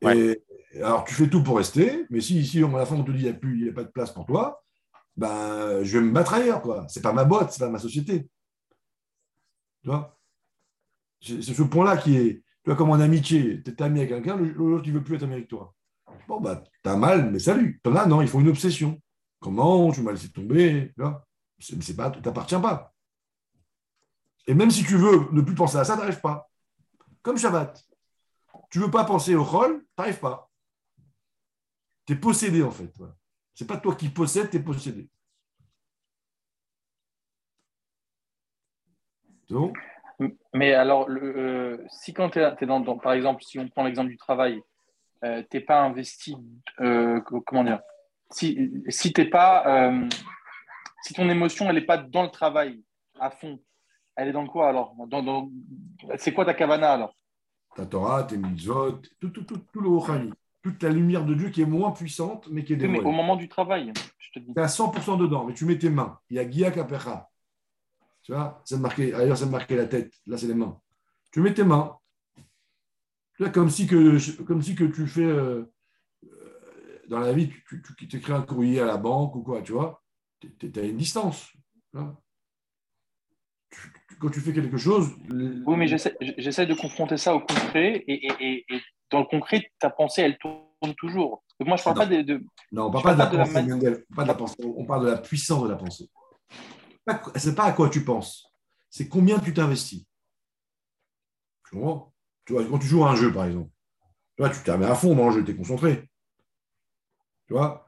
Et 0.03 0.41
alors, 0.77 1.05
tu 1.05 1.15
fais 1.15 1.29
tout 1.29 1.43
pour 1.43 1.57
rester, 1.57 2.07
mais 2.11 2.21
si 2.21 2.39
ici, 2.39 2.63
à 2.63 2.69
la 2.69 2.87
fin, 2.87 2.95
on 2.97 3.03
te 3.03 3.11
dit 3.11 3.19
qu'il 3.19 3.57
n'y 3.57 3.69
a, 3.69 3.73
a, 3.73 3.75
pas 3.75 3.85
de 3.85 3.89
place 3.89 4.13
pour 4.13 4.25
toi, 4.27 4.63
ben, 5.17 5.83
je 5.83 5.99
vais 5.99 6.05
me 6.05 6.13
battre 6.13 6.35
ailleurs. 6.35 6.63
Ce 6.89 6.99
n'est 6.99 7.03
pas 7.03 7.13
ma 7.13 7.25
boîte, 7.25 7.53
ce 7.53 7.59
n'est 7.59 7.67
pas 7.67 7.73
ma 7.73 7.79
société. 7.79 8.29
Tu 9.83 9.89
vois? 9.89 10.17
C'est 11.21 11.43
ce 11.43 11.63
point-là 11.63 11.97
qui 11.97 12.17
est. 12.17 12.35
Tu 12.65 12.71
vois, 12.71 12.77
comme 12.77 12.91
en 12.91 13.01
amitié, 13.01 13.63
tu 13.65 13.73
es 13.73 13.83
ami 13.83 14.01
avec 14.01 14.11
quelqu'un, 14.11 14.37
l'autre, 14.37 14.85
il 14.87 14.93
ne 14.93 14.99
veut 14.99 15.05
plus 15.05 15.17
être 15.17 15.25
ami 15.25 15.35
avec 15.35 15.49
toi. 15.49 15.75
Bon, 16.29 16.41
bah, 16.41 16.63
as 16.85 16.97
mal, 16.97 17.33
mais 17.33 17.41
salut. 17.41 17.81
T'en 17.83 17.97
as, 17.97 18.07
non, 18.07 18.23
il 18.23 18.29
faut 18.29 18.41
une 18.41 18.49
obsession. 18.49 19.01
Comment 19.43 19.91
Tu 19.91 20.01
m'as 20.01 20.13
laissé 20.13 20.31
tomber. 20.31 20.95
Tu 21.59 21.77
ne 21.77 22.21
t'appartient 22.21 22.61
pas. 22.61 22.95
Et 24.47 24.55
même 24.55 24.71
si 24.71 24.85
tu 24.85 24.97
veux 24.97 25.31
ne 25.33 25.43
plus 25.43 25.55
penser 25.55 25.77
à 25.77 25.85
ça, 25.85 25.95
tu 25.95 26.01
n'arrives 26.01 26.21
pas. 26.21 26.49
Comme 27.23 27.37
Shabbat. 27.37 27.85
Tu 28.71 28.79
ne 28.79 28.85
veux 28.85 28.91
pas 28.91 29.05
penser 29.05 29.35
au 29.35 29.45
rôle, 29.45 29.81
tu 29.81 29.87
n'arrives 29.99 30.19
pas. 30.19 30.51
Tu 32.07 32.15
es 32.15 32.17
possédé, 32.17 32.63
en 32.63 32.71
fait. 32.71 32.93
Ce 33.55 33.63
n'est 33.63 33.69
pas 33.69 33.77
toi 33.77 33.95
qui 33.95 34.09
possèdes, 34.09 34.51
tu 34.51 34.57
es 34.57 34.61
possédé. 34.61 35.11
Mais 40.55 40.73
alors, 40.73 41.09
euh, 41.11 41.77
si 41.91 42.15
quand 42.15 42.31
tu 42.31 42.39
es, 42.39 42.67
dans, 42.67 42.83
par 42.99 43.13
exemple, 43.13 43.43
si 43.43 43.59
on 43.59 43.69
prend 43.69 43.85
l'exemple 43.85 44.11
du 44.11 44.17
travail, 44.17 44.63
euh, 45.25 45.43
tu 45.51 45.57
n'es 45.57 45.63
pas 45.63 45.83
investi, 45.83 46.37
euh, 46.81 47.21
comment 47.47 47.65
dire, 47.65 47.83
si, 48.33 48.71
si 48.89 49.13
t'es 49.13 49.27
pas, 49.27 49.93
si 51.03 51.15
ton 51.15 51.29
émotion, 51.29 51.69
elle 51.69 51.77
n'est 51.77 51.83
pas 51.83 51.99
dans 51.99 52.23
le 52.23 52.31
travail 52.31 52.83
à 53.19 53.31
fond, 53.31 53.61
elle 54.17 54.29
est 54.29 54.33
dans 54.33 54.47
quoi 54.47 54.69
alors? 54.69 54.95
Dans, 55.07 55.51
C'est 56.17 56.33
quoi 56.33 56.45
ta 56.45 56.55
kavana 56.55 56.93
alors? 56.93 57.15
Ta 57.75 57.87
Torah, 57.87 58.25
tes 58.25 58.37
mitzvot, 58.37 59.01
tout, 59.21 59.31
tout, 59.31 59.45
tout, 59.45 59.59
tout 59.73 59.81
le 59.81 59.89
Rochani, 59.89 60.33
toute 60.63 60.83
la 60.83 60.91
lumière 60.91 61.25
de 61.25 61.35
Dieu 61.35 61.49
qui 61.49 61.63
est 61.63 61.67
moins 61.67 61.93
puissante, 61.93 62.49
mais 62.51 62.65
qui 62.65 62.75
est 62.75 62.77
dévoilée. 62.77 63.01
mais 63.01 63.09
au 63.09 63.13
moment 63.13 63.37
du 63.37 63.49
travail, 63.49 63.93
je 64.19 64.31
te 64.33 64.39
dis. 64.39 64.53
Tu 64.53 64.61
es 64.61 64.63
à 64.63 64.67
100% 64.67 65.19
dedans, 65.19 65.45
mais 65.45 65.55
tu 65.55 65.65
mets 65.65 65.79
tes 65.79 65.89
mains. 65.89 66.19
Il 66.29 66.37
y 66.37 66.39
a 66.39 66.45
Guia 66.45 66.71
Kapecha. 66.71 67.29
Tu 68.23 68.33
vois, 68.33 68.61
c'est 68.65 68.79
marqué, 68.79 69.13
ailleurs 69.15 69.37
c'est 69.37 69.47
marqué 69.47 69.75
la 69.75 69.87
tête, 69.87 70.13
là 70.27 70.37
c'est 70.37 70.47
les 70.47 70.55
mains. 70.55 70.79
Tu 71.33 71.41
mets 71.41 71.55
tes 71.55 71.65
mains. 71.65 71.97
Tu 73.37 73.43
vois, 73.43 73.49
comme 73.49 73.71
si 73.71 73.87
que, 73.87 74.43
comme 74.43 74.63
si 74.63 74.75
que 74.75 74.85
tu 74.85 75.07
fais 75.07 75.25
euh, 75.25 75.65
euh, 75.65 75.73
dans 77.13 77.21
la 77.21 77.33
vie, 77.33 77.51
tu, 77.69 77.83
tu, 77.83 78.09
tu 78.09 78.17
écris 78.17 78.33
un 78.33 78.43
courrier 78.43 78.81
à 78.81 78.87
la 78.87 78.97
banque 78.97 79.37
ou 79.37 79.43
quoi, 79.43 79.63
tu 79.63 79.73
vois. 79.73 80.03
Tu 80.41 80.51
es 80.63 80.79
à 80.79 80.83
une 80.83 80.97
distance. 80.97 81.53
quand 81.93 82.17
tu 84.33 84.41
fais 84.41 84.53
quelque 84.53 84.77
chose. 84.77 85.15
Oui, 85.31 85.77
mais 85.77 85.87
j'essaie 85.87 86.67
de 86.67 86.75
confronter 86.75 87.17
ça 87.17 87.35
au 87.35 87.41
concret 87.41 88.05
et, 88.07 88.27
et, 88.27 88.65
et, 88.69 88.81
dans 89.11 89.21
le 89.21 89.27
concret, 89.27 89.71
ta 89.79 89.91
pensée, 89.91 90.23
elle 90.23 90.39
tourne 90.39 90.95
toujours. 90.97 91.45
moi, 91.61 91.77
je 91.77 91.83
ne 91.83 91.85
parle 91.85 91.99
pas 91.99 92.07
de, 92.07 92.45
Non, 92.73 92.87
on 92.87 92.89
ne 92.89 92.93
parle 92.93 93.05
pas, 93.05 93.15
de, 93.15 93.37
la 93.37 93.45
pensée, 93.45 94.05
pas 94.17 94.23
de 94.23 94.29
la 94.29 94.35
pensée, 94.35 94.65
on 94.65 94.85
parle 94.85 95.05
de 95.05 95.11
la 95.11 95.19
puissance 95.19 95.63
de 95.65 95.69
la 95.69 95.77
pensée 95.77 96.09
c'est 97.37 97.55
pas 97.55 97.65
à 97.65 97.73
quoi 97.73 97.89
tu 97.89 98.05
penses, 98.05 98.47
c'est 98.91 99.09
combien 99.09 99.39
tu 99.39 99.53
t'investis. 99.53 100.05
Tu 101.69 101.77
vois 101.77 102.09
tu 102.45 102.55
vois, 102.55 102.65
quand 102.65 102.79
tu 102.79 102.89
joues 102.89 103.05
à 103.05 103.13
un 103.13 103.17
jeu, 103.17 103.33
par 103.33 103.45
exemple, 103.45 103.71
tu 104.37 104.63
t'es 104.65 104.71
à 104.71 104.95
fond 104.97 105.15
dans 105.15 105.29
le 105.29 105.33
jeu, 105.33 105.45
tu 105.45 105.53
es 105.53 105.57
concentré. 105.57 106.09
Tu 107.53 107.59
vois? 107.59 107.87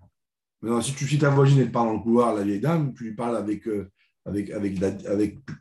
Si 0.82 0.94
tu, 0.94 1.08
si 1.08 1.18
ta 1.18 1.30
voisine 1.30 1.60
elle 1.60 1.72
parle 1.72 1.86
dans 1.86 1.94
le 1.94 2.00
couloir, 2.00 2.34
la 2.34 2.42
vieille 2.42 2.60
dame, 2.60 2.92
tu 2.92 3.04
lui 3.04 3.14
parles 3.14 3.34
avec, 3.34 3.66
euh, 3.66 3.90
avec, 4.26 4.50
avec, 4.50 4.74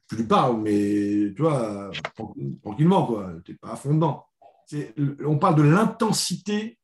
tu 0.10 0.16
lui 0.18 0.24
parles, 0.26 0.62
mais 0.62 1.34
tu 1.34 1.42
tranquillement. 2.62 3.24
Tu 3.45 3.54
n'es 3.54 3.58
pas 3.58 3.80
dedans. 3.86 4.26
On 5.26 5.38
parle 5.38 5.56
de 5.56 5.62
l'intensité 5.62 6.78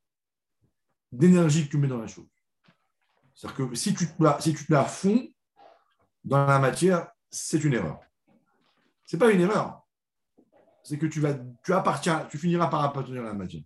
d'énergie 1.11 1.65
que 1.65 1.71
tu 1.71 1.77
mets 1.77 1.89
dans 1.89 1.97
la 1.97 2.07
chose. 2.07 2.27
C'est-à-dire 3.35 3.69
que 3.69 3.75
si 3.75 3.93
tu, 3.93 4.07
te 4.07 4.41
si 4.41 4.53
tu 4.53 4.65
te 4.65 4.71
mets 4.71 4.79
à 4.79 4.85
fond, 4.85 5.27
dans 6.23 6.45
la 6.45 6.59
matière, 6.59 7.11
c'est 7.29 7.61
une 7.65 7.73
erreur. 7.73 7.99
Ce 9.05 9.17
n'est 9.17 9.19
pas 9.19 9.31
une 9.31 9.41
erreur. 9.41 9.85
C'est 10.83 10.97
que 10.97 11.05
tu, 11.05 11.19
vas, 11.19 11.33
tu 11.65 11.73
appartiens, 11.73 12.27
tu 12.31 12.37
finiras 12.37 12.67
par 12.67 12.81
appartenir 12.81 13.23
à 13.23 13.25
la 13.25 13.33
matière. 13.33 13.63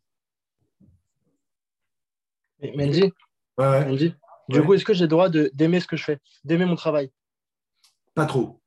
Mendy, 2.75 3.11
ouais, 3.57 4.13
du 4.49 4.61
coup, 4.61 4.73
est-ce 4.73 4.85
que 4.85 4.93
j'ai 4.93 5.03
le 5.03 5.09
droit 5.09 5.29
d'aimer 5.29 5.79
ce 5.79 5.87
que 5.87 5.97
je 5.97 6.03
fais, 6.03 6.19
d'aimer 6.43 6.65
mon 6.65 6.75
travail? 6.75 7.11
Pas 8.13 8.25
trop. 8.25 8.59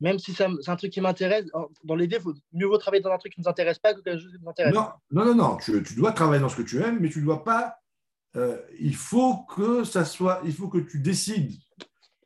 Même 0.00 0.18
si 0.18 0.34
c'est 0.34 0.44
un 0.44 0.76
truc 0.76 0.92
qui 0.92 1.00
m'intéresse, 1.00 1.46
dans 1.84 1.94
l'idée, 1.94 2.16
il 2.16 2.22
faut 2.22 2.34
mieux 2.52 2.66
vaut 2.66 2.78
travailler 2.78 3.02
dans 3.02 3.10
un 3.10 3.18
truc 3.18 3.32
qui 3.32 3.40
ne 3.40 3.44
nous 3.44 3.50
intéresse 3.50 3.78
pas 3.78 3.94
que 3.94 4.00
quelque 4.00 4.20
chose 4.20 4.32
qui 4.32 4.42
nous 4.42 4.50
intéresse. 4.50 4.74
Non, 4.74 4.88
non, 5.10 5.24
non, 5.24 5.34
non. 5.34 5.56
Tu, 5.56 5.82
tu, 5.82 5.94
dois 5.94 6.12
travailler 6.12 6.40
dans 6.40 6.48
ce 6.48 6.56
que 6.56 6.62
tu 6.62 6.82
aimes, 6.82 6.98
mais 7.00 7.08
tu 7.08 7.20
ne 7.20 7.24
dois 7.24 7.44
pas. 7.44 7.76
Euh, 8.36 8.58
il 8.78 8.94
faut 8.94 9.44
que 9.44 9.84
ça 9.84 10.04
soit. 10.04 10.40
Il 10.44 10.52
faut 10.52 10.68
que 10.68 10.78
tu 10.78 11.00
décides 11.00 11.58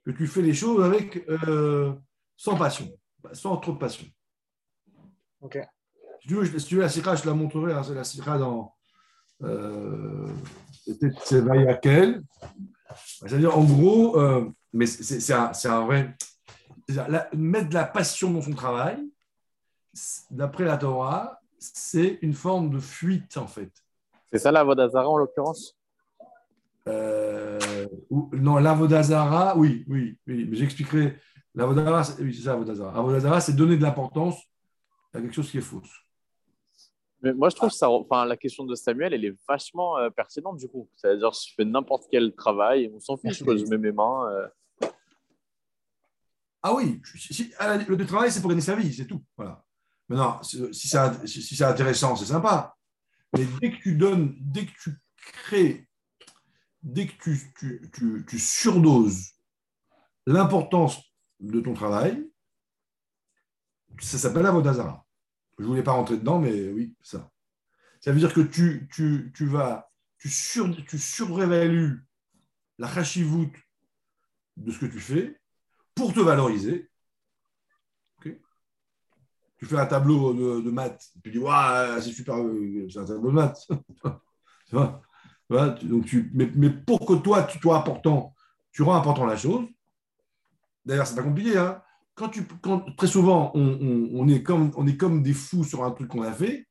que 0.04 0.10
tu 0.10 0.26
fais 0.26 0.42
les 0.42 0.52
choses 0.52 0.84
avec 0.84 1.24
euh, 1.28 1.94
sans 2.36 2.56
passion, 2.56 2.92
sans 3.32 3.56
trop 3.56 3.72
de 3.72 3.78
passion. 3.78 4.06
Ok. 5.40 5.58
Si 6.20 6.28
tu 6.28 6.34
veux, 6.34 6.58
si 6.58 6.66
tu 6.66 6.74
veux 6.76 6.82
la 6.82 6.88
sira, 6.88 7.16
je 7.16 7.22
te 7.22 7.28
la 7.28 7.34
montrerai. 7.34 7.72
Hein, 7.72 7.82
c'est 7.82 7.94
la 7.94 8.04
sira 8.04 8.38
dans, 8.38 8.74
Euh, 9.42 10.28
c'est 11.24 11.40
Vayakel. 11.40 12.22
C'est-à-dire, 13.20 13.56
en 13.56 13.64
gros, 13.64 14.18
euh, 14.18 14.48
mais 14.72 14.86
c'est 14.86 15.32
un, 15.32 15.50
un, 15.64 15.84
vrai. 15.84 16.16
mettre 17.32 17.68
de 17.68 17.74
la 17.74 17.84
passion 17.84 18.30
dans 18.30 18.42
son 18.42 18.52
travail, 18.52 18.98
d'après 20.30 20.64
la 20.64 20.76
Torah, 20.76 21.40
c'est 21.58 22.18
une 22.22 22.34
forme 22.34 22.70
de 22.70 22.78
fuite, 22.78 23.36
en 23.36 23.46
fait. 23.46 23.70
C'est 24.32 24.38
ça 24.38 24.52
la 24.52 24.64
Vodazara 24.64 25.08
en 25.08 25.16
l'occurrence? 25.16 25.76
Euh, 26.88 27.86
Non, 28.10 28.56
la 28.56 28.74
Vodazara, 28.74 29.56
oui, 29.56 29.84
oui, 29.88 30.18
oui. 30.26 30.46
Mais 30.48 30.56
j'expliquerai. 30.56 31.18
La 31.54 31.66
Vodazara, 31.66 32.02
oui, 32.20 32.34
c'est 32.34 32.42
ça, 32.42 32.52
la 32.52 33.00
Vodazara. 33.00 33.40
c'est 33.40 33.54
donner 33.54 33.76
de 33.76 33.82
l'importance 33.82 34.36
à 35.14 35.20
quelque 35.20 35.34
chose 35.34 35.50
qui 35.50 35.58
est 35.58 35.62
fausse. 35.62 36.03
Mais 37.24 37.32
moi, 37.32 37.48
je 37.48 37.56
trouve 37.56 37.70
ça, 37.70 37.88
enfin, 37.88 38.26
la 38.26 38.36
question 38.36 38.64
de 38.64 38.74
Samuel, 38.74 39.14
elle 39.14 39.24
est 39.24 39.34
vachement 39.48 39.96
euh, 39.96 40.10
pertinente 40.10 40.58
du 40.58 40.68
coup. 40.68 40.90
C'est-à-dire, 40.94 41.32
je 41.32 41.54
fais 41.56 41.64
n'importe 41.64 42.04
quel 42.10 42.34
travail, 42.34 42.92
on 42.94 43.00
s'en 43.00 43.16
fiche 43.16 43.42
que 43.42 43.56
je 43.56 43.64
mets 43.64 43.78
mes 43.78 43.92
mains. 43.92 44.30
Euh. 44.30 44.88
Ah 46.62 46.74
oui, 46.74 47.00
le 47.88 48.04
travail, 48.04 48.30
c'est 48.30 48.42
pour 48.42 48.50
gagner 48.50 48.60
sa 48.60 48.76
vie, 48.76 48.92
c'est 48.92 49.06
tout. 49.06 49.24
Voilà. 49.38 49.64
Maintenant, 50.06 50.42
si 50.42 50.58
c'est 50.74 51.26
si 51.26 51.64
intéressant, 51.64 52.14
c'est 52.14 52.26
sympa. 52.26 52.76
Mais 53.32 53.46
dès 53.58 53.70
que 53.70 53.78
tu 53.78 53.96
donnes, 53.96 54.36
dès 54.38 54.66
que 54.66 54.72
tu 54.82 54.90
crées, 55.16 55.88
dès 56.82 57.06
que 57.06 57.22
tu, 57.22 57.54
tu, 57.58 57.90
tu, 57.90 58.26
tu 58.28 58.38
surdoses 58.38 59.30
l'importance 60.26 61.00
de 61.40 61.60
ton 61.60 61.72
travail, 61.72 62.30
ça 63.98 64.18
s'appelle 64.18 64.42
la 64.42 64.50
Vodazara. 64.50 65.03
Je 65.58 65.62
ne 65.62 65.68
voulais 65.68 65.82
pas 65.82 65.92
rentrer 65.92 66.16
dedans, 66.16 66.38
mais 66.38 66.70
oui, 66.70 66.94
ça. 67.02 67.30
Ça 68.00 68.12
veut 68.12 68.18
dire 68.18 68.34
que 68.34 68.40
tu, 68.40 68.88
tu, 68.92 69.32
tu 69.34 69.46
vas, 69.46 69.90
tu, 70.18 70.28
sur, 70.28 70.74
tu 70.86 70.98
surévalues 70.98 72.04
la 72.78 72.88
chachivut 72.88 73.52
de 74.56 74.72
ce 74.72 74.78
que 74.78 74.86
tu 74.86 75.00
fais 75.00 75.40
pour 75.94 76.12
te 76.12 76.20
valoriser. 76.20 76.90
tu 79.56 79.66
fais 79.66 79.78
un 79.78 79.86
tableau 79.86 80.34
de, 80.34 80.70
maths, 80.70 81.10
tu 81.22 81.30
dis, 81.30 81.38
ouais, 81.38 82.00
c'est 82.00 82.12
super, 82.12 82.36
euh, 82.36 82.86
c'est 82.90 82.98
un 82.98 83.04
tableau 83.04 83.30
de 83.30 83.34
maths. 83.34 83.66
vois, 85.48 85.68
donc 85.82 86.06
tu, 86.06 86.30
mais, 86.34 86.50
mais, 86.54 86.70
pour 86.70 87.06
que 87.06 87.14
toi, 87.14 87.44
tu 87.44 87.58
sois 87.58 87.76
important, 87.78 88.34
tu 88.72 88.82
rends 88.82 88.96
important 88.96 89.24
la 89.24 89.36
chose. 89.36 89.66
D'ailleurs, 90.84 91.06
c'est 91.06 91.16
pas 91.16 91.22
compliqué. 91.22 91.56
Hein 91.56 91.80
quand 92.14 92.28
tu, 92.28 92.46
très 92.96 93.06
souvent, 93.06 93.50
on, 93.54 94.28
est 94.28 94.42
comme, 94.42 94.70
on 94.76 94.86
est 94.86 94.96
comme 94.96 95.22
des 95.22 95.32
fous 95.32 95.64
sur 95.64 95.84
un 95.84 95.90
truc 95.90 96.08
qu'on 96.08 96.22
a 96.22 96.32
fait, 96.32 96.66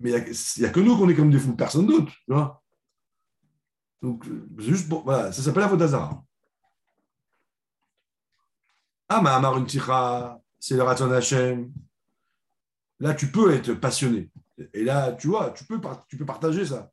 mais 0.00 0.10
il 0.10 0.60
n'y 0.60 0.66
a, 0.66 0.70
que 0.70 0.80
nous 0.80 0.96
qu'on 0.96 1.08
est 1.08 1.14
comme 1.14 1.30
des 1.30 1.38
fous, 1.38 1.54
personne 1.54 1.86
d'autre. 1.86 2.12
Donc, 4.00 4.24
juste 4.58 4.88
pour, 4.88 5.04
voilà, 5.04 5.32
ça 5.32 5.42
s'appelle 5.42 5.62
la 5.62 5.68
Vodazara. 5.68 6.24
Ah, 9.08 9.20
mais 9.22 9.30
Amar 9.30 9.58
c'est 10.60 10.76
le 10.76 10.82
Raton 10.82 11.10
Hashem. 11.10 11.72
Là, 13.00 13.14
tu 13.14 13.30
peux 13.30 13.54
être 13.54 13.74
passionné. 13.74 14.30
Et 14.72 14.84
là, 14.84 15.12
tu 15.12 15.28
vois, 15.28 15.50
tu 15.52 15.64
peux, 15.64 15.80
tu 16.08 16.16
peux 16.16 16.26
partager 16.26 16.66
ça. 16.66 16.90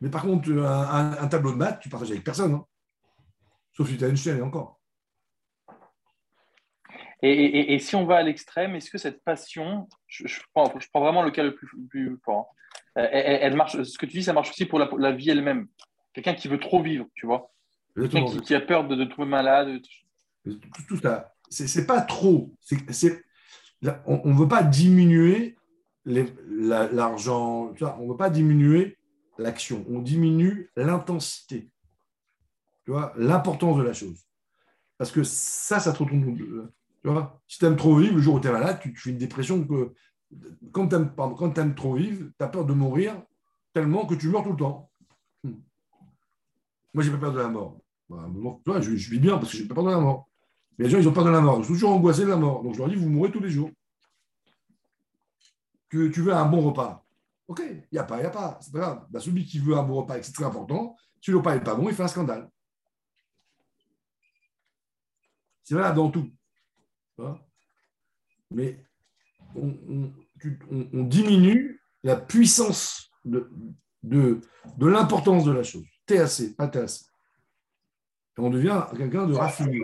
Mais 0.00 0.10
par 0.10 0.22
contre, 0.22 0.50
un, 0.50 1.28
tableau 1.28 1.52
de 1.52 1.56
maths, 1.56 1.80
tu 1.80 1.88
partages 1.88 2.10
avec 2.10 2.24
personne. 2.24 2.54
Hein. 2.54 2.66
Sauf 3.72 3.88
si 3.88 3.96
tu 3.96 4.04
as 4.04 4.08
une 4.08 4.16
chaîne 4.16 4.38
et 4.38 4.42
encore. 4.42 4.81
Et, 7.24 7.78
si 7.78 7.94
on 7.94 8.04
va 8.04 8.16
à 8.16 8.22
l'extrême, 8.22 8.74
est-ce 8.74 8.90
que 8.90 8.98
cette 8.98 9.22
passion, 9.22 9.88
je, 10.08 10.26
prends, 10.52 10.72
vraiment 10.94 11.22
le 11.22 11.30
cas 11.30 11.44
le 11.44 11.54
plus, 11.54 12.18
fort, 12.24 12.52
hein, 12.96 13.02
elle, 13.12 13.54
marche, 13.54 13.80
ce 13.80 13.96
que 13.96 14.06
tu 14.06 14.18
dis, 14.18 14.24
ça 14.24 14.32
marche 14.32 14.50
aussi 14.50 14.66
pour 14.66 14.80
la, 14.80 15.12
vie 15.12 15.30
elle-même. 15.30 15.68
Quelqu'un 16.12 16.34
qui 16.34 16.48
veut 16.48 16.58
trop 16.58 16.82
vivre, 16.82 17.06
tu 17.14 17.26
vois. 17.26 17.52
Quelqu'un 17.94 18.24
qui, 18.24 18.54
a 18.56 18.60
peur 18.60 18.88
de, 18.88 18.96
de 18.96 19.04
trouver 19.04 19.28
malade. 19.28 19.80
Tout, 20.88 20.96
ça, 21.00 21.32
c'est 21.48 21.86
pas 21.86 22.00
trop. 22.00 22.52
on 24.06 24.28
ne 24.28 24.36
veut 24.36 24.48
pas 24.48 24.64
diminuer 24.64 25.56
l'argent, 26.04 27.72
on 27.80 28.02
ne 28.04 28.10
veut 28.10 28.16
pas 28.16 28.30
diminuer 28.30 28.98
l'action, 29.38 29.84
on 29.88 30.00
diminue 30.00 30.70
l'intensité, 30.76 31.70
tu 32.84 32.90
vois, 32.90 33.12
l'importance 33.16 33.76
de 33.78 33.82
la 33.82 33.92
chose. 33.92 34.26
Parce 34.98 35.12
que 35.12 35.22
ça, 35.22 35.78
ça 35.80 35.92
te 35.92 35.98
retourne 36.02 36.70
tu 37.02 37.10
vois 37.10 37.40
si 37.46 37.58
tu 37.58 37.64
aimes 37.64 37.76
trop 37.76 37.96
vivre, 37.96 38.14
le 38.14 38.20
jour 38.20 38.36
où 38.36 38.40
tu 38.40 38.48
es 38.48 38.52
malade, 38.52 38.78
tu, 38.80 38.94
fais 38.96 39.10
une 39.10 39.18
dépression 39.18 39.66
que. 39.66 39.92
Quand 40.72 40.88
tu 40.88 40.96
aimes, 40.96 41.74
trop 41.74 41.94
vivre, 41.94 42.30
tu 42.38 42.44
as 42.44 42.48
peur 42.48 42.64
de 42.64 42.72
mourir 42.72 43.22
tellement 43.74 44.06
que 44.06 44.14
tu 44.14 44.28
meurs 44.28 44.44
tout 44.44 44.52
le 44.52 44.56
temps. 44.56 44.90
Hmm. 45.44 45.56
Moi, 46.94 47.04
j'ai 47.04 47.10
pas 47.10 47.18
peur 47.18 47.32
de 47.32 47.38
la 47.38 47.48
mort. 47.48 47.78
Bah, 48.08 48.80
je, 48.80 48.90
vis 48.90 49.18
bien 49.18 49.38
parce 49.38 49.52
que 49.52 49.58
j'ai 49.58 49.66
pas 49.66 49.74
peur 49.74 49.84
de 49.84 49.90
la 49.90 50.00
mort. 50.00 50.28
Mais 50.78 50.84
les 50.86 50.90
gens, 50.90 50.98
ils 50.98 51.08
ont 51.08 51.12
peur 51.12 51.24
de 51.24 51.30
la 51.30 51.40
mort. 51.40 51.58
Ils 51.58 51.64
sont 51.64 51.72
toujours 51.72 51.90
angoissés 51.90 52.22
de 52.22 52.28
la 52.28 52.36
mort. 52.36 52.62
Donc, 52.62 52.74
je 52.74 52.78
leur 52.78 52.88
dis, 52.88 52.96
vous 52.96 53.08
mourrez 53.08 53.30
tous 53.30 53.40
les 53.40 53.50
jours. 53.50 53.70
Que 55.90 56.08
tu 56.08 56.22
veux 56.22 56.32
un 56.32 56.46
bon 56.46 56.62
repas. 56.62 57.04
OK, 57.48 57.60
il 57.68 57.86
n'y 57.92 57.98
a 57.98 58.04
pas, 58.04 58.16
il 58.16 58.20
n'y 58.20 58.26
a 58.26 58.30
pas. 58.30 58.58
C'est 58.62 58.72
pas 58.72 58.78
grave. 58.78 59.06
Bah, 59.10 59.20
celui 59.20 59.44
qui 59.44 59.58
veut 59.58 59.76
un 59.76 59.82
bon 59.82 59.96
repas, 59.96 60.22
c'est 60.22 60.32
très 60.32 60.44
important. 60.44 60.96
Si 61.20 61.30
le 61.30 61.38
repas 61.38 61.54
n'est 61.54 61.62
pas 61.62 61.74
bon, 61.74 61.88
il 61.88 61.94
fait 61.94 62.02
un 62.02 62.08
scandale. 62.08 62.50
C'est 65.64 65.74
là 65.74 65.92
dans 65.92 66.10
tout. 66.10 66.30
Mais 68.50 68.78
on, 69.54 70.10
diminue 71.04 71.80
la 72.02 72.16
puissance 72.16 73.10
de, 73.24 73.50
de, 74.02 74.40
l'importance 74.80 75.44
de 75.44 75.52
la 75.52 75.62
chose. 75.62 75.84
TAC, 76.06 76.56
pas 76.56 76.68
TAC. 76.68 76.90
on 78.38 78.50
devient 78.50 78.84
quelqu'un 78.96 79.26
de 79.26 79.34
raffiné. 79.34 79.82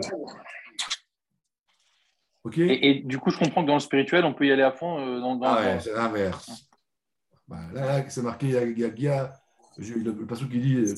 et, 2.57 3.01
du 3.05 3.17
coup, 3.19 3.31
je 3.31 3.39
comprends 3.39 3.63
que 3.63 3.67
dans 3.67 3.75
le 3.75 3.79
spirituel, 3.79 4.25
on 4.25 4.33
peut 4.33 4.45
y 4.45 4.51
aller 4.51 4.63
à 4.63 4.71
fond. 4.71 4.99
Euh, 4.99 5.19
dans, 5.19 5.39
ah 5.43 5.61
ouais, 5.61 5.79
c'est 5.79 5.93
l'inverse. 5.93 6.69
Bah, 7.47 7.61
là, 7.73 8.07
c'est 8.09 8.21
marqué, 8.21 8.47
il 8.47 8.79
y 8.79 9.07
a, 9.07 9.33
le 9.77 10.25
passage 10.25 10.49
qui 10.49 10.59
dit 10.59 10.93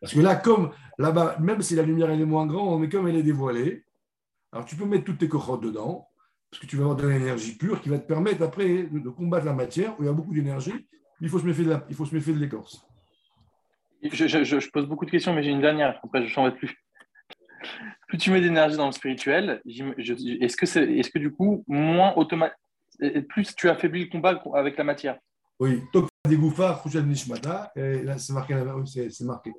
Parce 0.00 0.14
que 0.14 0.20
là, 0.20 0.36
comme 0.36 0.72
là-bas, 0.98 1.36
même 1.38 1.62
si 1.62 1.74
la 1.74 1.82
lumière 1.82 2.10
elle 2.10 2.20
est 2.20 2.26
moins 2.26 2.46
grande, 2.46 2.80
mais 2.80 2.88
comme 2.88 3.06
elle 3.06 3.16
est 3.16 3.22
dévoilée, 3.22 3.84
alors, 4.52 4.64
tu 4.64 4.76
peux 4.76 4.84
mettre 4.84 5.04
toutes 5.04 5.18
tes 5.18 5.28
cohortes 5.28 5.62
dedans, 5.62 6.08
parce 6.50 6.60
que 6.60 6.66
tu 6.66 6.76
vas 6.76 6.82
avoir 6.82 6.96
de 6.96 7.06
l'énergie 7.06 7.56
pure 7.56 7.80
qui 7.80 7.88
va 7.88 7.98
te 7.98 8.06
permettre 8.06 8.42
après 8.42 8.84
de, 8.84 9.08
combattre 9.10 9.46
la 9.46 9.52
matière 9.52 9.98
où 9.98 10.02
il 10.02 10.06
y 10.06 10.08
a 10.08 10.12
beaucoup 10.12 10.34
d'énergie. 10.34 10.88
Il 11.20 11.28
faut 11.28 11.38
se 11.38 11.46
méfier 11.46 11.64
de, 11.64 11.76
il 11.88 11.94
faut 11.94 12.06
se 12.06 12.14
méfier 12.14 12.32
de 12.32 12.38
l'écorce. 12.38 12.84
Je, 14.02 14.70
pose 14.70 14.86
beaucoup 14.86 15.04
de 15.04 15.10
questions, 15.10 15.34
mais 15.34 15.42
j'ai 15.42 15.50
une 15.50 15.60
dernière. 15.60 16.00
Après, 16.02 16.26
je 16.26 16.40
ne 16.40 16.50
plus. 16.50 16.76
Plus 18.08 18.18
tu 18.18 18.32
mets 18.32 18.40
d'énergie 18.40 18.76
dans 18.76 18.86
le 18.86 18.92
spirituel, 18.92 19.62
est-ce 19.66 20.56
que, 20.56 20.66
c'est, 20.66 20.82
est-ce 20.82 21.10
que 21.10 21.18
du 21.20 21.30
coup, 21.30 21.62
moins 21.68 22.12
automatique, 22.14 22.56
plus 23.28 23.54
tu 23.54 23.68
affaiblis 23.68 24.06
le 24.06 24.10
combat 24.10 24.42
avec 24.54 24.76
la 24.76 24.82
matière? 24.82 25.16
Oui, 25.60 25.80
des 26.26 26.36
Nishmata, 27.02 27.70
et 27.76 28.02
là, 28.02 28.18
c'est 28.18 28.32
marqué. 28.32 28.56
C'est, 29.10 29.24
marqué. 29.24 29.52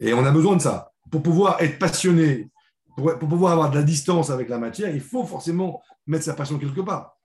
Et 0.00 0.14
on 0.14 0.24
a 0.24 0.30
besoin 0.30 0.56
de 0.56 0.62
ça. 0.62 0.92
Pour 1.10 1.22
pouvoir 1.22 1.60
être 1.60 1.78
passionné 1.78 2.48
pour, 2.96 3.18
pouvoir 3.18 3.52
avoir 3.52 3.70
de 3.70 3.76
la 3.76 3.82
distance 3.82 4.30
avec 4.30 4.48
la 4.48 4.58
matière, 4.58 4.94
il 4.94 5.00
faut 5.00 5.24
forcément 5.24 5.82
mettre 6.06 6.24
sa 6.24 6.34
passion 6.34 6.58
quelque 6.58 6.80
part. 6.80 7.16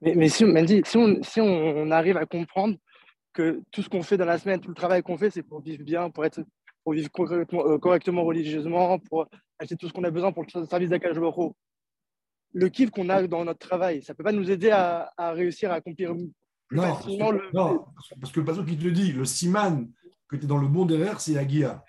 Mais, 0.00 0.28
si, 0.28 0.44
on, 0.44 1.22
si, 1.22 1.40
on, 1.40 1.90
arrive 1.90 2.16
à 2.16 2.26
comprendre 2.26 2.76
que 3.32 3.60
tout 3.70 3.82
ce 3.82 3.88
qu'on 3.88 4.02
fait 4.02 4.16
dans 4.16 4.24
la 4.24 4.38
semaine, 4.38 4.60
tout 4.60 4.68
le 4.68 4.74
travail 4.74 5.02
qu'on 5.02 5.18
fait, 5.18 5.30
c'est 5.30 5.42
pour 5.42 5.60
vivre 5.60 5.82
bien, 5.82 6.08
pour, 6.10 6.24
être, 6.24 6.40
pour 6.84 6.92
vivre 6.92 7.10
euh, 7.32 7.78
correctement, 7.78 8.22
religieusement, 8.22 8.98
pour 8.98 9.26
acheter 9.58 9.76
tout 9.76 9.88
ce 9.88 9.92
qu'on 9.92 10.04
a 10.04 10.10
besoin 10.10 10.32
pour 10.32 10.44
le 10.44 10.66
service 10.66 10.90
d'Akaj 10.90 11.16
Le 12.52 12.68
kiff 12.68 12.90
qu'on 12.90 13.08
a 13.08 13.26
dans 13.26 13.44
notre 13.44 13.66
travail, 13.66 14.02
ça 14.02 14.12
ne 14.12 14.16
peut 14.16 14.24
pas 14.24 14.32
nous 14.32 14.50
aider 14.50 14.70
à, 14.70 15.10
réussir 15.32 15.72
à 15.72 15.74
accomplir 15.74 16.14
non, 16.70 16.82
parce 16.82 17.04
que, 17.04 17.10
le... 17.10 17.50
non, 17.52 17.84
parce 18.20 18.32
que 18.32 18.40
le 18.40 18.46
patron 18.46 18.64
qui 18.64 18.76
te 18.76 18.84
le 18.84 18.92
dit, 18.92 19.12
le 19.12 19.24
siman 19.24 19.86
que 20.28 20.36
tu 20.36 20.44
es 20.44 20.48
dans 20.48 20.58
le 20.58 20.66
bon 20.66 20.86
derrière, 20.86 21.20
c'est 21.20 21.34
la 21.34 21.44
guia. 21.44 21.84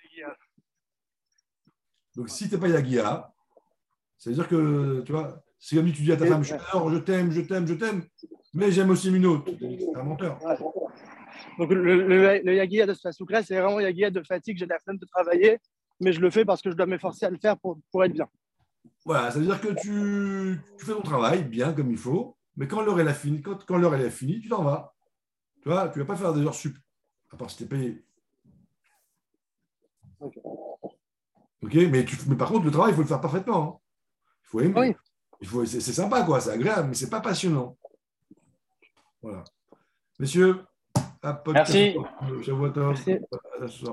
Donc, 2.15 2.29
si 2.29 2.47
tu 2.47 2.55
n'es 2.55 2.61
pas 2.61 2.69
Yagia, 2.69 3.33
ça 4.17 4.29
veut 4.29 4.35
dire 4.35 4.47
que, 4.47 5.01
tu 5.05 5.11
vois, 5.11 5.43
c'est 5.59 5.75
comme 5.75 5.87
si 5.87 5.93
tu 5.93 6.03
dis 6.03 6.11
à 6.11 6.17
ta 6.17 6.25
femme, 6.25 6.43
je 6.43 6.97
t'aime, 6.97 7.31
je 7.31 7.41
t'aime, 7.41 7.67
je 7.67 7.73
t'aime, 7.73 8.03
mais 8.53 8.71
j'aime 8.71 8.89
aussi 8.89 9.11
Minot. 9.11 9.43
C'est 9.59 9.95
un 9.95 10.03
menteur. 10.03 10.39
Donc, 11.57 11.71
le, 11.71 12.07
le, 12.07 12.41
le 12.43 12.55
Yagia 12.55 12.85
de 12.85 12.93
Soukra, 12.93 13.43
c'est 13.43 13.59
vraiment 13.59 13.79
Yagia 13.79 14.09
de 14.11 14.21
fatigue, 14.23 14.57
j'ai 14.57 14.65
la 14.65 14.79
flemme 14.79 14.97
de 14.97 15.05
travailler, 15.05 15.59
mais 15.99 16.13
je 16.13 16.21
le 16.21 16.29
fais 16.29 16.45
parce 16.45 16.61
que 16.61 16.71
je 16.71 16.75
dois 16.75 16.85
m'efforcer 16.85 17.25
à 17.25 17.29
le 17.29 17.37
faire 17.37 17.57
pour, 17.57 17.77
pour 17.91 18.03
être 18.03 18.13
bien. 18.13 18.27
Voilà, 19.05 19.31
ça 19.31 19.39
veut 19.39 19.45
dire 19.45 19.61
que 19.61 19.73
tu, 19.79 20.59
tu, 20.77 20.85
fais 20.85 20.93
ton 20.93 21.01
travail 21.01 21.43
bien 21.43 21.73
comme 21.73 21.91
il 21.91 21.97
faut, 21.97 22.37
mais 22.55 22.67
quand 22.67 22.81
l'heure 22.81 22.99
est 22.99 23.13
finie, 23.13 23.41
quand, 23.41 23.65
quand 23.65 23.77
l'heure 23.77 23.95
est 23.95 24.09
finie, 24.09 24.39
tu 24.39 24.49
t'en 24.49 24.63
vas. 24.63 24.95
Tu 25.61 25.69
vois, 25.69 25.89
tu 25.89 25.99
ne 25.99 26.03
vas 26.03 26.13
pas 26.13 26.19
faire 26.19 26.33
des 26.33 26.41
heures 26.41 26.55
sup, 26.55 26.77
à 27.31 27.37
part 27.37 27.49
si 27.49 27.57
tu 27.57 27.63
es 27.63 27.67
payé. 27.67 28.05
Mais, 31.73 32.35
par 32.35 32.49
contre, 32.49 32.65
le 32.65 32.71
travail, 32.71 32.91
il 32.91 32.95
faut 32.95 33.01
le 33.01 33.07
faire 33.07 33.21
parfaitement. 33.21 33.63
Hein. 33.63 33.79
Il 34.43 34.47
faut 34.47 34.59
aimer. 34.61 34.97
Il 35.41 35.47
faut, 35.47 35.65
c'est, 35.65 35.81
sympa, 35.81 36.23
quoi, 36.23 36.39
c'est 36.39 36.51
agréable, 36.51 36.89
mais 36.89 36.95
c'est 36.95 37.09
pas 37.09 37.21
passionnant. 37.21 37.77
Voilà. 39.21 39.43
Messieurs, 40.19 40.63
à 41.21 41.43
Merci. 41.47 41.95
Shavuot 42.43 42.69
tov. 42.69 42.95
Merci. 43.59 43.85